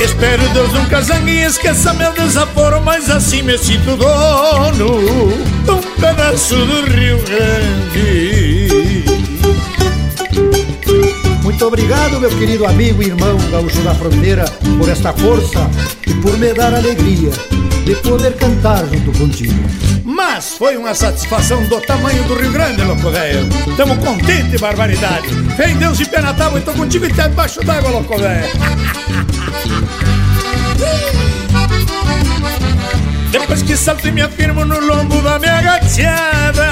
Espero 0.00 0.48
Deus 0.50 0.72
nunca 0.72 1.02
zangue 1.02 1.42
esqueça 1.42 1.92
meu 1.94 2.12
desaforo, 2.12 2.80
mas 2.82 3.10
assim 3.10 3.42
me 3.42 3.58
sinto 3.58 3.96
dono 3.96 5.32
um 5.68 6.00
pedaço 6.00 6.54
do 6.54 6.86
Rio 6.92 7.18
Grande. 7.24 9.04
Muito 11.42 11.66
obrigado, 11.66 12.20
meu 12.20 12.30
querido 12.30 12.64
amigo 12.64 13.02
e 13.02 13.06
irmão 13.06 13.36
gaúcho 13.50 13.80
da 13.82 13.94
fronteira, 13.94 14.44
por 14.78 14.88
esta 14.88 15.12
força 15.12 15.68
e 16.06 16.14
por 16.14 16.38
me 16.38 16.54
dar 16.54 16.72
alegria 16.74 17.30
de 17.84 17.94
poder 17.96 18.34
cantar 18.36 18.86
junto 18.86 19.12
contigo. 19.18 19.54
Mas 20.04 20.54
foi 20.56 20.76
uma 20.76 20.94
satisfação 20.94 21.62
do 21.68 21.80
tamanho 21.80 22.22
do 22.24 22.34
Rio 22.34 22.52
Grande, 22.52 22.82
louco 22.82 23.10
velho. 23.10 23.46
Tamo 23.76 23.96
contente, 23.98 24.58
barbaridade. 24.58 25.28
Vem 25.56 25.76
Deus 25.76 25.98
de 25.98 26.06
pé 26.06 26.20
na 26.20 26.32
tábua 26.32 26.58
e 26.58 26.62
tô 26.62 26.72
contigo 26.72 27.04
e 27.06 27.12
até 27.12 27.28
debaixo 27.28 27.62
d'água, 27.62 27.90
louco 27.90 28.16
velho. 28.16 28.48
Depois 33.30 33.62
que 33.62 33.76
salto 33.76 34.06
e 34.06 34.12
me 34.12 34.22
afirmo 34.22 34.64
no 34.64 34.78
lombo 34.78 35.20
da 35.20 35.40
minha 35.40 35.60
gateada 35.60 36.68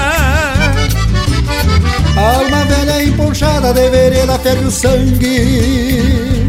A 2.15 2.21
alma 2.21 2.63
velha 2.63 3.03
emponchada 3.03 3.73
de 3.73 3.89
vereda 3.89 4.39
ferve 4.39 4.65
o 4.65 4.71
sangue 4.71 6.42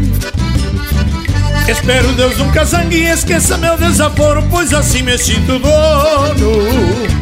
Espero 1.67 2.11
Deus 2.13 2.37
nunca 2.37 2.63
zangue 2.63 2.97
e 2.97 3.07
esqueça 3.07 3.57
meu 3.57 3.75
desaforo 3.75 4.43
Pois 4.51 4.71
assim 4.71 5.01
me 5.01 5.17
sinto 5.17 5.57
dono 5.57 6.61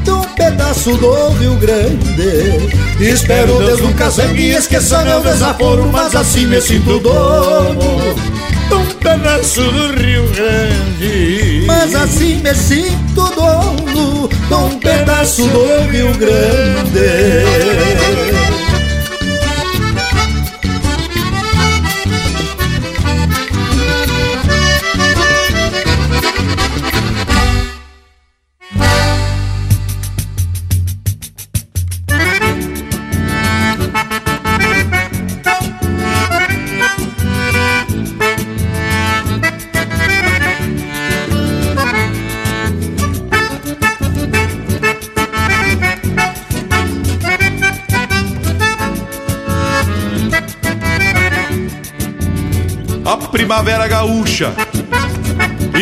De 0.03 0.11
um 0.11 0.21
pedaço 0.35 0.97
do 0.97 1.29
Rio 1.39 1.55
Grande. 1.55 2.69
Espero 2.99 3.57
Deus 3.59 3.79
nunca 3.79 4.09
zangue 4.09 4.41
e 4.41 4.51
esqueça 4.51 5.01
meu 5.03 5.21
desaforo 5.21 5.87
Mas 5.87 6.13
assim 6.13 6.45
me 6.45 6.59
sinto 6.59 6.99
dono 6.99 8.15
De 8.67 8.73
um 8.73 8.85
pedaço 8.85 9.61
do 9.61 9.93
Rio 10.01 10.27
Grande. 10.27 11.63
Mas 11.65 11.95
assim 11.95 12.41
me 12.41 12.53
sinto 12.53 13.23
dono 13.35 14.27
De 14.27 14.53
um 14.53 14.77
pedaço 14.77 15.47
do 15.47 15.89
Rio 15.89 16.11
Grande 16.17 16.83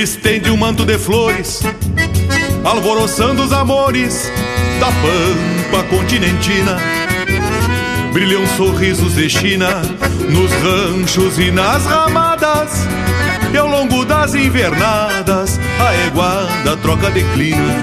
estende 0.01 0.49
um 0.49 0.57
manto 0.57 0.85
de 0.85 0.97
flores, 0.97 1.61
alvoroçando 2.63 3.43
os 3.43 3.51
amores 3.51 4.31
da 4.79 4.87
pampa 4.87 5.83
continentina. 5.89 6.77
Brilham 8.13 8.45
sorrisos 8.57 9.15
de 9.15 9.29
China 9.29 9.81
nos 10.29 10.51
ranchos 10.51 11.39
e 11.39 11.51
nas 11.51 11.85
ramadas, 11.85 12.71
e 13.53 13.57
ao 13.57 13.67
longo 13.67 14.03
das 14.05 14.35
invernadas 14.35 15.59
a 15.79 16.07
eguada 16.07 16.77
troca 16.77 17.09
declina. 17.09 17.81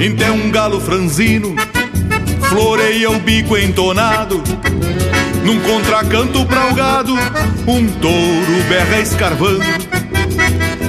Então 0.00 0.34
um 0.36 0.50
galo 0.50 0.80
franzino 0.80 1.54
floreia 2.48 3.10
o 3.10 3.18
bico 3.20 3.56
entonado 3.56 4.42
Num 5.44 5.60
contracanto 5.60 6.44
pra 6.46 6.68
o 6.68 6.74
gado, 6.74 7.14
um 7.66 7.86
touro 7.86 8.64
berra 8.66 8.98
escarvando. 9.00 9.62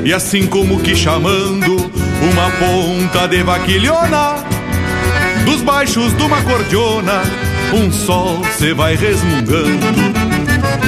E 0.05 0.13
assim 0.13 0.47
como 0.47 0.79
que 0.79 0.95
chamando 0.95 1.75
uma 2.21 2.49
ponta 2.51 3.27
de 3.27 3.43
vaquilhona, 3.43 4.35
dos 5.43 5.61
baixos 5.61 6.15
de 6.15 6.23
uma 6.23 6.41
cordiona, 6.41 7.21
um 7.73 7.91
sol 7.91 8.41
se 8.57 8.73
vai 8.73 8.95
resmungando. 8.95 9.85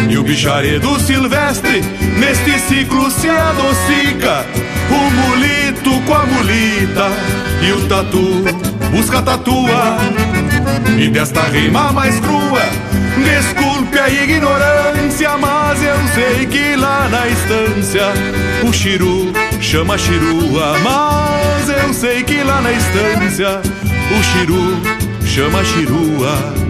E 0.09 0.17
o 0.17 0.23
bicharedo 0.23 0.97
silvestre 1.01 1.81
neste 2.17 2.57
ciclo 2.59 3.11
se 3.11 3.29
adocica, 3.29 4.45
o 4.89 5.11
mulito 5.11 6.01
com 6.05 6.13
a 6.13 6.25
mulita 6.25 7.11
e 7.61 7.73
o 7.73 7.87
tatu 7.87 8.45
busca 8.91 9.21
tatua. 9.21 9.97
E 10.97 11.09
desta 11.09 11.41
rima 11.41 11.91
mais 11.91 12.19
crua, 12.19 12.61
desculpe 13.23 13.99
a 13.99 14.09
ignorância, 14.09 15.37
mas 15.37 15.81
eu 15.83 15.97
sei 16.13 16.45
que 16.45 16.75
lá 16.75 17.07
na 17.09 17.27
estância 17.27 18.05
o 18.67 18.73
chiru 18.73 19.31
chama 19.61 19.97
chirua, 19.97 20.77
mas 20.79 21.69
eu 21.69 21.93
sei 21.93 22.23
que 22.23 22.43
lá 22.43 22.61
na 22.61 22.71
estância 22.71 23.61
o 24.11 24.23
chiru 24.23 24.81
chama 25.25 25.63
chirua. 25.63 26.66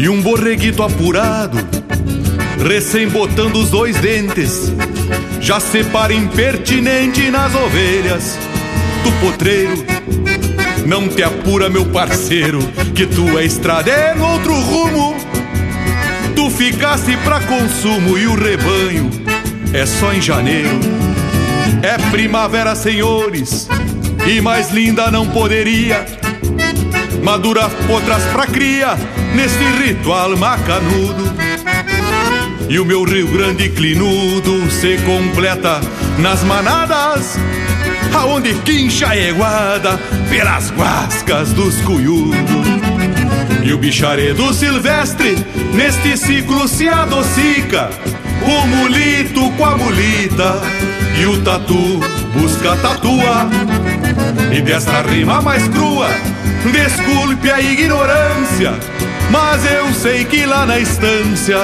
E 0.00 0.08
um 0.08 0.22
borreguito 0.22 0.82
apurado, 0.82 1.58
recém 2.66 3.06
botando 3.06 3.56
os 3.56 3.68
dois 3.68 3.96
dentes, 3.98 4.72
já 5.42 5.60
separa 5.60 6.14
impertinente 6.14 7.30
nas 7.30 7.54
ovelhas 7.54 8.38
do 9.04 9.12
potreiro. 9.20 9.84
Não 10.86 11.06
te 11.06 11.22
apura, 11.22 11.68
meu 11.68 11.84
parceiro, 11.84 12.60
que 12.94 13.04
tu 13.04 13.38
é 13.38 13.44
estradeiro, 13.44 14.24
outro 14.24 14.54
rumo. 14.54 15.14
Tu 16.34 16.48
ficasse 16.48 17.14
pra 17.18 17.38
consumo 17.40 18.16
e 18.16 18.26
o 18.26 18.34
rebanho 18.34 19.10
é 19.74 19.84
só 19.84 20.14
em 20.14 20.22
janeiro. 20.22 20.80
É 21.82 21.98
primavera, 22.10 22.74
senhores, 22.74 23.68
e 24.26 24.40
mais 24.40 24.70
linda 24.70 25.10
não 25.10 25.28
poderia. 25.28 26.06
Madura 27.22 27.68
potras 27.86 28.22
pra 28.32 28.46
cria, 28.46 28.96
neste 29.34 29.64
ritual 29.82 30.36
macanudo. 30.36 31.32
E 32.68 32.78
o 32.78 32.84
meu 32.84 33.04
Rio 33.04 33.26
Grande 33.28 33.68
clinudo 33.68 34.70
se 34.70 34.96
completa 34.98 35.80
nas 36.18 36.44
manadas, 36.44 37.36
aonde 38.14 38.54
quincha 38.62 39.08
a 39.08 39.16
eguada 39.16 39.98
pelas 40.28 40.70
guascas 40.70 41.52
dos 41.52 41.80
cuiudos. 41.80 42.66
E 43.64 43.72
o 43.72 43.78
bicharedo 43.78 44.52
silvestre 44.54 45.36
neste 45.74 46.16
ciclo 46.16 46.66
se 46.68 46.88
adocica, 46.88 47.90
o 48.42 48.66
mulito 48.66 49.50
com 49.50 49.64
a 49.64 49.76
mulita 49.76 50.60
e 51.20 51.26
o 51.26 51.42
tatu 51.42 52.00
busca 52.34 52.76
tatua. 52.76 53.48
E 54.56 54.60
desta 54.60 55.02
rima 55.02 55.42
mais 55.42 55.66
crua, 55.68 56.08
desculpe 56.72 57.50
a 57.50 57.60
ignorância, 57.60 58.74
mas 59.30 59.64
eu 59.64 59.92
sei 59.94 60.24
que 60.24 60.44
lá 60.44 60.66
na 60.66 60.78
estância 60.78 61.58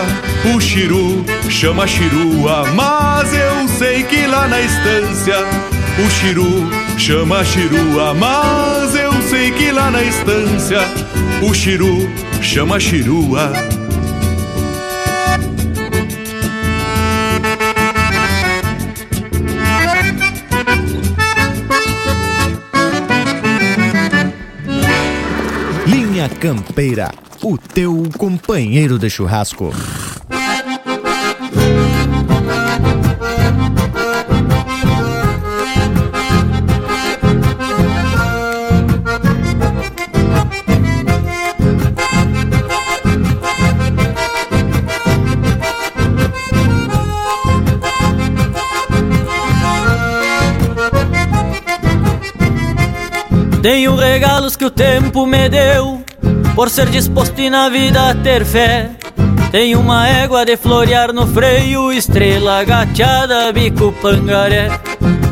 o 0.55 0.61
chiru 0.61 1.25
chama 1.49 1.87
chirua. 1.87 2.65
Mas 2.73 3.33
eu 3.35 3.69
sei 3.69 4.03
que 4.05 4.27
lá 4.27 4.47
na 4.49 4.61
estância 4.61 5.37
o 5.99 6.11
chiru 6.11 6.71
chama 6.99 7.45
chirua. 7.45 8.15
Mas 8.15 8.95
eu 8.95 9.13
sei 9.23 9.51
que 9.51 9.71
lá 9.73 9.91
na 9.91 10.03
estância 10.03 10.81
o 11.43 11.53
chiru 11.53 12.09
chama 12.41 12.79
chirua. 12.79 13.53
Linha 26.27 26.29
Campeira, 26.41 27.15
o 27.43 27.57
teu 27.57 28.03
companheiro 28.19 28.99
de 28.99 29.09
churrasco. 29.09 29.73
Tenho 53.63 53.97
regalos 53.97 54.55
que 54.55 54.65
o 54.65 54.71
tempo 54.71 55.27
me 55.27 55.49
deu, 55.49 56.06
por 56.57 56.71
ser 56.71 56.89
disposto 56.89 57.39
e 57.39 57.51
na 57.51 57.69
vida 57.69 58.15
ter 58.25 58.43
fé. 58.43 58.91
Tenho 59.53 59.79
uma 59.79 60.09
égua 60.09 60.43
de 60.43 60.57
florear 60.57 61.13
no 61.13 61.27
freio, 61.27 61.93
estrela 61.93 62.65
gateada, 62.65 63.53
bico 63.53 63.93
pangaré. 64.01 64.71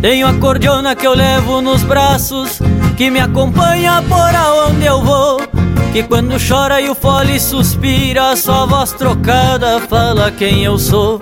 Tenho 0.03 0.27
a 0.27 0.35
cordiona 0.35 0.95
que 0.95 1.07
eu 1.07 1.15
levo 1.15 1.63
nos 1.63 1.83
braços, 1.83 2.59
que 2.95 3.11
me 3.11 3.21
acompanha 3.21 4.05
por 4.07 4.37
aonde 4.37 4.85
eu 4.85 5.01
vou. 5.03 5.41
Que 5.95 6.03
quando 6.03 6.37
chora 6.39 6.81
e 6.83 6.91
o 6.91 6.95
fole 6.95 7.41
suspira, 7.41 8.37
sua 8.37 8.67
voz 8.67 8.93
trocada 8.93 9.81
fala 9.81 10.31
quem 10.31 10.65
eu 10.65 10.79
sou. 10.79 11.21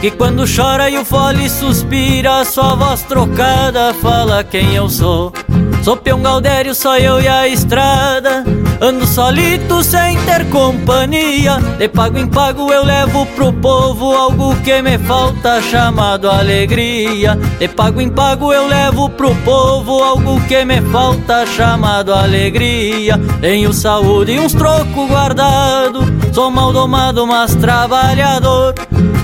Que 0.00 0.12
quando 0.12 0.44
chora 0.46 0.88
e 0.88 0.96
o 0.96 1.04
fole 1.04 1.50
suspira, 1.50 2.44
sua 2.44 2.76
voz 2.76 3.02
trocada 3.02 3.92
fala 3.94 4.44
quem 4.44 4.76
eu 4.76 4.88
sou. 4.88 5.32
Sou 5.82 5.96
peão 5.96 6.20
Galdério, 6.20 6.74
só 6.74 6.98
eu 6.98 7.20
e 7.20 7.26
a 7.26 7.48
estrada. 7.48 8.44
Ando 8.82 9.06
solito 9.06 9.82
sem 9.82 10.18
ter 10.24 10.48
companhia. 10.50 11.58
De 11.78 11.88
pago 11.88 12.18
em 12.18 12.26
pago 12.26 12.72
eu 12.72 12.84
levo 12.84 13.26
pro 13.26 13.52
povo 13.52 14.12
Algo 14.12 14.54
que 14.56 14.80
me 14.82 14.98
falta 14.98 15.60
chamado 15.62 16.30
alegria. 16.30 17.38
De 17.58 17.68
pago 17.68 18.00
em 18.00 18.08
pago 18.10 18.52
eu 18.52 18.66
levo 18.66 19.08
pro 19.08 19.34
povo 19.36 20.02
Algo 20.02 20.40
que 20.42 20.64
me 20.64 20.80
falta 20.82 21.46
chamado 21.46 22.12
alegria. 22.12 23.18
Tenho 23.40 23.72
saúde 23.72 24.32
e 24.32 24.40
uns 24.40 24.52
trocos 24.52 25.08
guardado. 25.08 26.00
Sou 26.32 26.50
mal 26.50 26.72
domado, 26.72 27.26
mas 27.26 27.54
trabalhador. 27.54 28.74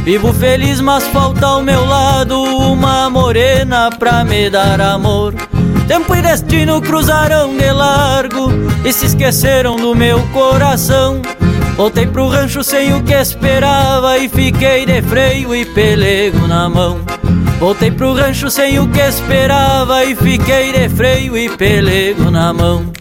Vivo 0.04 0.32
feliz, 0.32 0.80
mas 0.80 1.06
falta 1.08 1.46
ao 1.46 1.62
meu 1.62 1.84
lado 1.84 2.40
Uma 2.40 3.10
morena 3.10 3.90
pra 3.98 4.22
me 4.22 4.48
dar 4.48 4.80
amor 4.80 5.34
Tempo 5.86 6.16
e 6.16 6.22
destino 6.22 6.80
cruzaram 6.82 7.56
de 7.56 7.70
largo 7.70 8.50
e 8.84 8.92
se 8.92 9.06
esqueceram 9.06 9.76
do 9.76 9.94
meu 9.94 10.20
coração. 10.28 11.22
Voltei 11.76 12.06
pro 12.06 12.28
rancho 12.28 12.64
sem 12.64 12.92
o 12.94 13.02
que 13.02 13.14
esperava 13.14 14.18
e 14.18 14.28
fiquei 14.28 14.84
de 14.84 15.00
freio 15.02 15.54
e 15.54 15.64
pelego 15.64 16.48
na 16.48 16.68
mão. 16.68 17.00
Voltei 17.60 17.90
pro 17.90 18.14
rancho 18.14 18.50
sem 18.50 18.78
o 18.78 18.88
que 18.88 19.00
esperava 19.00 20.04
e 20.04 20.16
fiquei 20.16 20.72
de 20.72 20.88
freio 20.88 21.36
e 21.36 21.48
pelego 21.50 22.30
na 22.30 22.52
mão. 22.52 22.95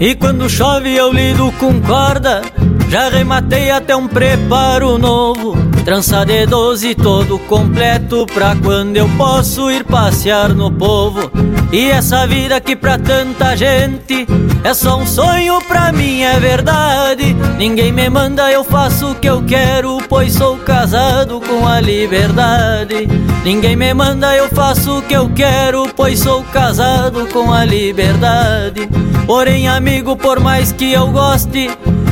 E 0.00 0.14
quando 0.14 0.48
chove 0.48 0.96
eu 0.96 1.12
lido 1.12 1.52
com 1.52 1.78
corda. 1.82 2.40
Já 2.88 3.10
rematei 3.10 3.70
até 3.70 3.94
um 3.94 4.08
preparo 4.08 4.96
novo, 4.96 5.54
trança 5.90 6.24
de 6.24 6.46
doze 6.46 6.94
todo 6.94 7.36
completo 7.36 8.24
pra 8.32 8.54
quando 8.54 8.96
eu 8.96 9.08
posso 9.16 9.68
ir 9.72 9.82
passear 9.82 10.50
no 10.50 10.70
povo. 10.70 11.28
E 11.72 11.90
essa 11.90 12.28
vida 12.28 12.60
que 12.60 12.76
pra 12.76 12.96
tanta 12.96 13.56
gente 13.56 14.24
é 14.62 14.72
só 14.72 14.96
um 14.96 15.04
sonho, 15.04 15.60
pra 15.62 15.90
mim 15.90 16.20
é 16.20 16.38
verdade. 16.38 17.34
Ninguém 17.58 17.90
me 17.90 18.08
manda, 18.08 18.52
eu 18.52 18.62
faço 18.62 19.10
o 19.10 19.14
que 19.16 19.28
eu 19.28 19.42
quero, 19.42 19.98
pois 20.08 20.34
sou 20.34 20.58
casado 20.58 21.40
com 21.40 21.66
a 21.66 21.80
liberdade. 21.80 23.08
Ninguém 23.42 23.74
me 23.74 23.92
manda, 23.92 24.32
eu 24.36 24.48
faço 24.48 24.98
o 24.98 25.02
que 25.02 25.14
eu 25.14 25.28
quero, 25.30 25.88
pois 25.96 26.20
sou 26.20 26.44
casado 26.44 27.26
com 27.32 27.52
a 27.52 27.64
liberdade. 27.64 28.88
Porém, 29.26 29.66
amigo, 29.66 30.14
por 30.14 30.38
mais 30.38 30.70
que 30.70 30.92
eu 30.92 31.08
goste 31.08 31.68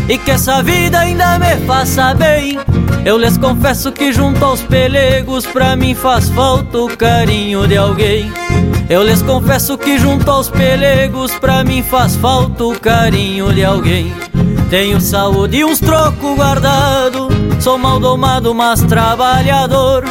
e 0.08 0.16
que 0.16 0.30
essa 0.30 0.62
vida 0.62 1.00
ainda 1.00 1.38
me 1.38 1.56
faça 1.66 2.14
bem. 2.14 2.58
Eu 3.04 3.18
lhes 3.18 3.36
confesso 3.36 3.92
que 3.92 4.12
junto 4.12 4.42
aos 4.44 4.62
pelegos 4.62 5.46
pra 5.46 5.76
mim 5.76 5.94
faz 5.94 6.28
falta 6.30 6.78
o 6.78 6.96
carinho 6.96 7.66
de 7.68 7.76
alguém. 7.76 8.32
Eu 8.88 9.02
lhes 9.02 9.20
confesso 9.20 9.76
que 9.76 9.98
junto 9.98 10.30
aos 10.30 10.48
pelegos 10.48 11.32
pra 11.38 11.62
mim 11.62 11.82
faz 11.82 12.16
falta 12.16 12.64
o 12.64 12.78
carinho 12.78 13.52
de 13.52 13.64
alguém. 13.64 14.12
Tenho 14.70 15.00
saúde 15.00 15.58
e 15.58 15.64
uns 15.64 15.80
trocos 15.80 16.36
guardado, 16.36 17.28
sou 17.60 17.78
mal 17.78 18.00
domado, 18.00 18.54
mas 18.54 18.82
trabalhador. 18.82 20.04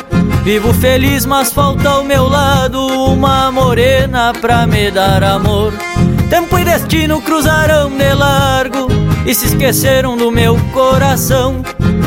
Vivo 0.43 0.73
feliz, 0.73 1.25
mas 1.25 1.51
falta 1.51 1.89
ao 1.89 2.03
meu 2.03 2.27
lado 2.27 2.79
uma 3.11 3.51
morena 3.51 4.31
pra 4.39 4.65
me 4.65 4.89
dar 4.89 5.23
amor. 5.23 5.73
Tempo 6.29 6.57
e 6.57 6.63
destino 6.63 7.21
cruzarão 7.21 7.89
de 7.89 8.13
largo 8.13 8.46
e 9.27 9.35
se 9.35 9.45
esqueceram 9.45 10.15
do 10.15 10.31
meu 10.31 10.57
coração. 10.73 11.61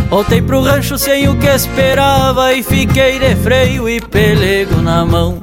Voltei 0.08 0.40
pro 0.40 0.62
rancho 0.62 0.98
sem 0.98 1.28
o 1.28 1.36
que 1.36 1.46
esperava 1.46 2.54
e 2.54 2.62
fiquei 2.62 3.18
de 3.18 3.36
freio 3.36 3.88
e 3.88 4.00
pelego 4.00 4.80
na 4.80 5.04
mão. 5.04 5.38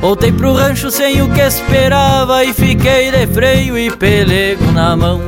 Voltei 0.00 0.30
pro 0.30 0.54
rancho 0.54 0.90
sem 0.90 1.20
o 1.20 1.28
que 1.32 1.40
esperava 1.40 2.44
e 2.44 2.54
fiquei 2.54 3.10
de 3.10 3.26
freio 3.26 3.76
e 3.76 3.90
pelego 3.90 4.70
na 4.70 4.96
mão. 4.96 5.20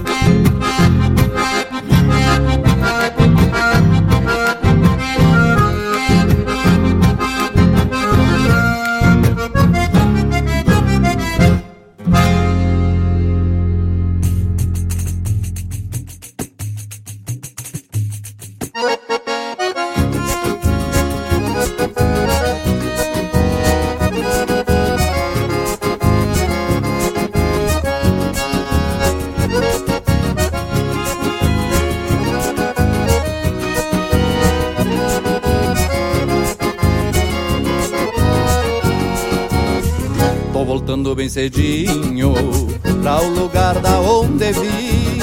Bem 41.29 41.31
cedinho 41.31 42.35
Pra 43.03 43.21
o 43.21 43.29
lugar 43.29 43.79
da 43.81 44.01
onde 44.01 44.53
vim. 44.53 45.19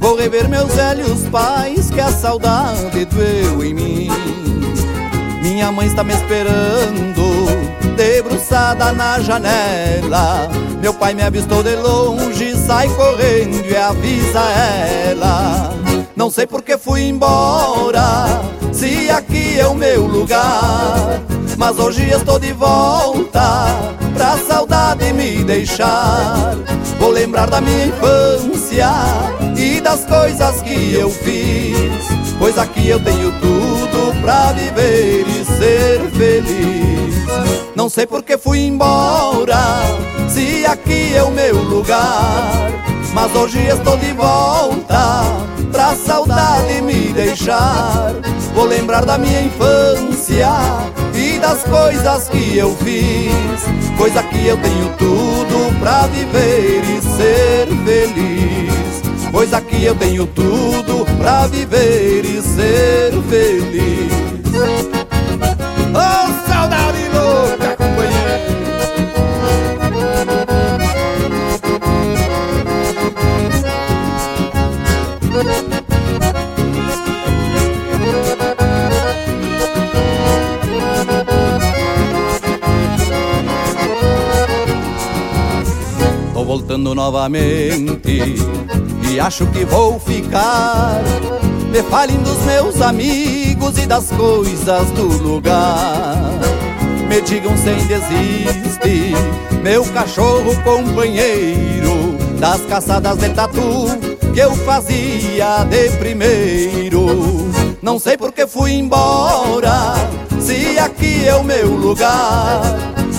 Vou 0.00 0.16
rever 0.16 0.48
meus 0.48 0.74
velhos 0.74 1.22
pais 1.30 1.90
Que 1.90 2.00
a 2.00 2.10
saudade 2.10 3.04
doeu 3.04 3.62
em 3.62 3.74
mim. 3.74 4.08
Minha 5.42 5.70
mãe 5.70 5.86
está 5.86 6.02
me 6.02 6.14
esperando 6.14 7.46
Debruçada 7.96 8.92
na 8.92 9.20
janela. 9.20 10.48
Meu 10.80 10.92
pai 10.94 11.14
me 11.14 11.22
avistou 11.22 11.62
de 11.62 11.76
longe 11.76 12.56
Sai 12.56 12.88
correndo 12.88 13.64
e 13.66 13.76
avisa 13.76 14.40
ela. 14.40 15.70
Não 16.16 16.30
sei 16.30 16.46
por 16.46 16.62
que 16.62 16.78
fui 16.78 17.02
embora 17.02 18.42
Se 18.72 19.10
aqui 19.10 19.60
é 19.60 19.66
o 19.66 19.74
meu 19.74 20.06
lugar. 20.06 21.20
Mas 21.56 21.78
hoje 21.78 22.10
estou 22.10 22.38
de 22.38 22.52
volta 22.52 23.93
pra 24.14 24.38
saudade 24.38 25.12
me 25.12 25.44
deixar. 25.44 26.54
Vou 26.98 27.10
lembrar 27.10 27.50
da 27.50 27.60
minha 27.60 27.86
infância 27.86 28.88
e 29.56 29.80
das 29.80 30.04
coisas 30.04 30.62
que 30.62 30.94
eu 30.94 31.10
fiz, 31.10 32.06
pois 32.38 32.56
aqui 32.56 32.88
eu 32.88 33.00
tenho 33.00 33.32
tudo 33.40 34.20
pra 34.22 34.52
viver 34.52 35.26
e 35.28 35.44
ser 35.44 36.00
feliz. 36.16 37.14
Não 37.74 37.88
sei 37.88 38.06
por 38.06 38.22
que 38.22 38.38
fui 38.38 38.60
embora, 38.60 39.58
se 40.28 40.64
aqui 40.64 41.14
é 41.14 41.22
o 41.22 41.30
meu 41.30 41.56
lugar, 41.62 42.70
mas 43.12 43.34
hoje 43.34 43.58
estou 43.66 43.96
de 43.96 44.12
volta 44.12 45.24
pra 45.70 45.94
saudade 45.96 46.80
me 46.80 47.12
deixar. 47.12 48.12
Vou 48.54 48.64
lembrar 48.64 49.04
da 49.04 49.18
minha 49.18 49.42
infância 49.42 50.48
das 51.44 51.62
coisas 51.64 52.28
que 52.30 52.56
eu 52.56 52.74
fiz, 52.76 53.66
pois 53.98 54.16
aqui 54.16 54.46
eu 54.46 54.56
tenho 54.56 54.88
tudo 54.96 55.78
pra 55.78 56.06
viver 56.06 56.82
e 56.84 57.02
ser 57.02 57.66
feliz. 57.84 59.02
Pois 59.30 59.52
aqui 59.52 59.84
eu 59.84 59.94
tenho 59.94 60.26
tudo 60.26 61.04
pra 61.18 61.46
viver 61.48 62.24
e 62.24 62.40
ser 62.40 63.12
feliz. 63.28 64.10
Oh, 65.92 66.50
saudade 66.50 67.02
louca, 67.12 67.63
voltando 86.54 86.94
novamente 86.94 88.36
e 89.10 89.18
acho 89.18 89.44
que 89.46 89.64
vou 89.64 89.98
ficar. 89.98 91.02
Me 91.72 91.82
falem 91.82 92.16
dos 92.18 92.38
meus 92.44 92.80
amigos 92.80 93.76
e 93.76 93.86
das 93.86 94.08
coisas 94.12 94.88
do 94.92 95.02
lugar. 95.20 96.30
Me 97.08 97.20
digam 97.22 97.56
sem 97.56 97.74
desiste, 97.86 99.14
meu 99.64 99.84
cachorro 99.86 100.54
companheiro 100.62 102.16
das 102.38 102.60
caçadas 102.66 103.18
de 103.18 103.30
tatu 103.30 103.88
que 104.32 104.38
eu 104.38 104.54
fazia 104.54 105.64
de 105.64 105.90
primeiro. 105.98 107.50
Não 107.82 107.98
sei 107.98 108.16
por 108.16 108.30
que 108.30 108.46
fui 108.46 108.74
embora, 108.74 109.94
se 110.38 110.78
aqui 110.78 111.26
é 111.26 111.34
o 111.34 111.42
meu 111.42 111.68
lugar. 111.68 112.62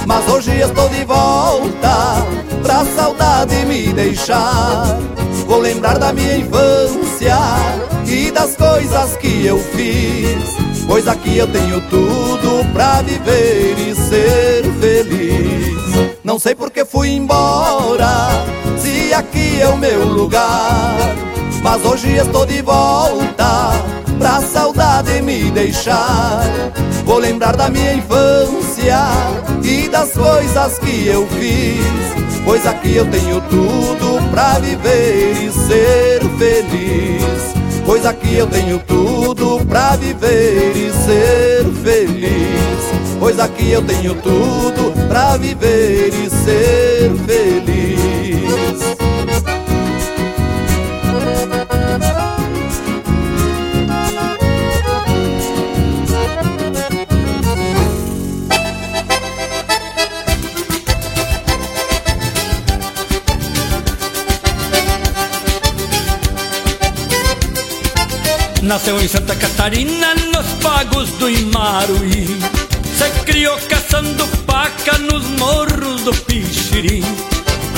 Mas 0.07 0.25
hoje 0.29 0.57
estou 0.57 0.87
de 0.87 1.03
volta 1.03 2.44
pra 2.65 2.83
saudade 2.83 3.63
me 3.65 3.93
deixar. 3.93 4.97
Vou 5.45 5.59
lembrar 5.59 5.99
da 5.99 6.11
minha 6.11 6.37
infância 6.37 7.37
e 8.07 8.31
das 8.31 8.55
coisas 8.55 9.15
que 9.17 9.45
eu 9.45 9.59
fiz. 9.59 10.55
Pois 10.87 11.07
aqui 11.07 11.37
eu 11.37 11.47
tenho 11.47 11.79
tudo 11.89 12.65
pra 12.73 13.01
viver 13.03 13.75
e 13.77 13.95
ser 13.95 14.63
feliz. 14.79 16.15
Não 16.23 16.39
sei 16.39 16.55
por 16.55 16.71
que 16.71 16.83
fui 16.83 17.09
embora, 17.09 18.29
se 18.77 19.13
aqui 19.13 19.61
é 19.61 19.67
o 19.67 19.77
meu 19.77 20.03
lugar. 20.03 21.15
Mas 21.61 21.85
hoje 21.85 22.15
estou 22.15 22.45
de 22.45 22.61
volta 22.63 23.73
pra 24.17 24.41
saudade 24.41 25.21
me 25.21 25.51
deixar. 25.51 26.41
Vou 27.05 27.19
lembrar 27.19 27.55
da 27.55 27.69
minha 27.69 27.93
infância 27.93 28.64
e 29.63 29.89
das 29.89 30.11
coisas 30.11 30.77
que 30.77 31.07
eu 31.07 31.27
fiz, 31.27 32.43
pois 32.43 32.67
aqui 32.67 32.95
eu 32.95 33.05
tenho 33.07 33.41
tudo 33.41 34.21
pra 34.29 34.59
viver 34.59 35.33
e 35.43 35.51
ser 35.51 36.19
feliz. 36.37 37.55
Pois 37.83 38.05
aqui 38.05 38.35
eu 38.35 38.47
tenho 38.47 38.79
tudo 38.79 39.63
pra 39.65 39.95
viver 39.95 40.73
e 40.75 40.91
ser 40.91 41.65
feliz. 41.83 43.19
Pois 43.19 43.39
aqui 43.39 43.71
eu 43.71 43.81
tenho 43.81 44.13
tudo 44.15 44.93
pra 45.07 45.37
viver 45.37 46.13
e 46.13 46.29
ser 46.29 46.84
Nasceu 68.75 68.99
em 68.99 69.07
Santa 69.07 69.33
Catarina, 69.37 70.13
nos 70.33 70.45
pagos 70.61 71.09
do 71.11 71.29
Imaruí. 71.29 72.27
Se 72.97 73.09
criou 73.23 73.57
caçando 73.69 74.27
paca 74.45 74.97
nos 74.97 75.23
morros 75.39 76.01
do 76.01 76.13
Pixirim. 76.13 77.01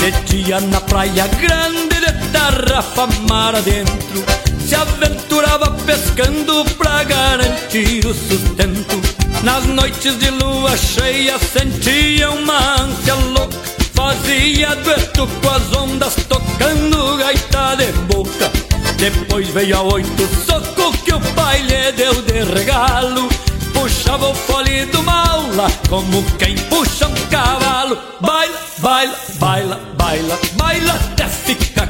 De 0.00 0.10
dia 0.26 0.60
na 0.60 0.80
praia 0.80 1.28
grande, 1.28 2.00
de 2.00 2.32
tarrafa 2.32 3.06
mar 3.28 3.54
adentro. 3.54 4.24
Se 4.66 4.74
aventurava 4.74 5.70
pescando 5.86 6.64
pra 6.76 7.04
garantir 7.04 8.04
o 8.04 8.12
sustento. 8.12 9.00
Nas 9.44 9.66
noites 9.66 10.18
de 10.18 10.30
lua 10.30 10.76
cheia 10.76 11.38
sentia 11.38 12.28
uma 12.32 12.82
ânsia 12.82 13.14
louca. 13.14 13.56
Fazia 13.94 14.74
dueto 14.74 15.28
com 15.28 15.48
as 15.48 15.76
ondas 15.76 16.16
tocando 16.28 17.18
gaita 17.18 17.76
de 17.76 17.92
boca. 18.12 18.57
Depois 18.98 19.48
veio 19.50 19.76
a 19.76 19.82
oito 19.82 20.26
soco 20.44 20.92
que 21.04 21.14
o 21.14 21.20
pai 21.34 21.62
lhe 21.62 21.92
deu 21.92 22.20
de 22.22 22.42
regalo. 22.42 23.28
Puxava 23.72 24.28
o 24.28 24.34
fole 24.34 24.86
do 24.86 25.00
maula 25.04 25.70
como 25.88 26.22
quem 26.36 26.56
puxa 26.68 27.06
um 27.06 27.14
cavalo. 27.30 27.96
Baila, 28.20 28.58
baila, 28.78 29.16
baila, 29.38 29.80
baila, 29.96 30.38
baila 30.56 30.94
até 30.94 31.28
ficar 31.28 31.86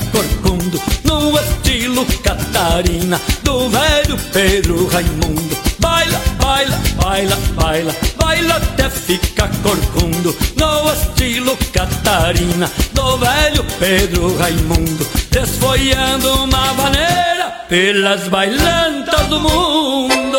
corcundo 0.48 0.80
No 1.04 1.38
estilo 1.38 2.06
Catarina 2.22 3.20
do 3.42 3.68
velho 3.68 4.18
Pedro 4.32 4.86
Raimundo. 4.88 5.56
Baila, 5.78 6.20
baila, 6.40 6.78
baila, 6.96 7.36
baila, 7.54 7.94
baila 8.16 8.56
até 8.56 8.88
ficar 8.88 9.50
corcundo 9.62 10.34
No 10.56 10.92
estilo 10.92 11.56
Catarina 11.72 12.70
do 12.92 13.18
velho 13.18 13.64
Pedro 13.78 14.36
Raimundo 14.38 15.06
Desfolhando 15.30 16.44
uma 16.44 16.72
maneira 16.74 17.48
pelas 17.68 18.28
bailantas 18.28 19.26
do 19.26 19.40
mundo 19.40 20.38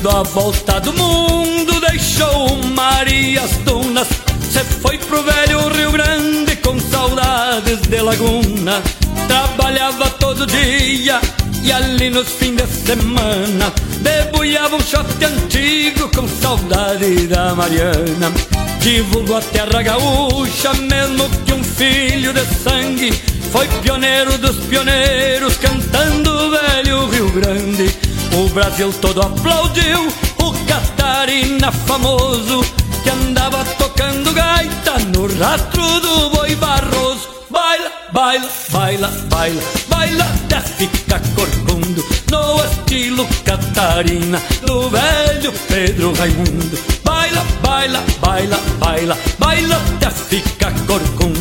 Campeando 0.00 0.10
a 0.10 0.22
volta 0.22 0.80
do 0.80 0.92
mundo 0.92 1.80
Deixou 1.80 2.56
Marias 2.74 3.50
Dunas. 3.64 4.08
Se 4.50 4.64
foi 4.80 4.98
pro 4.98 5.22
velho 5.22 5.68
Rio 5.68 5.92
Grande 5.92 6.56
Com 6.56 6.78
saudades 6.80 7.80
de 7.82 8.00
laguna. 8.00 8.82
Trabalhava 9.28 10.08
todo 10.10 10.46
dia 10.46 11.20
E 11.62 11.72
ali 11.72 12.10
nos 12.10 12.28
fins 12.28 12.56
de 12.56 12.66
semana 12.66 13.72
Debulhava 14.00 14.76
um 14.76 14.80
shot 14.80 15.06
antigo 15.22 16.10
Com 16.14 16.26
saudade 16.26 17.26
da 17.26 17.54
Mariana. 17.54 18.32
Divulgou 18.80 19.36
a 19.36 19.42
terra 19.42 19.82
gaúcha 19.82 20.72
Mesmo 20.74 21.28
que 21.44 21.52
um 21.52 21.62
filho 21.62 22.32
de 22.32 22.44
sangue 22.46 23.12
Foi 23.52 23.68
pioneiro 23.82 24.38
dos 24.38 24.56
pioneiros 24.66 25.56
Cantando 25.58 26.30
o 26.30 26.50
velho 26.50 27.08
Rio 27.10 27.30
Grande 27.30 28.09
O 28.32 28.48
Brasil 28.50 28.92
todo 29.00 29.22
aplaudiu 29.22 30.08
O 30.38 30.52
Catarina 30.66 31.72
famoso 31.72 32.64
Que 33.02 33.10
andava 33.10 33.64
tocando 33.78 34.32
gaita 34.32 34.98
No 35.14 35.26
rastro 35.38 36.00
do 36.00 36.30
boi 36.30 36.54
barroso. 36.56 37.28
Baila, 37.50 37.90
baila, 38.12 38.48
baila, 38.70 39.08
baila, 39.28 39.62
baila 39.88 40.24
até 40.24 40.60
ficar 40.60 41.20
corcundo 41.34 42.04
No 42.30 42.64
estilo 42.64 43.26
Catarina 43.44 44.40
do 44.66 44.88
velho 44.88 45.52
Pedro 45.68 46.12
Raimundo. 46.14 46.78
Baila, 47.04 47.44
baila, 47.62 48.02
baila, 48.20 48.58
baila, 48.78 49.16
baila 49.38 49.76
até 49.76 50.10
ficar 50.10 50.72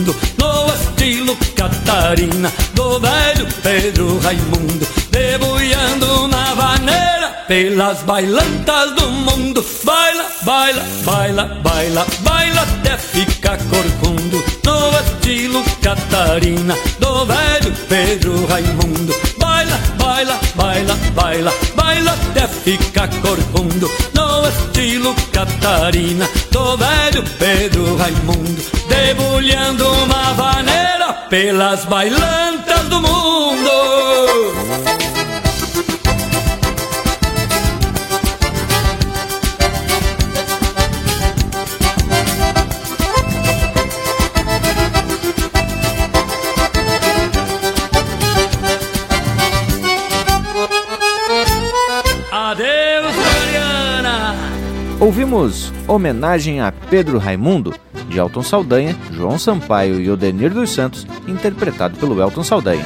corcundo 0.09 0.15
No 0.37 0.73
estilo 0.73 1.37
Catarina 1.55 2.51
do 2.73 2.99
velho 2.99 3.47
Pedro 3.61 4.19
Raimundo 4.19 4.87
Debulhando 5.11 6.27
na 6.27 6.53
vaneira 6.53 7.09
pelas 7.49 8.03
bailantas 8.03 8.91
do 8.93 9.09
mundo. 9.09 9.65
Baila, 9.83 10.23
baila, 10.43 10.83
baila, 11.03 11.45
baila, 11.63 12.05
baila 12.21 12.61
até 12.61 12.95
ficar 12.95 13.57
corcundo 13.57 14.43
No 14.69 14.99
estilo 14.99 15.63
Catarina 15.81 16.75
do 16.99 17.25
velho 17.25 17.73
Pedro 17.87 18.45
Raimundo. 18.45 19.15
Baila, 19.39 19.79
baila, 19.97 20.39
baila, 20.55 20.95
baila, 21.15 21.53
baila 21.75 22.11
até 22.11 22.47
ficar 22.47 23.09
corcundo 23.21 23.89
No 24.13 24.47
estilo 24.47 25.15
Catarina 25.33 26.29
do 26.51 26.77
velho 26.77 27.23
Pedro 27.39 27.97
Raimundo. 27.97 28.61
Debulhando 28.87 29.91
uma 30.03 30.33
vaneira 30.33 31.13
pelas 31.31 31.85
bailantas 31.85 32.83
do 32.89 33.01
mundo 33.01 33.71
Ouvimos 55.09 55.73
Homenagem 55.87 56.61
a 56.61 56.71
Pedro 56.71 57.17
Raimundo, 57.17 57.73
de 58.07 58.19
Elton 58.19 58.43
Saldanha, 58.43 58.95
João 59.11 59.39
Sampaio 59.39 59.99
e 59.99 60.07
Odenir 60.07 60.53
dos 60.53 60.69
Santos, 60.69 61.07
interpretado 61.27 61.97
pelo 61.97 62.21
Elton 62.21 62.43
Saldanha. 62.43 62.85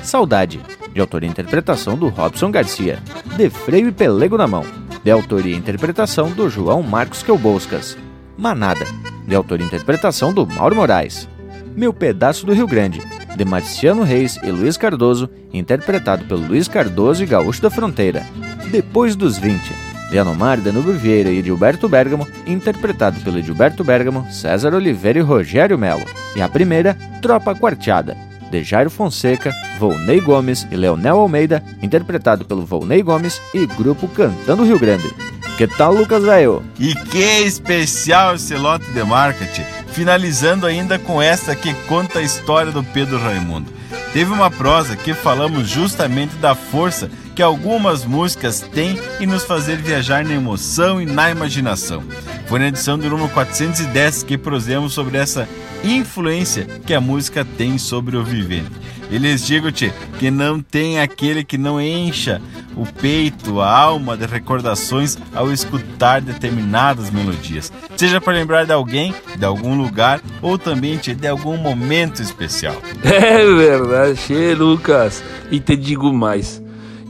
Saudade, 0.00 0.60
de 0.92 1.00
autoria 1.00 1.28
e 1.28 1.32
interpretação 1.32 1.98
do 1.98 2.06
Robson 2.10 2.52
Garcia. 2.52 3.02
De 3.36 3.50
Freio 3.50 3.88
e 3.88 3.92
Pelego 3.92 4.38
na 4.38 4.46
Mão, 4.46 4.64
de 5.02 5.10
autoria 5.10 5.52
e 5.52 5.58
interpretação 5.58 6.30
do 6.30 6.48
João 6.48 6.80
Marcos 6.80 7.24
Quelboscas. 7.24 7.98
Manada, 8.38 8.86
de 9.26 9.34
autoria 9.34 9.64
e 9.64 9.66
interpretação 9.66 10.32
do 10.32 10.46
Mauro 10.46 10.76
Moraes. 10.76 11.28
Meu 11.74 11.92
Pedaço 11.92 12.46
do 12.46 12.52
Rio 12.52 12.68
Grande, 12.68 13.02
de 13.36 13.44
Marciano 13.44 14.04
Reis 14.04 14.38
e 14.44 14.50
Luiz 14.52 14.76
Cardoso, 14.76 15.28
interpretado 15.52 16.24
pelo 16.26 16.46
Luiz 16.46 16.68
Cardoso 16.68 17.24
e 17.24 17.26
Gaúcho 17.26 17.60
da 17.60 17.68
Fronteira. 17.68 18.24
Depois 18.70 19.16
dos 19.16 19.36
20, 19.36 19.93
de 20.14 20.18
Anomar 20.20 20.60
Danúbio 20.60 20.92
Vieira 20.92 21.28
e 21.28 21.42
Gilberto 21.42 21.88
Bergamo, 21.88 22.24
interpretado 22.46 23.20
pelo 23.22 23.42
Gilberto 23.42 23.82
Bergamo, 23.82 24.24
César 24.30 24.72
Oliveira 24.72 25.18
e 25.18 25.22
Rogério 25.22 25.76
Melo. 25.76 26.04
E 26.36 26.40
a 26.40 26.48
primeira, 26.48 26.96
Tropa 27.20 27.52
Quarteada, 27.52 28.16
de 28.48 28.62
Jairo 28.62 28.90
Fonseca, 28.90 29.52
Volney 29.76 30.20
Gomes 30.20 30.68
e 30.70 30.76
Leonel 30.76 31.18
Almeida, 31.18 31.64
interpretado 31.82 32.44
pelo 32.44 32.64
Volney 32.64 33.02
Gomes 33.02 33.42
e 33.52 33.66
grupo 33.66 34.06
Cantando 34.06 34.62
Rio 34.62 34.78
Grande. 34.78 35.12
Que 35.58 35.66
tal, 35.66 35.92
Lucas 35.92 36.22
Velho? 36.22 36.62
E 36.78 36.94
que 36.94 37.42
especial 37.42 38.36
esse 38.36 38.54
lote 38.54 38.88
de 38.92 39.02
marketing! 39.02 39.64
Finalizando 39.88 40.64
ainda 40.64 40.96
com 40.96 41.20
esta 41.20 41.56
que 41.56 41.74
conta 41.88 42.20
a 42.20 42.22
história 42.22 42.70
do 42.70 42.84
Pedro 42.84 43.18
Raimundo. 43.18 43.72
Teve 44.12 44.32
uma 44.32 44.48
prosa 44.48 44.94
que 44.94 45.12
falamos 45.12 45.68
justamente 45.68 46.36
da 46.36 46.54
força 46.54 47.10
que 47.34 47.42
algumas 47.42 48.04
músicas 48.04 48.60
têm 48.60 48.98
em 49.20 49.26
nos 49.26 49.44
fazer 49.44 49.76
viajar 49.76 50.24
na 50.24 50.34
emoção 50.34 51.00
e 51.00 51.06
na 51.06 51.30
imaginação. 51.30 52.02
Foi 52.46 52.58
na 52.58 52.68
edição 52.68 52.98
do 52.98 53.10
número 53.10 53.28
410 53.30 54.22
que 54.22 54.38
prosemos 54.38 54.92
sobre 54.92 55.18
essa 55.18 55.48
influência 55.82 56.66
que 56.86 56.94
a 56.94 57.00
música 57.00 57.44
tem 57.44 57.76
sobre 57.78 58.16
o 58.16 58.24
vivente. 58.24 58.70
E 59.10 59.18
lhes 59.18 59.46
digo-te 59.46 59.92
que 60.18 60.30
não 60.30 60.60
tem 60.60 60.98
aquele 60.98 61.44
que 61.44 61.58
não 61.58 61.80
encha 61.80 62.40
o 62.76 62.86
peito, 62.86 63.60
a 63.60 63.70
alma 63.70 64.16
de 64.16 64.26
recordações 64.26 65.16
ao 65.34 65.52
escutar 65.52 66.20
determinadas 66.20 67.10
melodias. 67.10 67.72
Seja 67.96 68.20
para 68.20 68.32
lembrar 68.32 68.64
de 68.64 68.72
alguém, 68.72 69.14
de 69.36 69.44
algum 69.44 69.76
lugar 69.76 70.20
ou 70.42 70.58
também 70.58 70.98
de 70.98 71.28
algum 71.28 71.56
momento 71.56 72.22
especial. 72.22 72.76
É 73.04 73.44
verdade, 73.44 74.16
che, 74.16 74.54
Lucas. 74.54 75.22
E 75.50 75.60
te 75.60 75.76
digo 75.76 76.12
mais. 76.12 76.63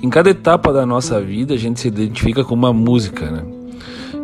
Em 0.04 0.10
cada 0.10 0.28
etapa 0.28 0.70
da 0.70 0.84
nossa 0.84 1.18
vida 1.18 1.54
a 1.54 1.56
gente 1.56 1.80
se 1.80 1.88
identifica 1.88 2.44
com 2.44 2.54
uma 2.54 2.74
música, 2.74 3.30
né? 3.30 3.42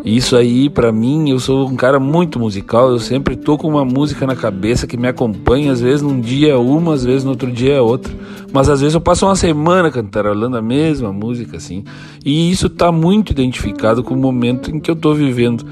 Isso 0.04 0.36
aí, 0.36 0.68
para 0.68 0.92
mim, 0.92 1.30
eu 1.30 1.40
sou 1.40 1.66
um 1.66 1.74
cara 1.74 1.98
muito 1.98 2.38
musical. 2.38 2.90
Eu 2.90 2.98
sempre 2.98 3.34
tô 3.34 3.56
com 3.56 3.66
uma 3.66 3.82
música 3.82 4.26
na 4.26 4.36
cabeça 4.36 4.86
que 4.86 4.98
me 4.98 5.08
acompanha. 5.08 5.72
Às 5.72 5.80
vezes 5.80 6.02
num 6.02 6.20
dia 6.20 6.52
é 6.52 6.56
uma, 6.56 6.92
às 6.92 7.02
vezes 7.02 7.24
no 7.24 7.30
outro 7.30 7.50
dia 7.50 7.76
é 7.76 7.80
outra. 7.80 8.12
Mas 8.52 8.68
às 8.68 8.82
vezes 8.82 8.94
eu 8.94 9.00
passo 9.00 9.24
uma 9.24 9.34
semana 9.34 9.90
cantarolando 9.90 10.58
a 10.58 10.60
mesma 10.60 11.14
música, 11.14 11.56
assim. 11.56 11.82
E 12.22 12.50
isso 12.50 12.68
tá 12.68 12.92
muito 12.92 13.32
identificado 13.32 14.02
com 14.02 14.12
o 14.12 14.18
momento 14.18 14.70
em 14.70 14.80
que 14.80 14.90
eu 14.90 14.96
tô 14.96 15.14
vivendo 15.14 15.64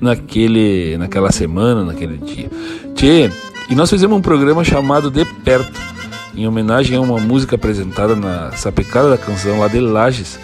naquele, 0.00 0.96
naquela 0.96 1.32
semana, 1.32 1.84
naquele 1.84 2.18
dia. 2.18 2.48
Tchê, 2.94 3.32
e 3.68 3.74
nós 3.74 3.90
fizemos 3.90 4.16
um 4.16 4.22
programa 4.22 4.62
chamado 4.62 5.10
De 5.10 5.24
Perto, 5.24 5.95
em 6.36 6.46
homenagem 6.46 6.96
a 6.96 7.00
uma 7.00 7.18
música 7.18 7.56
apresentada 7.56 8.14
na 8.14 8.52
Sapecada 8.52 9.10
da 9.10 9.18
Canção 9.18 9.60
lá 9.60 9.68
de 9.68 9.80
Lages, 9.80 10.38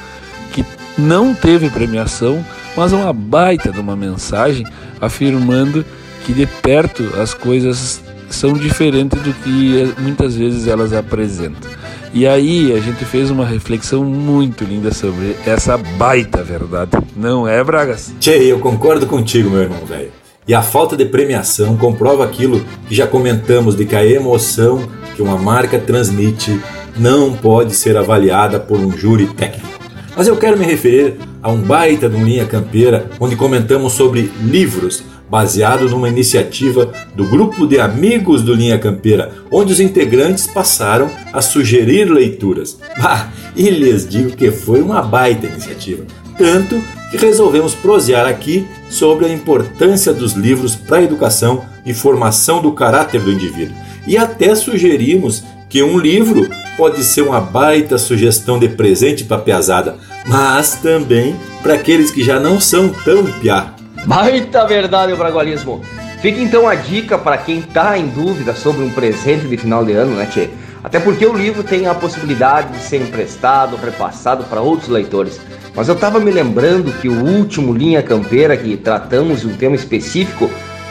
que 0.53 0.65
não 0.97 1.35
teve 1.35 1.69
premiação, 1.71 2.45
mas 2.77 2.93
uma 2.93 3.13
baita 3.13 3.71
de 3.71 3.79
uma 3.79 3.95
mensagem 3.95 4.67
afirmando 5.01 5.85
que 6.25 6.33
de 6.33 6.47
perto 6.47 7.13
as 7.21 7.35
coisas 7.35 8.01
são 8.31 8.55
diferentes 8.55 9.21
do 9.21 9.33
que 9.33 9.95
muitas 9.99 10.35
vezes 10.35 10.67
elas 10.67 10.93
apresentam. 10.93 11.71
E 12.15 12.27
aí 12.27 12.73
a 12.73 12.81
gente 12.81 13.05
fez 13.05 13.31
uma 13.31 13.45
reflexão 13.45 14.05
muito 14.05 14.65
linda 14.65 14.93
sobre 14.93 15.37
essa 15.47 15.79
baita 15.79 16.43
verdade, 16.43 16.93
não 17.17 17.49
é, 17.49 17.63
Bragas? 17.65 18.13
Tchê, 18.21 18.37
eu 18.37 18.59
concordo 18.59 19.07
contigo, 19.07 19.51
meu 19.51 19.63
irmão 19.63 19.85
velho. 19.87 20.11
E 20.47 20.55
a 20.55 20.61
falta 20.61 20.97
de 20.97 21.05
premiação 21.05 21.77
comprova 21.77 22.25
aquilo 22.25 22.63
que 22.89 22.95
já 22.95 23.07
comentamos 23.07 23.77
de 23.77 23.87
que 23.87 23.95
a 23.95 24.05
emoção 24.05 24.89
que 25.15 25.23
uma 25.23 25.37
marca 25.37 25.79
transmite 25.79 26.61
não 26.97 27.33
pode 27.33 27.75
ser 27.75 27.97
avaliada 27.97 28.59
por 28.61 28.79
um 28.79 28.91
júri 28.97 29.27
técnico. 29.27 29.69
Mas 30.17 30.29
eu 30.29 30.37
quero 30.37 30.59
me 30.59 30.65
referir 30.65 31.15
a 31.43 31.51
um 31.51 31.61
baita 31.63 32.09
de 32.09 32.17
um 32.17 32.25
linha 32.25 32.47
campeira 32.47 33.11
onde 33.19 33.35
comentamos 33.35 33.93
sobre 33.93 34.31
livros 34.43 35.03
baseado 35.33 35.89
numa 35.89 36.11
iniciativa 36.11 36.93
do 37.15 37.25
grupo 37.25 37.67
de 37.67 37.81
amigos 37.81 38.43
do 38.43 38.53
Linha 38.53 38.79
Campeira, 38.79 39.33
onde 39.51 39.73
os 39.73 39.81
integrantes 39.81 40.47
passaram 40.47 41.11
a 41.33 41.41
sugerir 41.41 42.05
leituras. 42.05 42.79
Ah, 42.99 43.31
e 43.57 43.71
lhes 43.71 44.07
digo 44.07 44.37
que 44.37 44.51
foi 44.51 44.83
uma 44.83 45.01
baita 45.01 45.47
iniciativa, 45.47 46.05
tanto 46.37 46.79
que 47.11 47.17
resolvemos 47.17 47.75
prosear 47.75 48.27
aqui 48.27 48.67
sobre 48.91 49.25
a 49.25 49.33
importância 49.33 50.13
dos 50.13 50.35
livros 50.35 50.77
para 50.77 50.99
a 50.99 51.03
educação 51.03 51.65
e 51.87 51.95
formação 51.95 52.61
do 52.61 52.73
caráter 52.73 53.23
do 53.23 53.33
indivíduo. 53.33 53.75
E 54.07 54.17
até 54.17 54.55
sugerimos 54.55 55.43
que 55.69 55.83
um 55.83 55.99
livro 55.99 56.49
pode 56.77 57.03
ser 57.03 57.23
uma 57.23 57.41
baita 57.41 57.97
sugestão 57.97 58.59
de 58.59 58.69
presente 58.69 59.25
para 59.25 59.39
a 59.39 59.41
piazada, 59.41 59.97
mas 60.27 60.75
também 60.75 61.37
para 61.63 61.75
aqueles 61.75 62.11
que 62.11 62.23
já 62.23 62.39
não 62.39 62.61
são 62.61 62.89
tão 62.89 63.25
piá. 63.41 63.75
Baita 64.05 64.67
verdade 64.67 65.13
o 65.13 65.17
bragualismo. 65.17 65.81
Fica 66.21 66.41
então 66.41 66.69
a 66.69 66.75
dica 66.75 67.17
para 67.19 67.39
quem 67.39 67.59
está 67.59 67.99
em 67.99 68.07
dúvida 68.07 68.55
sobre 68.55 68.85
um 68.85 68.91
presente 68.91 69.47
de 69.47 69.57
final 69.57 69.85
de 69.85 69.93
ano, 69.93 70.15
né, 70.15 70.27
Tchê? 70.27 70.51
Até 70.85 70.99
porque 70.99 71.25
o 71.25 71.33
livro 71.33 71.63
tem 71.63 71.87
a 71.87 71.95
possibilidade 71.95 72.73
de 72.73 72.83
ser 72.83 73.01
emprestado, 73.01 73.77
repassado 73.77 74.45
para 74.45 74.61
outros 74.61 74.89
leitores. 74.89 75.41
Mas 75.75 75.89
eu 75.89 75.95
estava 75.95 76.21
me 76.21 76.31
lembrando 76.31 76.93
que 77.01 77.09
o 77.09 77.25
último 77.25 77.73
Linha 77.73 78.03
Campeira 78.03 78.57
que 78.57 78.77
tratamos 78.77 79.41
de 79.41 79.47
um 79.47 79.57
tema 79.57 79.77
específico 79.77 80.51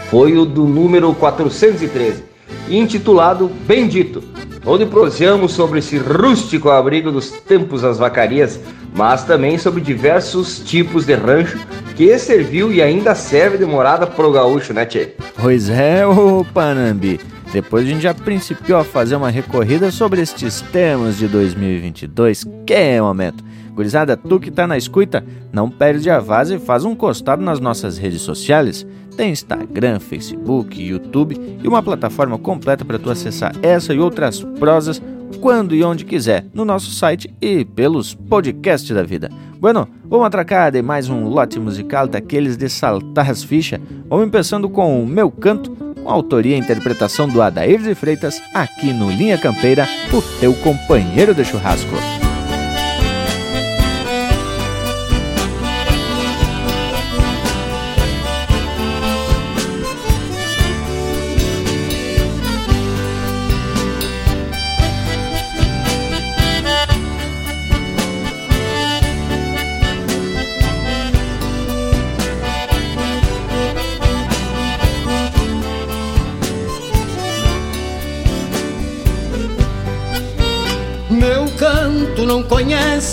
foi 0.09 0.38
o 0.38 0.45
do 0.45 0.65
número 0.65 1.13
413, 1.13 2.23
intitulado 2.69 3.52
Bendito, 3.68 4.23
onde 4.65 4.86
proseamos 4.86 5.53
sobre 5.53 5.80
esse 5.80 5.98
rústico 5.98 6.69
abrigo 6.69 7.11
dos 7.11 7.32
tempos 7.32 7.82
das 7.82 7.98
vacarias, 7.98 8.60
mas 8.95 9.23
também 9.23 9.57
sobre 9.57 9.82
diversos 9.82 10.60
tipos 10.60 11.06
de 11.06 11.14
rancho 11.15 11.57
que 11.95 12.18
serviu 12.18 12.72
e 12.72 12.82
ainda 12.82 13.14
serve 13.15 13.57
de 13.57 13.65
morada 13.65 14.07
pro 14.07 14.32
gaúcho, 14.32 14.73
né, 14.73 14.86
Tchê? 14.86 15.10
Pois 15.40 15.69
é, 15.69 16.06
ô 16.06 16.45
Panambi. 16.53 17.19
Depois 17.52 17.86
a 17.86 17.90
gente 17.90 18.02
já 18.02 18.14
principiou 18.14 18.80
a 18.80 18.84
fazer 18.84 19.15
uma 19.15 19.30
recorrida 19.30 19.91
sobre 19.91 20.22
estes 20.22 20.61
temas 20.61 21.18
de 21.18 21.28
2022. 21.28 22.45
Que 22.65 23.02
momento! 23.02 23.44
Gurizada, 23.73 24.15
tu 24.15 24.40
que 24.40 24.52
tá 24.52 24.68
na 24.68 24.78
escuta, 24.78 25.23
não 25.52 25.69
perde 25.69 26.10
a 26.10 26.19
vaza 26.19 26.56
e 26.56 26.60
faz 26.60 26.86
um 26.86 26.95
costado 26.95 27.41
nas 27.41 27.60
nossas 27.60 27.98
redes 27.98 28.22
sociais. 28.22 28.86
Tem 29.18 29.32
Instagram, 29.32 29.99
Facebook, 29.99 30.82
YouTube 30.82 31.40
e 31.61 31.68
uma 31.68 31.84
plataforma 31.84 32.38
completa 32.38 32.86
para 32.86 32.99
tu 32.99 33.10
acessar 33.10 33.53
essa 33.61 33.94
e 33.94 33.99
outras 33.99 34.41
prosas 34.60 35.02
quando 35.40 35.73
e 35.73 35.84
onde 35.84 36.06
quiser, 36.06 36.45
no 36.53 36.65
nosso 36.65 36.91
site 36.91 37.34
e 37.41 37.64
pelos 37.64 38.14
podcasts 38.14 38.94
da 38.94 39.03
vida. 39.03 39.30
Bueno, 39.60 39.88
vamos 40.06 40.26
atracar 40.26 40.72
de 40.72 40.82
mais 40.82 41.10
um 41.10 41.28
lote 41.28 41.60
musical 41.60 42.07
daqueles 42.07 42.57
de 42.57 42.68
saltar 42.68 43.30
as 43.30 43.44
fichas. 43.44 43.80
Vamos 44.10 44.30
começando 44.30 44.69
com 44.69 45.02
o 45.02 45.07
Meu 45.07 45.32
Canto, 45.32 45.72
com 46.02 46.10
autoria 46.10 46.56
e 46.56 46.60
interpretação 46.60 47.28
do 47.28 47.41
Adair 47.41 47.82
de 47.82 47.95
Freitas, 47.95 48.41
aqui 48.53 48.91
no 48.94 49.10
Linha 49.10 49.38
Campeira, 49.38 49.88
o 50.11 50.22
teu 50.40 50.53
companheiro 50.56 51.34
de 51.34 51.45
churrasco. 51.45 52.10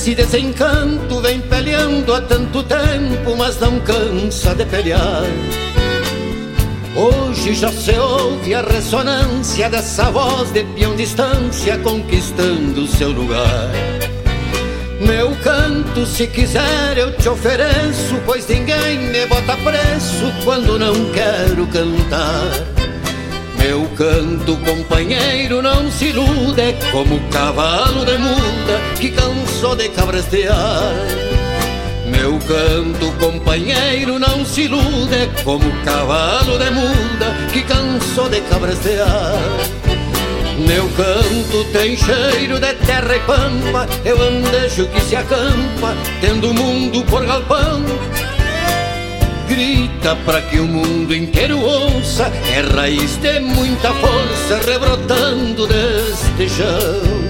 Conhece 0.09 0.15
desencanto, 0.15 1.21
vem 1.21 1.41
peleando 1.41 2.15
há 2.15 2.21
tanto 2.21 2.63
tempo, 2.63 3.37
mas 3.37 3.59
não 3.59 3.79
cansa 3.81 4.55
de 4.55 4.65
pelear. 4.65 5.25
Hoje 6.97 7.55
já 7.55 7.71
se 7.71 7.93
ouve 7.93 8.55
a 8.55 8.63
ressonância 8.63 9.69
dessa 9.69 10.11
voz 10.11 10.51
de 10.51 10.65
peão 10.65 10.97
distância 10.97 11.79
conquistando 11.79 12.87
seu 12.87 13.11
lugar. 13.11 13.71
Meu 15.01 15.31
canto, 15.43 16.07
se 16.07 16.27
quiser, 16.27 16.97
eu 16.97 17.15
te 17.17 17.29
ofereço, 17.29 18.17
pois 18.27 18.47
ninguém 18.49 18.99
me 18.99 19.27
bota 19.27 19.57
preço 19.59 20.33
quando 20.45 20.79
não 20.79 20.95
quero 21.13 21.67
cantar. 21.69 22.78
Canto, 23.99 24.57
companheiro, 24.59 25.61
não 25.61 25.91
se 25.91 26.11
ilude 26.11 26.73
como 26.93 27.19
cavalo 27.31 28.05
de 28.05 28.17
muda 28.17 28.81
que 29.01 29.11
cansou 29.11 29.75
de 29.75 29.89
cabrestear. 29.89 30.95
Meu 32.07 32.39
canto, 32.39 33.13
companheiro, 33.19 34.21
não 34.21 34.47
se 34.47 34.67
ilude 34.67 35.29
como 35.43 35.69
cavalo 35.85 36.59
de 36.59 36.71
muda 36.71 37.35
que 37.53 37.61
cansou 37.63 38.29
de 38.29 38.41
cabrestear. 38.43 39.35
Meu 40.65 40.89
canto 40.91 41.65
tem 41.73 41.97
cheiro 41.97 42.61
de 42.61 42.75
terra 42.75 43.17
e 43.17 43.21
pampa, 43.21 43.89
eu 44.05 44.23
andejo 44.23 44.87
que 44.87 45.01
se 45.01 45.17
acampa, 45.17 45.97
tendo 46.21 46.53
o 46.53 46.55
mundo 46.55 47.03
por 47.07 47.27
galpão 47.27 47.83
grita 49.49 50.15
para 50.25 50.43
que 50.43 50.59
o 50.61 50.67
mundo 50.67 51.15
inteiro 51.15 51.59
ouça, 51.59 52.31
é 52.53 52.61
raiz 52.61 53.17
de 53.17 53.41
muita 53.41 53.93
força 53.95 54.61
rebrotando 54.65 55.67
deste 55.67 56.49
chão. 56.49 57.29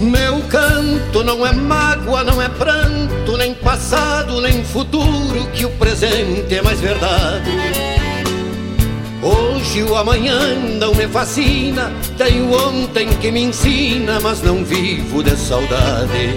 Meu 0.00 0.40
canto 0.48 1.24
não 1.24 1.46
é 1.46 1.52
mágoa, 1.52 2.22
não 2.22 2.40
é 2.40 2.48
pranto, 2.48 2.83
nem 3.32 3.54
passado, 3.54 4.40
nem 4.40 4.64
futuro, 4.64 5.48
que 5.52 5.64
o 5.64 5.70
presente 5.70 6.54
é 6.54 6.62
mais 6.62 6.80
verdade. 6.80 7.50
Hoje 9.22 9.82
o 9.82 9.96
amanhã 9.96 10.54
não 10.78 10.94
me 10.94 11.08
fascina, 11.08 11.90
tenho 12.18 12.52
ontem 12.52 13.08
que 13.20 13.30
me 13.30 13.40
ensina, 13.40 14.20
mas 14.20 14.42
não 14.42 14.64
vivo 14.64 15.22
de 15.22 15.36
saudade. 15.36 16.34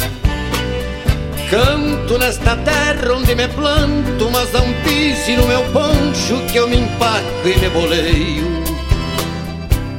Canto 1.50 2.18
nesta 2.18 2.56
terra 2.58 3.14
onde 3.14 3.36
me 3.36 3.48
planto, 3.48 4.30
mas 4.32 4.52
não 4.54 4.66
pise 4.84 5.38
no 5.38 5.48
meu 5.48 5.64
poncho 5.72 6.42
que 6.52 6.58
eu 6.58 6.68
me 6.68 6.78
empaco 6.78 7.46
e 7.46 7.60
me 7.60 7.70
boleio. 7.70 8.67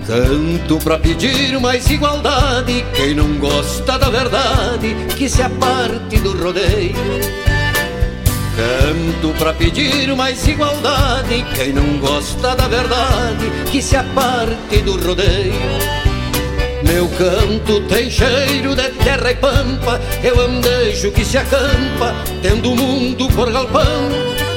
Canto 0.09 0.79
pra 0.79 0.99
pedir 0.99 1.61
mais 1.61 1.87
igualdade. 1.91 2.83
Quem 2.95 3.15
não 3.15 3.35
gosta 3.35 3.99
da 3.99 4.09
verdade, 4.09 4.97
que 5.15 5.29
se 5.29 5.43
aparte 5.43 6.19
do 6.21 6.33
rodeio. 6.33 6.95
Canto 8.57 9.39
pra 9.39 9.53
pedir 9.53 10.09
mais 10.17 10.49
igualdade. 10.49 11.45
Quem 11.55 11.75
não 11.75 11.99
gosta 11.99 12.57
da 12.57 12.67
verdade, 12.69 13.53
que 13.71 13.83
se 13.83 13.97
aparte 13.97 14.79
do 14.79 14.99
rodeio. 14.99 15.53
Meu 16.85 17.07
canto 17.11 17.83
tem 17.83 18.11
cheiro 18.11 18.75
de 18.75 18.89
terra 19.05 19.31
e 19.31 19.35
pampa, 19.35 20.01
eu 20.25 20.41
andejo 20.41 21.13
que 21.13 21.23
se 21.23 21.37
acampa, 21.37 22.15
tendo 22.41 22.73
o 22.73 22.77
mundo 22.77 23.29
por 23.29 23.53
galpão 23.53 24.48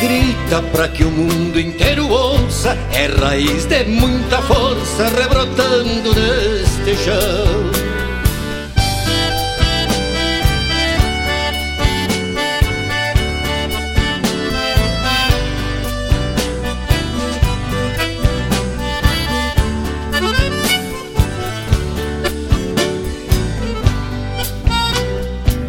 grita 0.00 0.62
para 0.72 0.88
que 0.88 1.04
o 1.04 1.10
mundo 1.10 1.60
inteiro 1.60 2.08
ouça, 2.08 2.76
é 2.92 3.06
raiz 3.06 3.66
de 3.66 3.84
muita 3.84 4.40
força 4.42 5.08
rebrotando 5.08 6.14
neste 6.14 6.96
chão. 6.96 7.70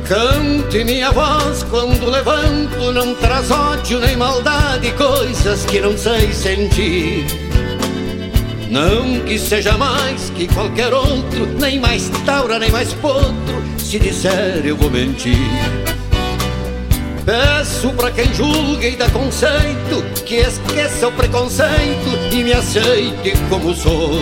Come 0.08 0.51
e 0.74 0.84
minha 0.86 1.12
voz 1.12 1.64
quando 1.64 2.10
levanto 2.10 2.92
não 2.94 3.14
traz 3.16 3.52
ódio 3.52 4.00
nem 4.00 4.16
maldade, 4.16 4.92
coisas 4.94 5.66
que 5.66 5.82
não 5.82 5.98
sei 5.98 6.32
sentir. 6.32 7.26
Não 8.70 9.20
que 9.26 9.38
seja 9.38 9.78
mais 9.78 10.30
que 10.30 10.48
qualquer 10.48 10.94
outro, 10.94 11.46
nem 11.60 11.80
mais 11.80 12.10
taura, 12.26 12.58
nem 12.58 12.72
mais 12.72 12.94
potro, 12.94 13.64
se 13.78 14.00
disser 14.00 14.62
eu 14.64 14.78
vou 14.78 14.90
mentir. 14.90 15.38
Peço 17.26 17.90
pra 17.94 18.10
quem 18.10 18.34
julga 18.34 18.88
e 18.88 18.96
dá 18.96 19.10
conceito 19.10 20.04
que 20.26 20.36
esqueça 20.36 21.08
o 21.08 21.12
preconceito 21.12 22.10
e 22.32 22.44
me 22.44 22.54
aceite 22.54 23.34
como 23.50 23.76
sou. 23.76 24.16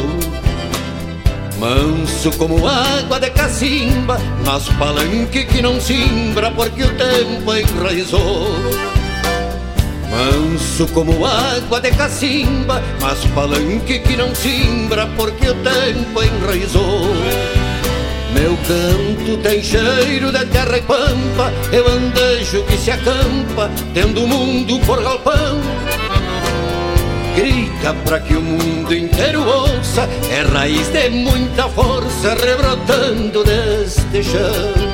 Manso 1.60 2.32
como 2.38 2.66
água 2.66 3.20
de 3.20 3.30
cacimba, 3.32 4.18
mas 4.46 4.70
palanque 4.80 5.44
que 5.44 5.62
não 5.62 5.80
simbra 5.82 6.50
porque 6.52 6.84
o 6.84 6.96
tempo 6.96 7.54
enraizou. 7.54 8.48
Manso 10.10 10.88
como 10.94 11.26
água 11.26 11.82
de 11.82 11.92
cacimba, 11.92 12.82
mas 13.02 13.26
palanque 13.36 14.00
que 14.00 14.16
não 14.16 14.34
simbra 14.34 15.06
porque 15.18 15.50
o 15.50 15.56
tempo 15.56 16.24
enraizou. 16.24 17.02
Meu 18.34 18.58
canto 18.66 19.38
tem 19.44 19.62
cheiro 19.62 20.32
de 20.32 20.46
terra 20.46 20.78
e 20.78 20.82
pampa, 20.82 21.52
eu 21.74 21.86
andejo 21.90 22.64
que 22.64 22.78
se 22.78 22.90
acampa, 22.90 23.70
tendo 23.94 24.24
o 24.24 24.28
mundo 24.28 24.80
por 24.86 25.04
galpão. 25.04 25.60
Grita 27.36 27.94
pra 28.06 28.20
que 28.20 28.36
o 28.36 28.42
mundo 28.42 28.94
inteiro 28.94 29.42
ouça, 29.42 30.08
é 30.32 30.42
raiz 30.42 30.88
de 30.90 31.10
muita 31.10 31.70
força 31.70 32.36
rebrotando 32.36 33.44
deste 33.44 34.24
chão. 34.24 34.89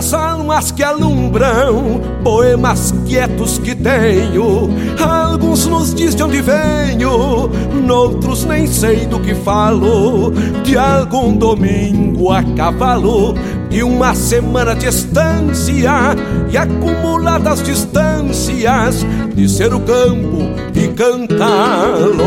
Secretas 0.00 0.14
almas 0.14 0.70
que 0.70 0.82
alumbram, 0.82 2.00
poemas 2.24 2.94
quietos 3.06 3.58
que 3.58 3.74
tenho. 3.74 4.70
Alguns 4.98 5.66
nos 5.66 5.94
diz 5.94 6.14
de 6.14 6.22
onde 6.22 6.40
venho, 6.40 7.50
noutros 7.86 8.46
nem 8.46 8.66
sei 8.66 9.04
do 9.04 9.20
que 9.20 9.34
falo. 9.34 10.32
De 10.64 10.78
algum 10.78 11.36
domingo 11.36 12.32
a 12.32 12.42
cavalo, 12.42 13.34
de 13.68 13.82
uma 13.82 14.14
semana 14.14 14.74
de 14.74 14.86
estância 14.86 16.16
e 16.50 16.56
acumuladas 16.56 17.62
distâncias 17.62 19.04
de 19.34 19.48
ser 19.48 19.74
o 19.74 19.80
campo 19.80 20.38
e 20.74 20.88
cantá-lo. 20.88 22.20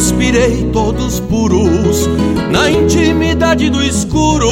Respirei 0.00 0.66
todos 0.72 1.20
puros 1.20 2.08
na 2.50 2.70
intimidade 2.70 3.68
do 3.68 3.84
escuro. 3.84 4.48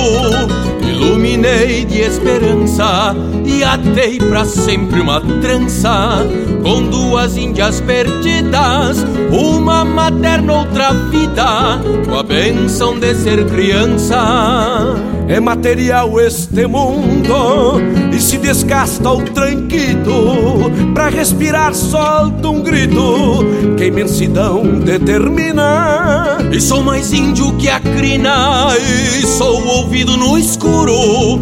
Iluminei 0.87 1.87
de 1.87 2.03
esperança 2.03 3.17
e 3.47 3.65
atei 3.65 4.19
pra 4.19 4.45
sempre 4.45 5.01
uma 5.01 5.23
trança 5.41 6.19
com 6.63 6.83
duas 6.83 7.39
índias 7.39 7.81
perdidas, 7.81 8.99
uma 9.33 9.87
materna, 10.19 10.53
outra 10.53 10.93
vida, 10.93 11.81
com 12.05 12.19
a 12.19 12.23
benção 12.23 12.99
de 12.99 13.15
ser 13.15 13.47
criança. 13.47 14.97
É 15.29 15.39
material 15.39 16.19
este 16.21 16.67
mundo 16.67 17.81
e 18.13 18.19
se 18.19 18.39
desgasta 18.39 19.11
o 19.11 19.23
tranquito. 19.23 20.71
Pra 20.93 21.09
respirar, 21.09 21.75
solta 21.75 22.49
um 22.49 22.63
grito 22.63 23.45
que 23.77 23.85
a 23.85 23.87
imensidão 23.87 24.65
determina. 24.81 26.39
E 26.51 26.61
sou 26.61 26.83
mais 26.83 27.13
índio 27.13 27.53
que 27.57 27.69
a 27.69 27.79
crina, 27.79 28.69
e 28.77 29.27
sou 29.27 29.65
ouvido 29.67 30.17
no 30.17 30.37
escuro. 30.37 31.39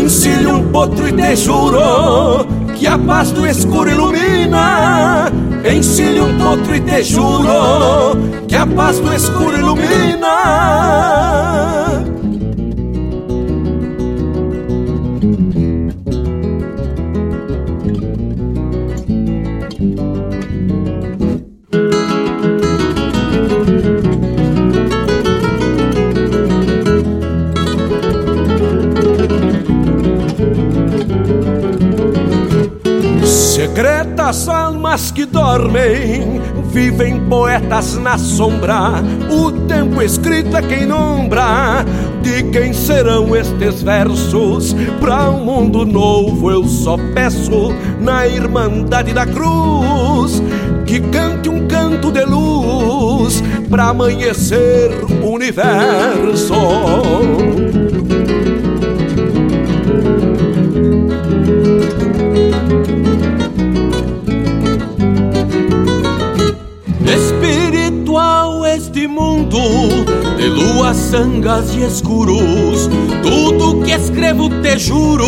Encilho 0.00 0.56
um 0.56 0.68
potro 0.70 1.08
e 1.08 1.12
te 1.12 1.36
juro 1.36 2.46
que 2.76 2.86
a 2.86 2.96
paz 2.96 3.30
do 3.32 3.46
escuro 3.46 3.90
ilumina. 3.90 5.30
Encilho 5.68 6.26
um 6.26 6.38
potro 6.38 6.76
e 6.76 6.80
te 6.80 7.02
juro 7.02 8.16
que 8.46 8.54
a 8.54 8.66
paz 8.66 9.00
do 9.00 9.12
escuro 9.12 9.58
ilumina. 9.58 10.26
Secretas 34.26 34.48
almas 34.48 35.12
que 35.12 35.24
dormem, 35.24 36.40
vivem 36.72 37.20
poetas 37.28 37.96
na 37.96 38.18
sombra. 38.18 38.94
O 39.30 39.52
tempo 39.68 40.02
escrito 40.02 40.56
é 40.56 40.62
quem 40.62 40.84
nombra 40.84 41.84
de 42.22 42.42
quem 42.50 42.72
serão 42.72 43.36
estes 43.36 43.84
versos. 43.84 44.74
Pra 44.98 45.30
um 45.30 45.44
mundo 45.44 45.86
novo 45.86 46.50
eu 46.50 46.64
só 46.64 46.96
peço, 47.14 47.72
na 48.00 48.26
Irmandade 48.26 49.12
da 49.12 49.24
Cruz, 49.24 50.42
que 50.86 50.98
cante 50.98 51.48
um 51.48 51.68
canto 51.68 52.10
de 52.10 52.24
luz 52.24 53.44
pra 53.70 53.90
amanhecer 53.90 54.90
o 55.22 55.30
universo. 55.30 56.54
Sangas 70.94 71.74
e 71.74 71.84
escuros. 71.84 72.88
Tudo 73.22 73.80
que 73.84 73.92
escrevo 73.92 74.48
te 74.62 74.78
juro 74.78 75.26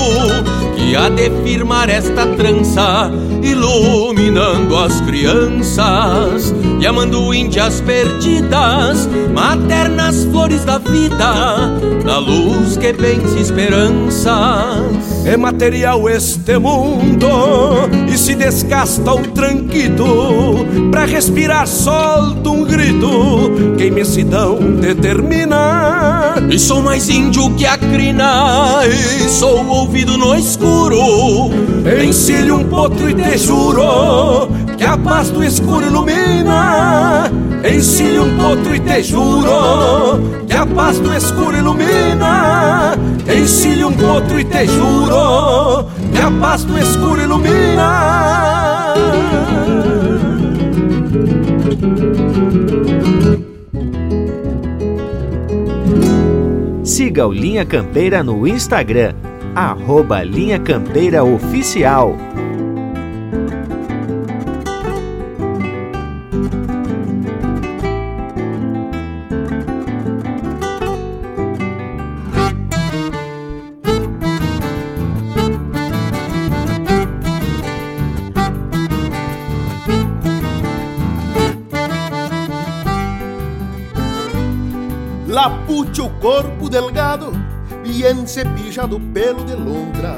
que 0.76 0.96
há 0.96 1.08
de 1.08 1.30
firmar 1.42 1.90
esta 1.90 2.26
trança, 2.36 3.10
iluminando 3.42 4.76
as 4.76 5.00
crianças 5.02 6.54
e 6.80 6.86
amando 6.86 7.32
índias 7.34 7.80
perdidas, 7.80 9.08
maternas 9.34 10.24
flores 10.24 10.64
da 10.64 10.78
vida, 10.78 11.68
na 12.04 12.18
luz 12.18 12.76
que 12.76 12.92
vence 12.92 13.38
esperanças. 13.38 15.18
É 15.24 15.36
material 15.36 16.08
este 16.08 16.58
mundo 16.58 17.28
e 18.12 18.16
se 18.16 18.34
desgasta 18.34 19.12
o 19.12 19.22
tranquito. 19.28 20.04
Pra 20.90 21.04
respirar, 21.04 21.66
solta 21.66 22.48
um 22.48 22.64
grito 22.64 23.76
que 23.76 23.84
imensidão 23.86 24.58
determina. 24.80 26.34
E 26.50 26.58
sou 26.58 26.80
mais 26.82 27.08
índio 27.08 27.50
que 27.56 27.66
a 27.66 27.76
crina, 27.76 28.80
e 28.86 29.28
sou 29.28 29.66
ouvido 29.66 30.16
no 30.16 30.34
escuro. 30.34 31.50
Encilho 32.02 32.56
um 32.56 32.64
potro 32.64 33.10
e 33.10 33.14
te 33.28 33.38
juro 33.38 34.48
que 34.78 34.84
a 34.84 34.96
paz 34.96 35.30
do 35.30 35.44
escuro 35.44 35.86
ilumina. 35.86 37.30
Encilho 37.62 38.24
um 38.24 38.36
potro 38.38 38.74
e 38.74 38.80
te 38.80 39.02
juro 39.02 40.20
que 40.46 40.54
a 40.54 40.66
paz 40.66 40.98
do 40.98 41.12
escuro 41.12 41.56
ilumina. 41.56 42.94
Encilho 43.28 43.88
um 43.88 43.92
potro 43.92 44.40
e 44.40 44.44
te 44.44 44.66
juro 44.66 45.86
que 46.12 46.18
a 46.18 46.30
paz 46.40 46.64
do 46.64 46.78
escuro 46.78 47.20
ilumina. 47.20 48.94
Siga 56.82 57.26
o 57.26 57.32
Linha 57.32 57.66
Campeira 57.66 58.22
no 58.22 58.46
Instagram, 58.46 59.12
arroba 59.54 60.22
Linha 60.22 60.58
Campeira 60.58 61.22
Oficial. 61.22 62.16
Corpo 86.20 86.68
delgado, 86.68 87.32
bien 87.82 88.26
cepillado 88.26 89.00
pelo 89.12 89.44
de 89.44 89.56
lontra. 89.56 90.16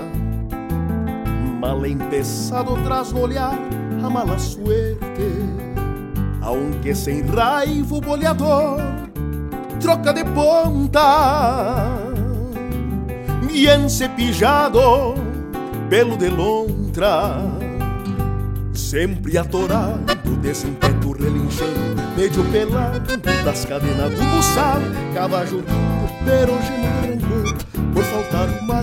Mal 1.61 1.85
empezado 1.87 2.75
tras 2.85 3.13
no 3.13 3.21
olhar 3.21 3.59
a 4.03 4.11
mala 4.11 4.39
suerte. 4.39 5.31
Aunque 6.43 6.95
sem 6.95 7.23
raiva 7.27 7.97
o 7.97 8.01
boleador 8.01 8.81
troca 9.81 10.13
de 10.13 10.25
ponta. 10.25 11.99
Bien 13.47 13.89
cepillado 13.91 15.15
pelo 15.89 16.17
de 16.17 16.31
lontra. 16.31 17.37
Sempre 18.73 19.37
atorado 19.39 20.37
desse 20.43 20.67
impeto 20.67 21.13
relinchando 21.13 22.01
Medio 22.17 22.43
pelado 22.45 23.17
das 23.45 23.65
cadenas 23.65 24.11
do 24.11 24.25
buçal 24.37 24.81
Cavajo 25.15 25.63
perogeno 26.31 26.89
rancor 27.03 27.55
Por 27.93 28.05
faltar 28.05 28.49
uma 28.63 28.81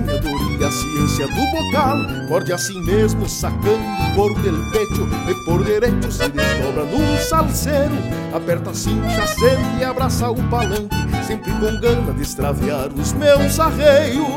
e 0.59 0.63
a 0.63 0.71
ciência 0.71 1.27
do 1.27 1.51
bocal 1.51 1.97
Morde 2.29 2.51
assim 2.51 2.81
mesmo 2.83 3.27
sacando 3.27 3.69
o 3.71 4.15
couro 4.15 4.35
del 4.41 4.55
pecho 4.71 5.07
E 5.29 5.45
por 5.45 5.63
direito 5.63 6.11
se 6.11 6.27
desdobra 6.29 6.83
num 6.83 7.17
salseiro 7.17 7.95
Aperta 8.33 8.71
assim, 8.71 8.99
acende 9.21 9.79
e 9.79 9.83
abraça 9.83 10.29
o 10.29 10.43
palanque 10.49 10.95
Sempre 11.25 11.51
com 11.53 11.79
gana 11.79 12.13
de 12.13 12.21
extraviar 12.21 12.89
os 12.93 13.13
meus 13.13 13.59
arreios. 13.59 14.27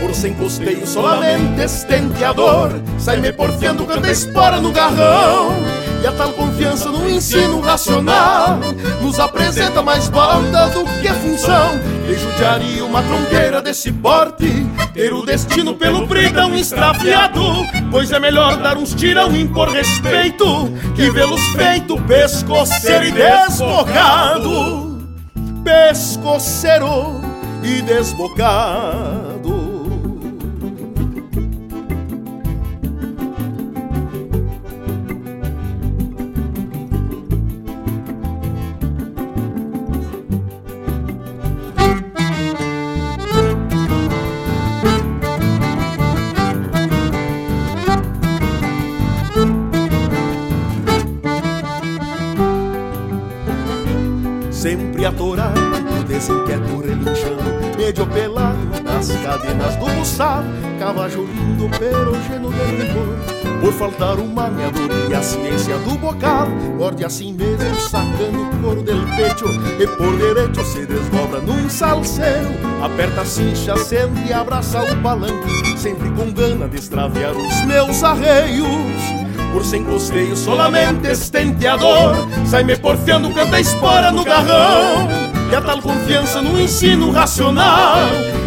Por 0.00 0.14
sem 0.14 0.34
custeio 0.34 0.86
solamente 0.86 1.60
estenteador 1.60 2.70
Sai-me 2.98 3.32
porfiando 3.32 3.84
canta 3.84 4.10
espora 4.10 4.60
no 4.60 4.70
garrão 4.70 5.52
E 6.02 6.06
a 6.06 6.12
tal 6.12 6.32
confiança 6.32 6.90
no 6.90 7.08
ensino 7.08 7.60
racional 7.60 8.58
Nos 9.02 9.18
apresenta 9.18 9.82
mais 9.82 10.08
banda 10.08 10.68
do 10.68 10.84
que 11.00 11.08
função 11.08 11.97
E 12.08 12.14
judiaria 12.14 12.84
uma 12.84 13.02
tronqueira 13.02 13.60
desse 13.60 13.92
porte 13.92 14.46
Ter 14.94 15.12
o 15.12 15.26
destino 15.26 15.74
pelo 15.74 16.06
bridão 16.06 16.54
extraviado. 16.54 17.42
Pois 17.90 18.10
é 18.10 18.18
melhor 18.18 18.56
dar 18.56 18.78
uns 18.78 18.94
tirão 18.94 19.30
e 19.34 19.42
impor 19.42 19.68
respeito 19.68 20.72
Que 20.96 21.10
vê-los 21.10 21.42
feito 21.48 22.00
pescoceiro 22.02 23.04
e 23.04 23.12
desbocado. 23.12 24.98
Pescoceiro 25.62 27.20
e 27.62 27.82
desbocado 27.82 29.27
cadenas 60.18 60.24
do 60.24 60.24
buçal, 60.24 60.44
cavajo 60.78 61.22
lindo, 61.22 61.68
perogeno 61.78 62.50
de 62.50 62.82
rigor, 62.82 63.16
por 63.60 63.72
faltar 63.72 64.18
uma 64.18 64.50
e 65.08 65.14
a 65.14 65.22
ciência 65.22 65.78
do 65.78 65.96
bocal, 65.96 66.48
morde 66.76 67.04
assim 67.04 67.32
mesmo, 67.32 67.80
sacando 67.80 68.42
o 68.42 68.60
couro 68.60 68.82
del 68.82 69.00
pecho, 69.16 69.46
e 69.80 69.86
por 69.86 70.16
direito 70.16 70.64
se 70.64 70.84
desdobra 70.86 71.40
num 71.40 71.68
salseiro, 71.70 72.50
aperta 72.82 73.20
a 73.20 73.24
cincha, 73.24 73.74
acende 73.74 74.28
e 74.28 74.32
abraça 74.32 74.82
o 74.82 75.02
palanque, 75.02 75.78
sempre 75.78 76.10
com 76.10 76.30
gana 76.32 76.68
de 76.68 76.76
extraviar 76.76 77.32
os 77.32 77.64
meus 77.64 78.02
arreios 78.02 78.66
por 79.52 79.64
sem 79.64 79.82
costeio, 79.82 80.36
solamente 80.36 81.08
estenteador. 81.08 82.14
Sai-me 82.46 82.76
porfiando, 82.76 83.32
canta 83.32 83.58
espora 83.58 84.12
no 84.12 84.22
garrão. 84.22 85.37
E 85.50 85.54
a 85.54 85.60
tal 85.62 85.80
confiança 85.80 86.42
no 86.42 86.60
ensino 86.60 87.10
racional 87.10 88.00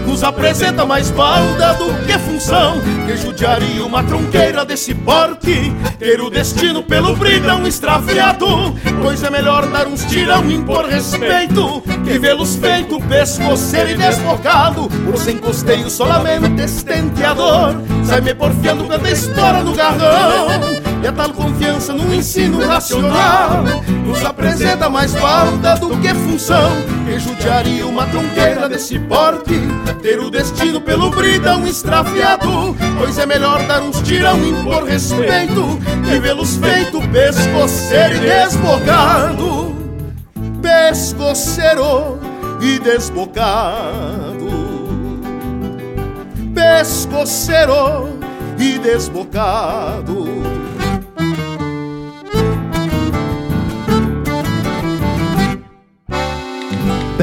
nos 0.06 0.23
apresenta 0.23 0.86
mais 0.86 1.10
balda 1.10 1.73
do 1.73 1.94
que 2.06 2.18
função. 2.19 2.80
Que 3.07 3.18
judiaria 3.18 3.84
uma 3.84 4.03
tronqueira 4.03 4.64
desse 4.64 4.94
porte, 4.94 5.73
ter 5.98 6.22
o 6.22 6.30
destino 6.30 6.84
pelo 6.84 7.15
bridão 7.15 7.65
extraviado. 7.65 8.76
Pois 9.02 9.23
é 9.23 9.30
melhor 9.32 9.65
dar 9.68 9.88
uns 9.88 10.06
tirão 10.06 10.45
e 10.49 10.53
impor 10.53 10.86
respeito, 10.86 11.82
que 12.03 12.19
vê-los 12.19 12.56
feito 12.56 12.99
pescoceiro 13.07 13.91
e 13.91 13.95
desbocado. 13.95 14.88
Por 15.03 15.18
sem 15.18 15.38
costeio, 15.38 15.90
solamente 15.90 16.61
estenteador. 16.61 17.73
Sai-me 18.03 18.36
porfiando, 18.36 18.86
canta 18.86 19.10
espora 19.10 19.64
no 19.64 19.73
garrão. 19.73 20.90
E 21.02 21.07
a 21.07 21.11
tal 21.11 21.34
confiança 21.34 21.94
no 21.94 22.14
ensino 22.14 22.64
racional 22.65 23.64
Nos 24.06 24.23
apresenta 24.23 24.88
mais 24.88 25.15
falta 25.15 25.76
do 25.76 25.98
que 25.98 26.14
função. 26.14 26.72
Que 27.06 27.19
judiaria 27.19 27.88
uma 27.88 28.06
tronqueira 28.06 28.69
desse 28.69 28.99
porte 28.99 29.60
Ter 30.03 30.19
o 30.19 30.30
destino 30.30 30.80
pelo 30.80 31.10
bridão 31.10 31.65
extraviado 31.65 32.76
Pois 32.99 33.18
é 33.18 33.26
melhor 33.26 33.65
dar 33.65 33.82
uns 33.82 33.99
tirão 34.02 34.38
e 34.44 34.49
impor 34.49 34.84
respeito 34.84 35.80
Que 36.06 36.19
vê-los 36.19 36.57
feito 36.57 37.02
pescoceiro 37.10 38.15
e 38.15 38.19
desbocado. 38.19 39.76
Pescoceiro 40.61 42.19
e 42.61 42.80
desbocado. 42.80 44.52
Pescoceiro 46.53 48.19
e 48.60 48.78
desbocado 48.78 50.40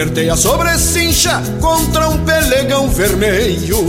Apertei 0.00 0.30
a 0.30 0.36
sobrecincha 0.36 1.42
contra 1.60 2.08
um 2.08 2.24
pelegão 2.24 2.88
vermelho. 2.88 3.84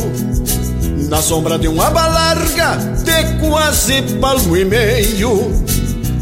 Na 1.07 1.21
sombra 1.21 1.57
de 1.57 1.69
uma 1.69 1.88
larga 1.88 2.75
de 2.75 3.39
quase 3.39 4.01
palmo 4.19 4.57
e 4.57 4.65
meio. 4.65 5.53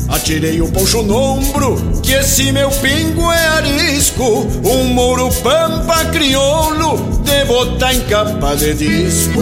Atirei 0.07 0.61
o 0.61 0.72
poncho 0.72 1.02
no 1.02 1.16
ombro, 1.16 2.02
que 2.03 2.11
esse 2.11 2.52
meu 2.52 2.70
pingo 2.70 3.32
é 3.32 3.48
arisco. 3.48 4.45
Um 4.64 4.94
mouro 4.94 5.28
pampa 5.41 6.06
crioulo, 6.06 7.24
de 7.24 7.45
botar 7.45 7.91
em 7.91 8.02
capa 8.02 8.56
de 8.56 8.76
disco. 8.76 9.41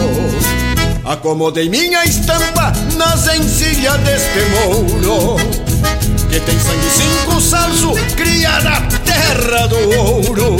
Acomodei 1.04 1.68
minha 1.68 2.02
estampa 2.06 2.72
nas 2.96 3.26
encilhas 3.36 3.98
deste 3.98 4.40
mouro 4.64 5.36
Que 6.30 6.40
tem 6.40 6.58
sangue. 6.60 6.90
Cinco 6.90 7.40
salso, 7.40 7.92
cria 8.16 8.60
na 8.60 8.80
terra 9.04 9.66
do 9.66 9.98
ouro. 9.98 10.56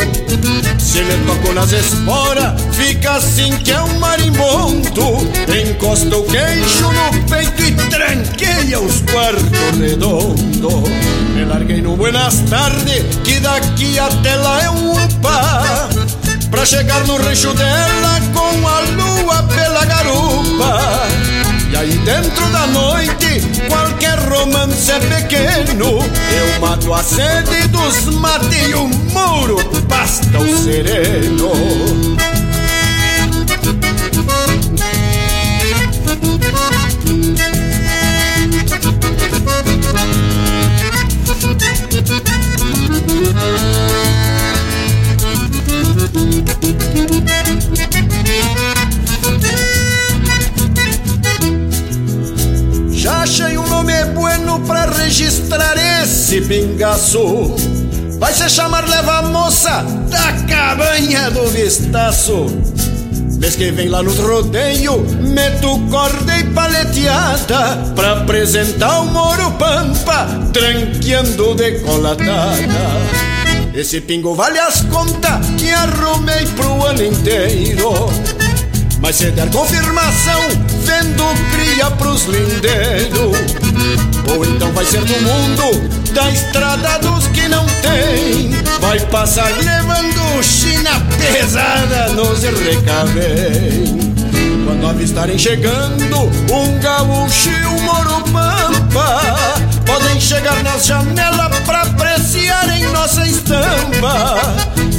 Se 0.79 0.99
ele 0.99 1.25
toco 1.27 1.53
nas 1.53 1.73
esporas, 1.73 2.55
fica 2.73 3.13
assim 3.13 3.57
que 3.59 3.73
é 3.73 3.83
um 3.83 3.99
marimbondo. 3.99 5.19
Encosta 5.49 6.17
o 6.17 6.25
queixo 6.25 6.93
no 6.93 7.25
peito 7.29 7.63
e 7.63 7.73
tranqueia 7.91 8.81
os 8.81 9.01
quartos 9.11 9.79
redondos 9.79 10.89
Me 11.35 11.45
larguei 11.45 11.81
no 11.81 11.97
Buenas 11.97 12.41
Tardes, 12.51 13.05
que 13.25 13.41
daqui 13.41 13.99
até 13.99 14.35
lá 14.37 14.63
é 14.63 14.71
um 14.71 14.93
upa 14.93 15.89
Pra 16.51 16.65
chegar 16.65 17.07
no 17.07 17.17
rancho 17.17 17.53
dela 17.55 18.21
com 18.33 18.69
a 18.69 18.81
lua 18.81 19.43
pela 19.45 19.85
garupa 19.85 21.09
E 21.71 21.77
aí 21.77 21.99
dentro 21.99 22.47
da 22.51 22.67
noite, 22.69 23.43
qualquer 23.69 24.19
romance 24.29 24.91
é 24.91 24.99
pequeno. 25.01 25.99
Eu 25.99 26.61
mato 26.61 26.95
a 26.95 27.03
sede 27.03 27.69
dos 27.69 28.07
mate 28.17 28.57
e 28.71 28.75
o 28.75 28.89
muro 28.89 29.57
basta 29.87 30.39
o 30.39 30.59
sereno. 30.59 32.18
Esse 56.29 56.43
pingaço. 56.43 57.55
Vai 58.19 58.35
se 58.35 58.51
chamar 58.51 58.87
Leva 58.87 59.23
Moça 59.23 59.83
da 60.11 60.33
Cabanha 60.47 61.31
do 61.31 61.47
Vistaço. 61.47 62.47
Mês 63.39 63.57
que 63.57 63.71
vem 63.71 63.89
lá 63.89 64.03
no 64.03 64.13
rodeio, 64.13 64.99
meto 65.23 65.79
corda 65.89 66.39
e 66.39 66.45
paleteada 66.51 67.79
Pra 67.95 68.15
apresentar 68.15 68.99
o 68.99 69.07
Moro 69.07 69.53
Pampa, 69.53 70.27
tranqueando 70.53 71.55
decolatada 71.55 72.27
Esse 73.73 74.01
pingo 74.01 74.35
vale 74.35 74.59
as 74.59 74.81
contas 74.83 75.47
que 75.57 75.71
arrumei 75.71 76.45
pro 76.57 76.85
ano 76.85 77.05
inteiro 77.05 78.11
Mas 79.01 79.15
se 79.15 79.31
der 79.31 79.49
confirmação, 79.51 80.41
vendo 80.85 81.25
cria 81.53 81.91
pros 81.93 82.25
lindeiros 82.25 84.18
Ou 84.29 84.45
então 84.45 84.73
vai 84.73 84.85
ser 84.85 85.01
no 85.01 85.21
mundo 85.21 85.89
da 86.13 86.31
estrada 86.31 86.99
dos 86.99 87.27
que 87.29 87.49
não 87.49 87.65
tem 87.83 88.51
Vai 88.81 89.01
passar 89.07 89.51
levando 89.51 90.43
China 90.43 90.91
pesada 91.17 92.09
nos 92.11 92.43
recabem 92.43 94.13
Quando 94.67 94.87
avistarem 94.87 95.39
chegando 95.39 96.17
um 96.53 96.79
gaúcho 96.81 97.51
e 97.51 97.67
um 97.67 97.81
moro 97.83 98.23
pampa 98.33 99.23
Podem 99.87 100.21
chegar 100.21 100.63
nas 100.63 100.87
janelas 100.87 101.59
pra 101.65 101.83
apreciarem 101.83 102.85
nossa 102.93 103.27
estampa 103.27 104.55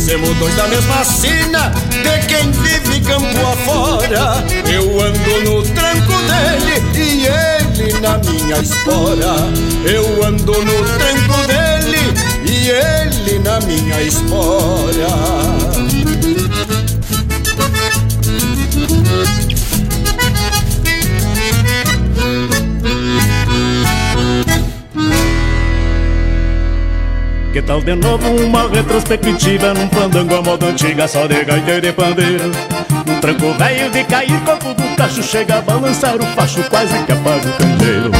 Semos 0.09 0.35
dois 0.39 0.55
da 0.55 0.67
mesma 0.67 1.03
sina 1.03 1.69
de 1.69 2.25
quem 2.25 2.49
vive 2.49 2.99
campo 3.01 3.45
afora. 3.45 4.43
Eu 4.67 4.99
ando 4.99 5.43
no 5.43 5.61
tranco 5.61 6.13
dele 6.25 6.81
e 6.95 7.27
ele 7.27 7.93
na 7.99 8.17
minha 8.17 8.57
espora. 8.57 9.35
Eu 9.85 10.25
ando 10.25 10.65
no 10.65 10.83
tranco 10.97 11.45
dele 11.45 12.11
e 12.43 12.69
ele 12.71 13.37
na 13.37 13.59
minha 13.59 14.01
espora 14.01 15.58
Que 27.51 27.61
tal 27.63 27.81
de 27.81 27.95
novo 27.95 28.27
uma 28.45 28.69
retrospectiva 28.69 29.73
num 29.73 29.89
fandango 29.89 30.35
a 30.35 30.41
moda 30.41 30.67
antiga 30.67 31.07
só 31.07 31.25
de 31.25 31.43
gaita 31.43 31.71
e 31.71 31.81
de 31.81 31.91
pandeiro? 31.91 32.51
Num 33.07 33.19
tranco 33.19 33.53
velho 33.53 33.89
de 33.91 34.03
cair 34.03 34.39
corpo 34.41 34.73
do 34.73 34.95
cacho 34.95 35.23
chega 35.23 35.57
a 35.57 35.61
balançar 35.61 36.15
o 36.15 36.25
facho 36.35 36.61
quase 36.69 36.93
que 37.05 37.11
apaga 37.11 37.49
o 37.49 37.53
candeeiro. 37.53 38.11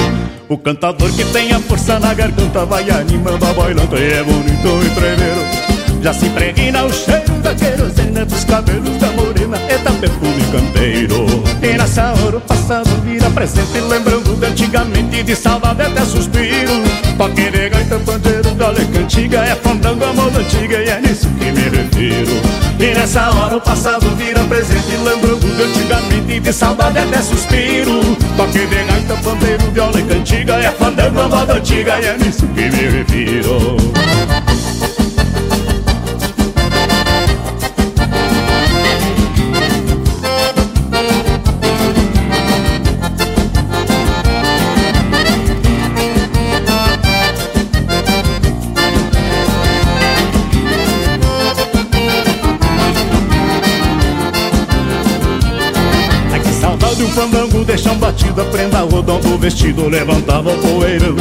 O 0.48 0.58
cantador 0.58 1.12
que 1.14 1.24
tem 1.26 1.52
a 1.52 1.60
força 1.60 2.00
na 2.00 2.14
garganta 2.14 2.66
vai 2.66 2.90
animando 2.90 3.46
a 3.46 3.54
bailanta 3.54 3.98
e 3.98 4.14
é 4.14 4.24
bonito 4.24 4.86
e 4.86 4.90
treveiro 4.96 5.70
já 6.02 6.14
se 6.14 6.28
impregna 6.28 6.84
o 6.86 6.94
cheiro 6.94 7.34
da 7.44 7.54
querosena 7.54 8.26
dos 8.26 8.44
cabelos 8.46 8.98
da 8.98 9.08
morena 9.12 9.58
Eita 9.70 9.92
perfume 9.92 10.42
campeiro 10.52 11.49
E 11.62 11.78
nessa 11.78 12.14
hora 12.14 12.38
o 12.38 12.42
passado 12.42 12.90
vira 13.04 13.30
presente 13.32 13.80
Lembrando 13.82 14.34
de 14.40 14.46
antigamente 14.46 15.24
de 15.24 15.36
saudade 15.36 15.82
até 15.82 16.06
suspiro. 16.06 16.72
De 17.36 17.70
gaita 17.70 18.00
pandeiro, 18.00 18.56
viola 18.56 18.80
cantiga 18.94 19.40
É 19.40 19.56
fandango 19.56 20.06
a 20.06 20.14
moda 20.14 20.40
antiga 20.40 20.82
e 20.82 20.90
é 20.90 21.02
nisso 21.02 21.28
que 21.38 21.52
me 21.52 21.62
refiro. 21.62 22.42
E 22.80 22.94
nessa 22.94 23.30
hora 23.30 23.58
o 23.58 23.62
passado 23.62 24.10
vira 24.16 24.42
presente 24.46 24.96
Lembrando 25.04 25.56
de 25.56 25.64
antigamente 25.64 26.40
de 26.40 26.54
saudade 26.54 26.98
até 26.98 27.22
suspiro. 27.22 28.00
De 28.52 28.66
gaita 28.66 29.16
pandeiro, 29.22 29.72
viola 29.72 30.02
cantiga 30.02 30.54
É 30.56 30.72
fandango 30.72 31.20
a 31.20 31.28
moda 31.28 31.54
antiga 31.56 32.00
e 32.00 32.06
é 32.06 32.18
nisso 32.18 32.48
que 32.48 32.70
me 32.70 32.90
refiro 32.90 33.78
um 57.10 57.12
fandango 57.12 57.64
deixam 57.66 57.96
batida 57.96 58.44
Prenda 58.46 58.80
rodão 58.80 59.20
do 59.20 59.38
vestido 59.38 59.90
levantava 59.90 60.52
o 60.52 60.58
poeirão. 60.58 61.16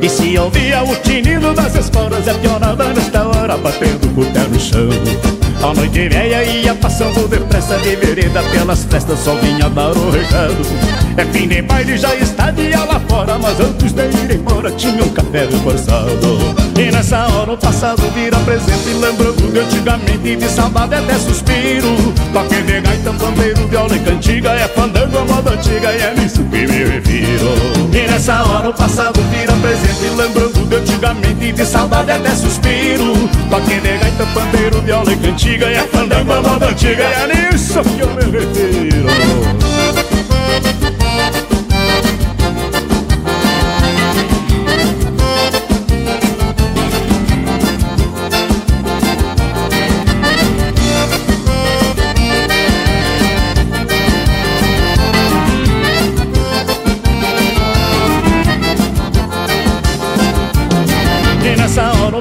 E 0.00 0.08
se 0.08 0.36
ouvia 0.38 0.82
o 0.82 0.94
tinido 0.96 1.54
das 1.54 1.74
esporas 1.74 2.26
É 2.28 2.34
pionada 2.34 2.84
nesta 2.92 3.26
hora 3.26 3.56
batendo 3.56 4.06
o 4.20 4.32
pé 4.32 4.40
no 4.40 4.60
chão. 4.60 4.88
A 5.62 5.72
noite 5.72 6.08
velha 6.08 6.44
ia 6.44 6.74
passando 6.74 7.26
depressa 7.26 7.78
de 7.78 7.96
vereda 7.96 8.42
Pelas 8.42 8.84
festas 8.84 9.18
só 9.20 9.34
vinha 9.36 9.68
dar 9.70 9.96
o 9.96 10.10
recado. 10.10 10.62
É 11.16 11.24
fim 11.26 11.48
de 11.48 11.62
baile 11.62 11.96
já 11.96 12.14
está 12.16 12.50
dia 12.50 12.84
lá 12.84 13.00
fora 13.08 13.38
Mas 13.38 13.58
antes 13.60 13.92
de 13.92 14.02
ir 14.02 14.36
embora 14.36 14.70
tinha 14.72 15.02
um 15.02 15.08
café 15.08 15.46
reforçado 15.46 16.63
E 16.84 16.90
nessa 16.90 17.26
hora 17.28 17.50
o 17.50 17.56
passado 17.56 18.02
vira 18.14 18.36
presente 18.40 18.90
Lembrando 19.00 19.50
de 19.50 19.58
antigamente 19.58 20.36
de 20.36 20.48
saudade 20.50 20.94
até 20.94 21.14
suspiro. 21.14 21.96
Toque 22.30 22.60
de 22.62 22.80
gaita, 22.82 23.10
pandeiro, 23.14 23.66
viola 23.68 23.96
e 23.96 24.00
cantiga 24.00 24.50
É 24.50 24.68
fandango 24.68 25.16
a 25.16 25.24
moda 25.24 25.52
antiga 25.52 25.94
e 25.94 26.02
é 26.02 26.14
nisso 26.14 26.44
que 26.44 26.66
me 26.66 26.84
refiro. 26.84 27.54
E 27.90 28.06
nessa 28.06 28.42
hora 28.42 28.68
o 28.68 28.74
passado 28.74 29.18
vira 29.30 29.54
presente 29.54 30.14
Lembrando 30.14 30.68
de 30.68 30.76
antigamente 30.76 31.52
de 31.52 31.64
saudade 31.64 32.10
até 32.10 32.30
suspiro. 32.34 33.14
Toque 33.48 33.80
de 33.80 33.98
gaita, 33.98 34.26
pandeiro, 34.34 34.82
viola 34.82 35.10
e 35.10 35.16
cantiga 35.16 35.66
é 35.66 35.86
fandango 35.86 36.32
a 36.34 36.42
moda 36.42 36.66
antiga 36.66 37.02
e 37.02 37.12
é 37.14 37.50
nisso 37.50 37.80
que 37.82 38.00
eu 38.00 38.08
me 38.10 38.24
refiro 38.30 40.03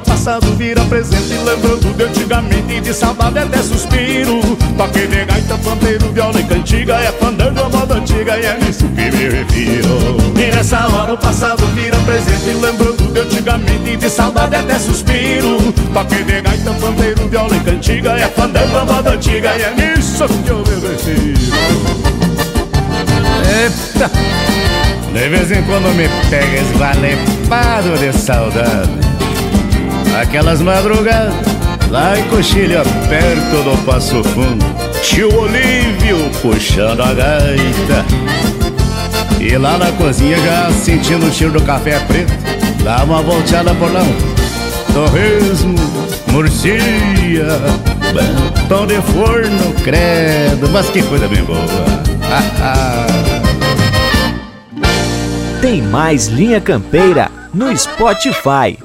passado 0.03 0.55
vira 0.55 0.81
presente 0.85 1.34
Lembrando 1.43 1.95
de 1.95 2.03
antigamente 2.03 2.81
de 2.81 2.93
saudade 2.93 3.39
até 3.39 3.57
suspiro. 3.57 4.39
Toque 4.77 5.07
de 5.07 5.25
gaita, 5.25 5.57
pandeiro, 5.57 6.11
viola 6.11 6.39
e 6.39 6.43
cantiga 6.43 6.95
É 6.95 7.11
fandango 7.11 7.59
a 7.59 7.69
moda 7.69 7.95
antiga 7.95 8.38
e 8.38 8.45
é 8.45 8.57
nisso 8.57 8.85
que 8.88 9.11
me 9.11 9.30
refiro. 9.30 10.17
E 10.35 10.55
nessa 10.55 10.88
hora 10.88 11.13
o 11.13 11.17
passado 11.17 11.65
vira 11.67 11.97
presente 11.99 12.57
Lembrando 12.59 13.13
de 13.13 13.19
antigamente 13.19 13.97
de 13.97 14.09
saudade 14.09 14.55
até 14.55 14.80
suspiro. 14.80 15.73
Toque 15.93 16.23
de 16.23 16.41
gaita, 16.41 16.73
pandeiro, 16.73 17.27
viola 17.30 17.55
e 17.55 17.59
cantiga 17.59 18.11
É 18.11 18.27
fandango 18.27 18.77
a 18.77 18.85
moda 18.85 19.11
antiga 19.11 19.55
e 19.57 19.61
é 19.61 19.95
nisso 19.95 20.27
que 20.27 20.49
eu 20.49 20.57
me 20.59 20.88
refiro. 20.88 21.53
Eita! 23.61 24.11
De 25.13 25.30
vez 25.30 25.51
em 25.51 25.61
quando 25.63 25.95
me 25.95 26.09
pega 26.30 26.57
esvalepado 26.57 27.97
de 27.99 28.11
saudade 28.13 29.02
Aquelas 30.22 30.61
madrugadas 30.61 31.34
lá 31.90 32.18
em 32.18 32.23
Coxilha, 32.30 32.84
perto 33.10 33.64
do 33.64 33.85
Passo 33.85 34.23
Fundo 34.23 34.65
Tio 35.03 35.30
Olívio 35.38 36.30
puxando 36.41 37.02
a 37.02 37.14
gaita. 37.14 38.06
E 39.40 39.57
lá 39.57 39.77
na 39.77 39.91
cozinha 39.91 40.38
já 40.38 40.72
sentindo 40.72 41.27
o 41.27 41.31
cheiro 41.31 41.53
do 41.53 41.61
café 41.61 41.99
preto 41.99 42.34
Dá 42.84 43.03
uma 43.03 43.22
volteada 43.22 43.73
por 43.76 43.91
lá. 43.91 44.02
Torresmo, 44.94 45.76
murcia, 46.31 47.48
pão 48.69 48.85
de 48.85 49.02
forno, 49.02 49.73
credo 49.84 50.69
Mas 50.69 50.90
que 50.90 51.03
coisa 51.03 51.27
bem 51.27 51.44
boa. 51.44 51.60
Tem 55.61 55.81
mais 55.81 56.27
Linha 56.27 56.61
Campeira 56.61 57.30
no 57.53 57.76
Spotify. 57.77 58.77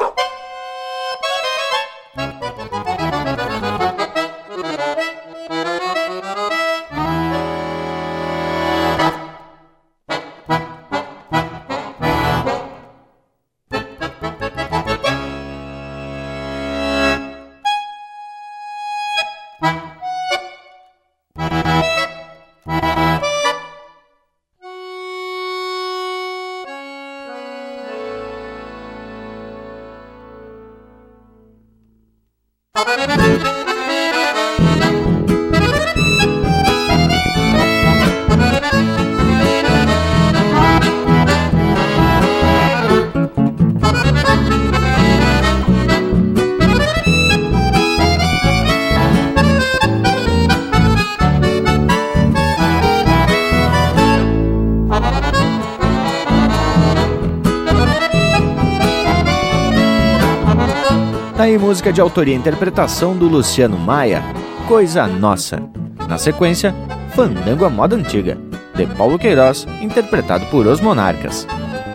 Música 61.78 61.92
de 61.92 62.00
autoria 62.00 62.34
e 62.34 62.36
interpretação 62.36 63.16
do 63.16 63.28
Luciano 63.28 63.78
Maia, 63.78 64.20
Coisa 64.66 65.06
Nossa. 65.06 65.62
Na 66.08 66.18
sequência, 66.18 66.74
Fandango 67.14 67.64
à 67.64 67.70
Moda 67.70 67.94
Antiga, 67.94 68.36
de 68.74 68.84
Paulo 68.84 69.16
Queiroz, 69.16 69.64
interpretado 69.80 70.44
por 70.46 70.66
Os 70.66 70.80
Monarcas. 70.80 71.46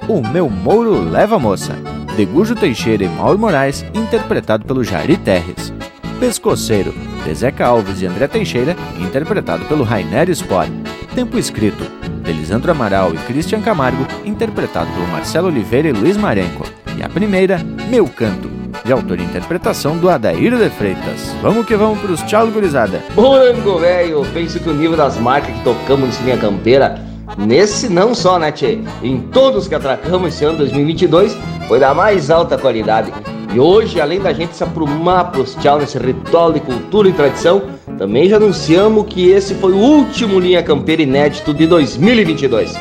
O 0.07 0.25
Meu 0.25 0.49
Mouro 0.49 1.01
Leva 1.01 1.37
Moça, 1.37 1.75
de 2.15 2.23
Gujo 2.23 2.55
Teixeira 2.55 3.03
e 3.03 3.09
Mauro 3.09 3.37
Moraes, 3.37 3.83
interpretado 3.93 4.63
pelo 4.63 4.85
Jari 4.85 5.17
Terres. 5.17 5.73
Pescoceiro, 6.17 6.93
de 7.25 7.35
Zeca 7.35 7.65
Alves 7.65 8.01
e 8.01 8.05
André 8.05 8.29
Teixeira, 8.29 8.77
interpretado 8.97 9.65
pelo 9.65 9.83
Rainer 9.83 10.29
Spore. 10.33 10.71
Tempo 11.13 11.37
Escrito, 11.37 11.83
de 12.23 12.31
Lisandro 12.31 12.71
Amaral 12.71 13.13
e 13.13 13.17
Christian 13.17 13.59
Camargo, 13.59 14.07
interpretado 14.23 14.89
pelo 14.93 15.09
Marcelo 15.09 15.49
Oliveira 15.49 15.89
e 15.89 15.91
Luiz 15.91 16.15
Marenco. 16.15 16.65
E 16.97 17.03
a 17.03 17.09
primeira, 17.09 17.59
Meu 17.89 18.07
Canto, 18.07 18.52
de 18.83 18.91
autor 18.91 19.19
e 19.19 19.23
interpretação 19.23 19.97
do 19.97 20.09
Adair 20.09 20.57
de 20.57 20.69
Freitas. 20.69 21.35
Vamos 21.41 21.65
que 21.65 21.75
vamos 21.75 21.99
pros 21.99 22.21
tchau, 22.23 22.47
gurizada. 22.47 23.01
Morango 23.15 23.79
velho, 23.79 24.25
penso 24.33 24.59
que 24.59 24.69
o 24.69 24.73
nível 24.73 24.97
das 24.97 25.17
marcas 25.17 25.55
que 25.55 25.63
tocamos 25.63 26.07
nesse 26.07 26.23
linha 26.23 26.37
campeira, 26.37 27.01
nesse 27.37 27.89
não 27.89 28.13
só, 28.13 28.37
né, 28.37 28.51
tchê? 28.51 28.79
Em 29.01 29.19
todos 29.19 29.67
que 29.67 29.75
atracamos 29.75 30.33
esse 30.33 30.43
ano 30.43 30.57
2022, 30.57 31.37
foi 31.67 31.79
da 31.79 31.93
mais 31.93 32.29
alta 32.29 32.57
qualidade. 32.57 33.11
E 33.53 33.59
hoje, 33.59 34.01
além 34.01 34.19
da 34.19 34.33
gente 34.33 34.55
se 34.55 34.63
aprumar 34.63 35.31
pros 35.31 35.55
tchau 35.55 35.77
nesse 35.77 35.97
ritual 35.97 36.51
de 36.51 36.59
cultura 36.59 37.07
e 37.07 37.13
tradição, 37.13 37.61
também 37.97 38.27
já 38.27 38.37
anunciamos 38.37 39.05
que 39.05 39.29
esse 39.29 39.53
foi 39.55 39.71
o 39.71 39.77
último 39.77 40.39
linha 40.39 40.63
campeira 40.63 41.03
inédito 41.03 41.53
de 41.53 41.67
2022. 41.67 42.73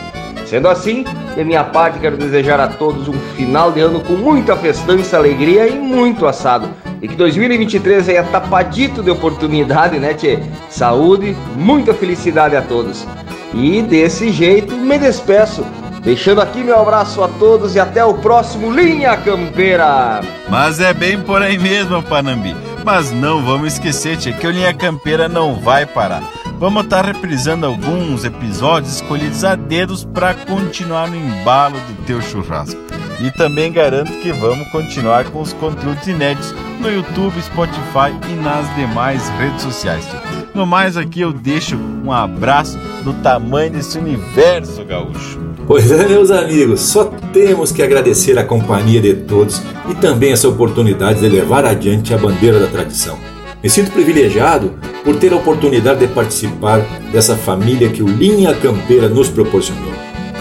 Sendo 0.52 0.68
assim, 0.68 1.06
de 1.34 1.42
minha 1.44 1.64
parte, 1.64 1.98
quero 1.98 2.14
desejar 2.14 2.60
a 2.60 2.68
todos 2.68 3.08
um 3.08 3.18
final 3.34 3.72
de 3.72 3.80
ano 3.80 4.00
com 4.00 4.12
muita 4.12 4.54
festança, 4.54 5.16
alegria 5.16 5.66
e 5.66 5.78
muito 5.78 6.26
assado. 6.26 6.68
E 7.00 7.08
que 7.08 7.16
2023 7.16 8.06
venha 8.06 8.22
tapadito 8.22 9.02
de 9.02 9.10
oportunidade, 9.10 9.98
né, 9.98 10.12
tchê? 10.12 10.40
Saúde, 10.68 11.34
muita 11.56 11.94
felicidade 11.94 12.54
a 12.54 12.60
todos. 12.60 13.06
E 13.54 13.80
desse 13.80 14.30
jeito, 14.30 14.76
me 14.76 14.98
despeço. 14.98 15.64
Deixando 16.02 16.42
aqui 16.42 16.62
meu 16.62 16.78
abraço 16.78 17.24
a 17.24 17.28
todos 17.28 17.74
e 17.74 17.80
até 17.80 18.04
o 18.04 18.12
próximo 18.12 18.70
Linha 18.70 19.16
Campeira. 19.16 20.20
Mas 20.50 20.80
é 20.80 20.92
bem 20.92 21.18
por 21.18 21.40
aí 21.40 21.56
mesmo, 21.56 22.02
Panambi. 22.02 22.54
Mas 22.84 23.10
não 23.10 23.42
vamos 23.42 23.72
esquecer, 23.72 24.18
tchê, 24.18 24.32
que 24.32 24.46
o 24.46 24.50
Linha 24.50 24.74
Campeira 24.74 25.30
não 25.30 25.54
vai 25.54 25.86
parar. 25.86 26.22
Vamos 26.62 26.84
estar 26.84 27.02
tá 27.02 27.10
reprisando 27.10 27.66
alguns 27.66 28.24
episódios 28.24 28.94
escolhidos 28.94 29.42
a 29.42 29.56
dedos 29.56 30.04
para 30.04 30.32
continuar 30.32 31.10
no 31.10 31.16
embalo 31.16 31.74
do 31.74 32.06
teu 32.06 32.22
churrasco. 32.22 32.80
E 33.20 33.32
também 33.32 33.72
garanto 33.72 34.12
que 34.20 34.30
vamos 34.30 34.68
continuar 34.68 35.24
com 35.24 35.40
os 35.40 35.52
conteúdos 35.54 36.06
inéditos 36.06 36.54
no 36.80 36.88
YouTube, 36.88 37.42
Spotify 37.42 38.14
e 38.30 38.34
nas 38.36 38.72
demais 38.76 39.28
redes 39.30 39.60
sociais. 39.60 40.06
No 40.54 40.64
mais 40.64 40.96
aqui 40.96 41.22
eu 41.22 41.32
deixo 41.32 41.76
um 41.76 42.12
abraço 42.12 42.78
do 43.02 43.12
tamanho 43.14 43.72
desse 43.72 43.98
universo 43.98 44.84
gaúcho. 44.84 45.40
Pois 45.66 45.90
é, 45.90 46.06
meus 46.06 46.30
amigos, 46.30 46.78
só 46.78 47.06
temos 47.32 47.72
que 47.72 47.82
agradecer 47.82 48.38
a 48.38 48.44
companhia 48.44 49.00
de 49.00 49.14
todos 49.14 49.60
e 49.90 49.96
também 49.96 50.30
essa 50.30 50.48
oportunidade 50.48 51.18
de 51.18 51.28
levar 51.28 51.64
adiante 51.64 52.14
a 52.14 52.18
bandeira 52.18 52.60
da 52.60 52.68
tradição. 52.68 53.31
Me 53.62 53.70
sinto 53.70 53.92
privilegiado 53.92 54.74
por 55.04 55.16
ter 55.16 55.32
a 55.32 55.36
oportunidade 55.36 56.00
de 56.00 56.12
participar 56.12 56.80
dessa 57.12 57.36
família 57.36 57.88
que 57.90 58.02
o 58.02 58.08
Linha 58.08 58.52
Campeira 58.54 59.08
nos 59.08 59.28
proporcionou. 59.28 59.92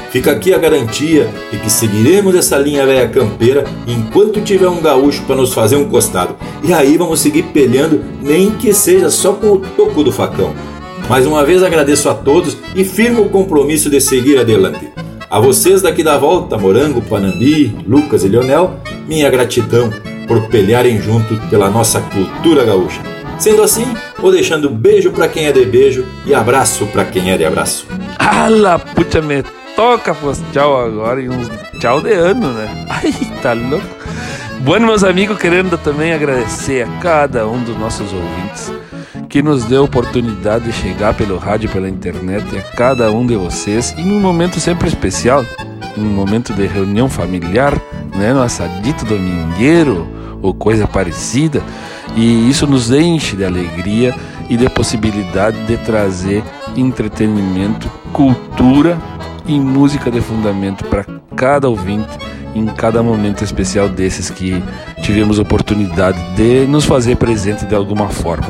Fica 0.09 0.31
aqui 0.31 0.53
a 0.53 0.57
garantia 0.57 1.29
de 1.51 1.57
que 1.59 1.69
seguiremos 1.69 2.35
essa 2.35 2.57
linha 2.57 2.85
velha 2.85 3.07
campeira 3.07 3.63
enquanto 3.87 4.41
tiver 4.41 4.67
um 4.67 4.81
gaúcho 4.81 5.23
para 5.23 5.35
nos 5.35 5.53
fazer 5.53 5.75
um 5.75 5.87
costado. 5.87 6.35
E 6.63 6.73
aí 6.73 6.97
vamos 6.97 7.21
seguir 7.21 7.43
peleando, 7.43 8.03
nem 8.21 8.51
que 8.51 8.73
seja 8.73 9.09
só 9.09 9.33
com 9.33 9.51
o 9.51 9.59
toco 9.59 10.03
do 10.03 10.11
facão. 10.11 10.53
Mais 11.07 11.25
uma 11.25 11.45
vez 11.45 11.63
agradeço 11.63 12.09
a 12.09 12.13
todos 12.15 12.57
e 12.75 12.83
firmo 12.83 13.21
o 13.21 13.29
compromisso 13.29 13.89
de 13.89 14.01
seguir 14.01 14.39
adelante. 14.39 14.89
A 15.29 15.39
vocês 15.39 15.81
daqui 15.81 16.03
da 16.03 16.17
volta, 16.17 16.57
Morango, 16.57 17.01
Panambi, 17.03 17.73
Lucas 17.87 18.23
e 18.25 18.27
Leonel, 18.27 18.79
minha 19.07 19.29
gratidão 19.29 19.91
por 20.27 20.47
pelearem 20.47 20.99
junto 20.99 21.35
pela 21.49 21.69
nossa 21.69 22.01
cultura 22.01 22.65
gaúcha. 22.65 23.10
Sendo 23.41 23.63
assim, 23.63 23.91
vou 24.19 24.31
deixando 24.31 24.69
beijo 24.69 25.09
para 25.09 25.27
quem 25.27 25.47
é 25.47 25.51
de 25.51 25.65
beijo 25.65 26.05
e 26.27 26.31
abraço 26.31 26.85
para 26.85 27.03
quem 27.03 27.31
é 27.31 27.37
de 27.39 27.43
abraço. 27.43 27.87
Ala, 28.19 28.77
puta, 28.77 29.19
me 29.19 29.43
toca 29.75 30.13
fosse 30.13 30.43
tchau 30.53 30.79
agora 30.79 31.19
e 31.19 31.27
uns 31.27 31.49
tchau 31.79 31.99
de 32.01 32.13
ano, 32.13 32.53
né? 32.53 32.85
Ai, 32.87 33.11
tá 33.41 33.53
louco. 33.53 33.83
Bueno, 34.59 34.85
meus 34.85 35.03
amigos, 35.03 35.39
querendo 35.39 35.75
também 35.75 36.13
agradecer 36.13 36.83
a 36.83 36.99
cada 36.99 37.47
um 37.47 37.63
dos 37.63 37.75
nossos 37.79 38.13
ouvintes 38.13 38.71
que 39.27 39.41
nos 39.41 39.65
deu 39.65 39.81
a 39.81 39.85
oportunidade 39.85 40.65
de 40.65 40.73
chegar 40.73 41.15
pelo 41.15 41.39
rádio, 41.39 41.67
pela 41.71 41.89
internet, 41.89 42.45
e 42.53 42.59
a 42.59 42.61
cada 42.61 43.11
um 43.11 43.25
de 43.25 43.35
vocês, 43.35 43.95
e 43.97 44.03
num 44.03 44.19
momento 44.19 44.59
sempre 44.59 44.87
especial, 44.87 45.43
um 45.97 46.03
momento 46.03 46.53
de 46.53 46.67
reunião 46.67 47.09
familiar, 47.09 47.73
né, 48.15 48.33
no 48.33 48.43
assadito 48.43 49.03
domingueiro 49.03 50.20
ou 50.41 50.53
coisa 50.53 50.87
parecida, 50.87 51.61
e 52.15 52.49
isso 52.49 52.67
nos 52.67 52.91
enche 52.91 53.35
de 53.35 53.45
alegria 53.45 54.15
e 54.49 54.57
de 54.57 54.69
possibilidade 54.69 55.57
de 55.65 55.77
trazer 55.77 56.43
entretenimento, 56.75 57.89
cultura 58.11 58.97
e 59.45 59.59
música 59.59 60.11
de 60.11 60.21
fundamento 60.21 60.83
para 60.85 61.05
cada 61.35 61.69
ouvinte 61.69 62.17
em 62.53 62.65
cada 62.65 63.01
momento 63.01 63.43
especial 63.43 63.87
desses 63.87 64.29
que 64.29 64.61
tivemos 65.01 65.39
oportunidade 65.39 66.19
de 66.35 66.65
nos 66.67 66.85
fazer 66.85 67.15
presente 67.15 67.65
de 67.65 67.75
alguma 67.75 68.09
forma. 68.09 68.47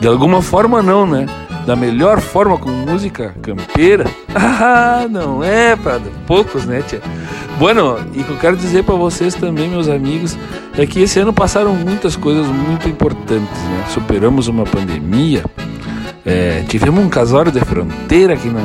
De 0.00 0.06
alguma 0.06 0.40
forma 0.40 0.82
não, 0.82 1.06
né? 1.06 1.26
Da 1.66 1.76
melhor 1.76 2.20
forma 2.20 2.58
com 2.58 2.70
música 2.70 3.34
campeira. 3.42 4.04
Ah, 4.62 5.06
não 5.08 5.42
é 5.42 5.74
para 5.74 6.00
poucos, 6.26 6.66
né, 6.66 6.82
tia? 6.86 7.00
Bueno, 7.58 7.98
e 8.14 8.20
o 8.20 8.24
que 8.24 8.30
eu 8.30 8.36
quero 8.36 8.56
dizer 8.56 8.84
para 8.84 8.94
vocês 8.94 9.34
também, 9.34 9.68
meus 9.68 9.88
amigos, 9.88 10.36
é 10.76 10.86
que 10.86 11.00
esse 11.00 11.18
ano 11.18 11.32
passaram 11.32 11.74
muitas 11.74 12.14
coisas 12.14 12.46
muito 12.46 12.88
importantes, 12.88 13.58
né? 13.62 13.84
Superamos 13.88 14.48
uma 14.48 14.64
pandemia, 14.64 15.44
é, 16.24 16.62
tivemos 16.68 17.02
um 17.02 17.08
casório 17.08 17.50
de 17.50 17.60
fronteira 17.60 18.34
aqui 18.34 18.48
na, 18.48 18.64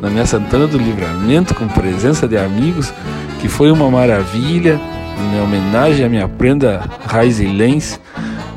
na 0.00 0.10
minha 0.10 0.26
Santana 0.26 0.66
do 0.66 0.78
Livramento, 0.78 1.54
com 1.54 1.66
presença 1.68 2.28
de 2.28 2.36
amigos, 2.36 2.92
que 3.40 3.48
foi 3.48 3.70
uma 3.70 3.90
maravilha, 3.90 4.80
em 5.20 5.40
homenagem 5.40 6.04
à 6.04 6.08
minha 6.08 6.28
prenda 6.28 6.82
raizilense. 7.06 7.98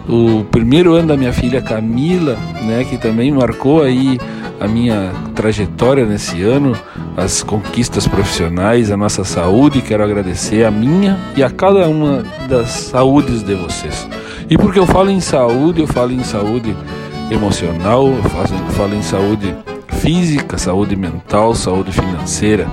O 0.07 0.43
primeiro 0.45 0.93
ano 0.95 1.07
da 1.07 1.17
minha 1.17 1.31
filha 1.31 1.61
Camila, 1.61 2.38
né, 2.61 2.84
que 2.84 2.97
também 2.97 3.31
marcou 3.31 3.81
aí 3.81 4.19
a 4.59 4.67
minha 4.67 5.11
trajetória 5.34 6.05
nesse 6.05 6.41
ano, 6.41 6.75
as 7.15 7.41
conquistas 7.41 8.07
profissionais, 8.07 8.91
a 8.91 8.97
nossa 8.97 9.23
saúde. 9.23 9.81
Quero 9.81 10.03
agradecer 10.03 10.65
a 10.65 10.71
minha 10.71 11.17
e 11.35 11.43
a 11.43 11.49
cada 11.49 11.88
uma 11.88 12.23
das 12.49 12.69
saúdes 12.69 13.43
de 13.43 13.55
vocês. 13.55 14.07
E 14.49 14.57
porque 14.57 14.80
eu 14.80 14.85
falo 14.85 15.09
em 15.09 15.21
saúde, 15.21 15.81
eu 15.81 15.88
falo 15.88 16.11
em 16.11 16.23
saúde 16.23 16.75
emocional, 17.31 18.07
eu 18.07 18.23
falo 18.71 18.95
em 18.95 19.01
saúde 19.01 19.55
física, 19.88 20.57
saúde 20.57 20.95
mental, 20.97 21.55
saúde 21.55 21.91
financeira, 21.93 22.67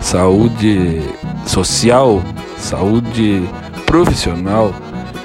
saúde 0.00 1.00
social, 1.46 2.20
saúde 2.58 3.44
profissional. 3.86 4.74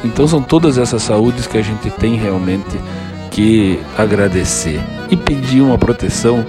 Então 0.03 0.27
são 0.27 0.41
todas 0.41 0.77
essas 0.77 1.03
saúdes 1.03 1.47
que 1.47 1.57
a 1.57 1.61
gente 1.61 1.89
tem 1.91 2.15
realmente 2.15 2.79
que 3.31 3.79
agradecer 3.97 4.79
e 5.09 5.17
pedir 5.17 5.61
uma 5.61 5.77
proteção, 5.77 6.45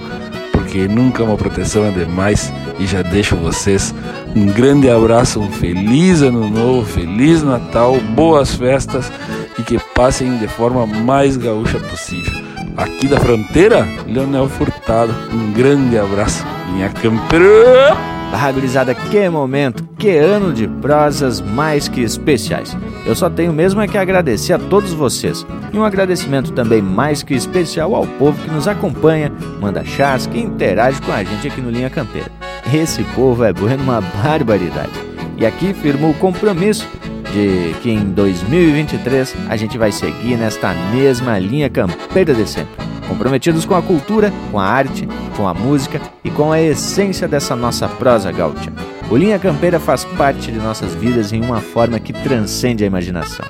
porque 0.51 0.87
nunca 0.87 1.23
uma 1.23 1.37
proteção 1.37 1.85
é 1.85 1.91
demais. 1.91 2.51
E 2.79 2.85
já 2.85 3.01
deixo 3.01 3.35
vocês 3.35 3.93
um 4.35 4.47
grande 4.47 4.89
abraço, 4.89 5.39
um 5.39 5.51
feliz 5.51 6.21
ano 6.21 6.49
novo, 6.49 6.85
feliz 6.85 7.43
Natal, 7.43 7.97
boas 8.15 8.55
festas 8.55 9.11
e 9.59 9.63
que 9.63 9.77
passem 9.93 10.37
de 10.37 10.47
forma 10.47 10.85
mais 10.85 11.37
gaúcha 11.37 11.79
possível. 11.79 12.41
Aqui 12.77 13.07
da 13.07 13.19
fronteira, 13.19 13.85
Leonel 14.07 14.47
Furtado, 14.47 15.13
um 15.33 15.51
grande 15.51 15.97
abraço, 15.97 16.45
minha 16.73 16.89
campeã! 16.89 18.20
Gurizada, 18.53 18.93
que 18.93 19.29
momento, 19.29 19.83
que 19.97 20.09
ano 20.17 20.51
de 20.51 20.67
prosas 20.67 21.39
mais 21.39 21.87
que 21.87 22.01
especiais. 22.01 22.75
Eu 23.05 23.15
só 23.15 23.29
tenho 23.29 23.53
mesmo 23.53 23.81
é 23.81 23.87
que 23.87 23.97
agradecer 23.97 24.53
a 24.53 24.59
todos 24.59 24.93
vocês. 24.93 25.45
E 25.71 25.77
um 25.77 25.85
agradecimento 25.85 26.51
também 26.51 26.81
mais 26.81 27.23
que 27.23 27.33
especial 27.33 27.95
ao 27.95 28.05
povo 28.05 28.41
que 28.41 28.51
nos 28.51 28.67
acompanha, 28.67 29.31
manda 29.59 29.85
chás, 29.85 30.27
que 30.27 30.39
interage 30.39 31.01
com 31.01 31.11
a 31.11 31.23
gente 31.23 31.47
aqui 31.47 31.61
no 31.61 31.69
Linha 31.69 31.89
Campeira. 31.89 32.31
Esse 32.73 33.03
povo 33.15 33.43
é 33.43 33.53
bueno 33.53 33.83
uma 33.83 34.01
barbaridade. 34.01 34.91
E 35.37 35.45
aqui 35.45 35.73
firmou 35.73 36.11
o 36.11 36.15
compromisso 36.15 36.87
de 37.31 37.73
que 37.81 37.89
em 37.89 38.03
2023 38.11 39.35
a 39.49 39.55
gente 39.55 39.77
vai 39.77 39.91
seguir 39.91 40.37
nesta 40.37 40.73
mesma 40.93 41.39
linha 41.39 41.69
campeira 41.69 42.33
de 42.33 42.47
sempre, 42.47 42.73
comprometidos 43.11 43.65
com 43.65 43.75
a 43.75 43.81
cultura, 43.81 44.31
com 44.49 44.57
a 44.57 44.63
arte, 44.63 45.05
com 45.35 45.45
a 45.45 45.53
música 45.53 45.99
e 46.23 46.31
com 46.31 46.49
a 46.49 46.61
essência 46.61 47.27
dessa 47.27 47.57
nossa 47.57 47.89
prosa 47.89 48.31
gaúcha. 48.31 48.71
O 49.09 49.17
Linha 49.17 49.37
Campeira 49.37 49.81
faz 49.81 50.05
parte 50.05 50.49
de 50.49 50.57
nossas 50.57 50.95
vidas 50.95 51.33
em 51.33 51.43
uma 51.43 51.59
forma 51.59 51.99
que 51.99 52.13
transcende 52.13 52.85
a 52.85 52.87
imaginação. 52.87 53.45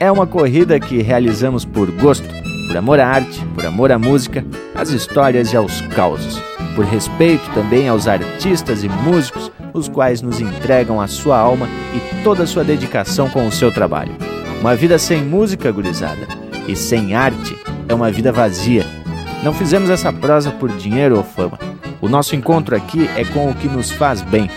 É 0.00 0.10
uma 0.10 0.26
corrida 0.26 0.80
que 0.80 1.00
realizamos 1.00 1.64
por 1.64 1.88
gosto, 1.92 2.28
por 2.66 2.76
amor 2.76 2.98
à 2.98 3.06
arte, 3.06 3.40
por 3.54 3.64
amor 3.64 3.92
à 3.92 3.98
música, 4.00 4.44
às 4.74 4.90
histórias 4.90 5.52
e 5.52 5.56
aos 5.56 5.80
causos, 5.82 6.42
por 6.74 6.84
respeito 6.84 7.48
também 7.54 7.88
aos 7.88 8.08
artistas 8.08 8.82
e 8.82 8.88
músicos 8.88 9.52
os 9.72 9.88
quais 9.88 10.22
nos 10.22 10.40
entregam 10.40 11.00
a 11.00 11.06
sua 11.06 11.38
alma 11.38 11.68
e 11.94 12.24
toda 12.24 12.42
a 12.42 12.46
sua 12.48 12.64
dedicação 12.64 13.30
com 13.30 13.46
o 13.46 13.52
seu 13.52 13.72
trabalho. 13.72 14.12
Uma 14.60 14.74
vida 14.74 14.98
sem 14.98 15.22
música, 15.22 15.70
gurizada, 15.70 16.26
e 16.66 16.74
sem 16.74 17.14
arte 17.14 17.56
é 17.88 17.94
uma 17.94 18.10
vida 18.10 18.32
vazia. 18.32 19.03
Não 19.44 19.52
fizemos 19.52 19.90
essa 19.90 20.10
prosa 20.10 20.50
por 20.50 20.70
dinheiro 20.70 21.18
ou 21.18 21.22
fama. 21.22 21.58
O 22.00 22.08
nosso 22.08 22.34
encontro 22.34 22.74
aqui 22.74 23.10
é 23.14 23.26
com 23.26 23.50
o 23.50 23.54
que 23.54 23.68
nos 23.68 23.90
faz 23.90 24.22
bem. 24.22 24.50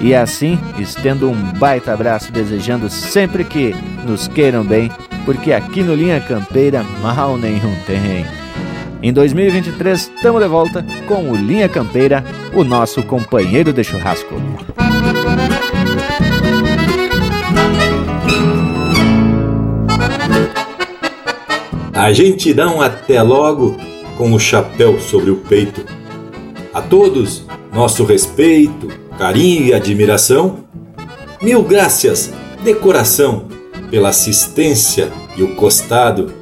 E 0.00 0.12
assim, 0.12 0.58
estendo 0.80 1.30
um 1.30 1.52
baita 1.52 1.92
abraço 1.92 2.32
desejando 2.32 2.90
sempre 2.90 3.44
que 3.44 3.72
nos 4.04 4.26
queiram 4.26 4.64
bem, 4.64 4.90
porque 5.24 5.52
aqui 5.52 5.80
no 5.80 5.94
Linha 5.94 6.20
Campeira 6.20 6.82
mal 7.00 7.38
nenhum 7.38 7.72
tem. 7.86 8.26
Em 9.00 9.12
2023, 9.12 10.10
estamos 10.16 10.42
de 10.42 10.48
volta 10.48 10.84
com 11.06 11.30
o 11.30 11.36
Linha 11.36 11.68
Campeira, 11.68 12.24
o 12.52 12.64
nosso 12.64 13.00
companheiro 13.04 13.72
de 13.72 13.84
churrasco. 13.84 14.34
A 21.94 22.12
gente 22.12 22.52
dá 22.52 22.68
um 22.68 22.82
até 22.82 23.22
logo 23.22 23.91
com 24.22 24.32
o 24.34 24.38
chapéu 24.38 25.00
sobre 25.00 25.32
o 25.32 25.36
peito. 25.38 25.84
A 26.72 26.80
todos, 26.80 27.44
nosso 27.72 28.04
respeito, 28.04 28.86
carinho 29.18 29.64
e 29.64 29.74
admiração. 29.74 30.58
Mil 31.42 31.60
graças 31.64 32.32
de 32.62 32.72
coração 32.72 33.48
pela 33.90 34.10
assistência 34.10 35.10
e 35.36 35.42
o 35.42 35.56
costado 35.56 36.32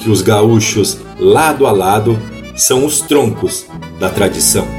que 0.00 0.08
os 0.08 0.22
gaúchos 0.22 1.00
lado 1.20 1.66
a 1.66 1.70
lado, 1.70 2.18
são 2.56 2.86
os 2.86 3.02
troncos 3.02 3.66
da 4.00 4.08
tradição. 4.08 4.77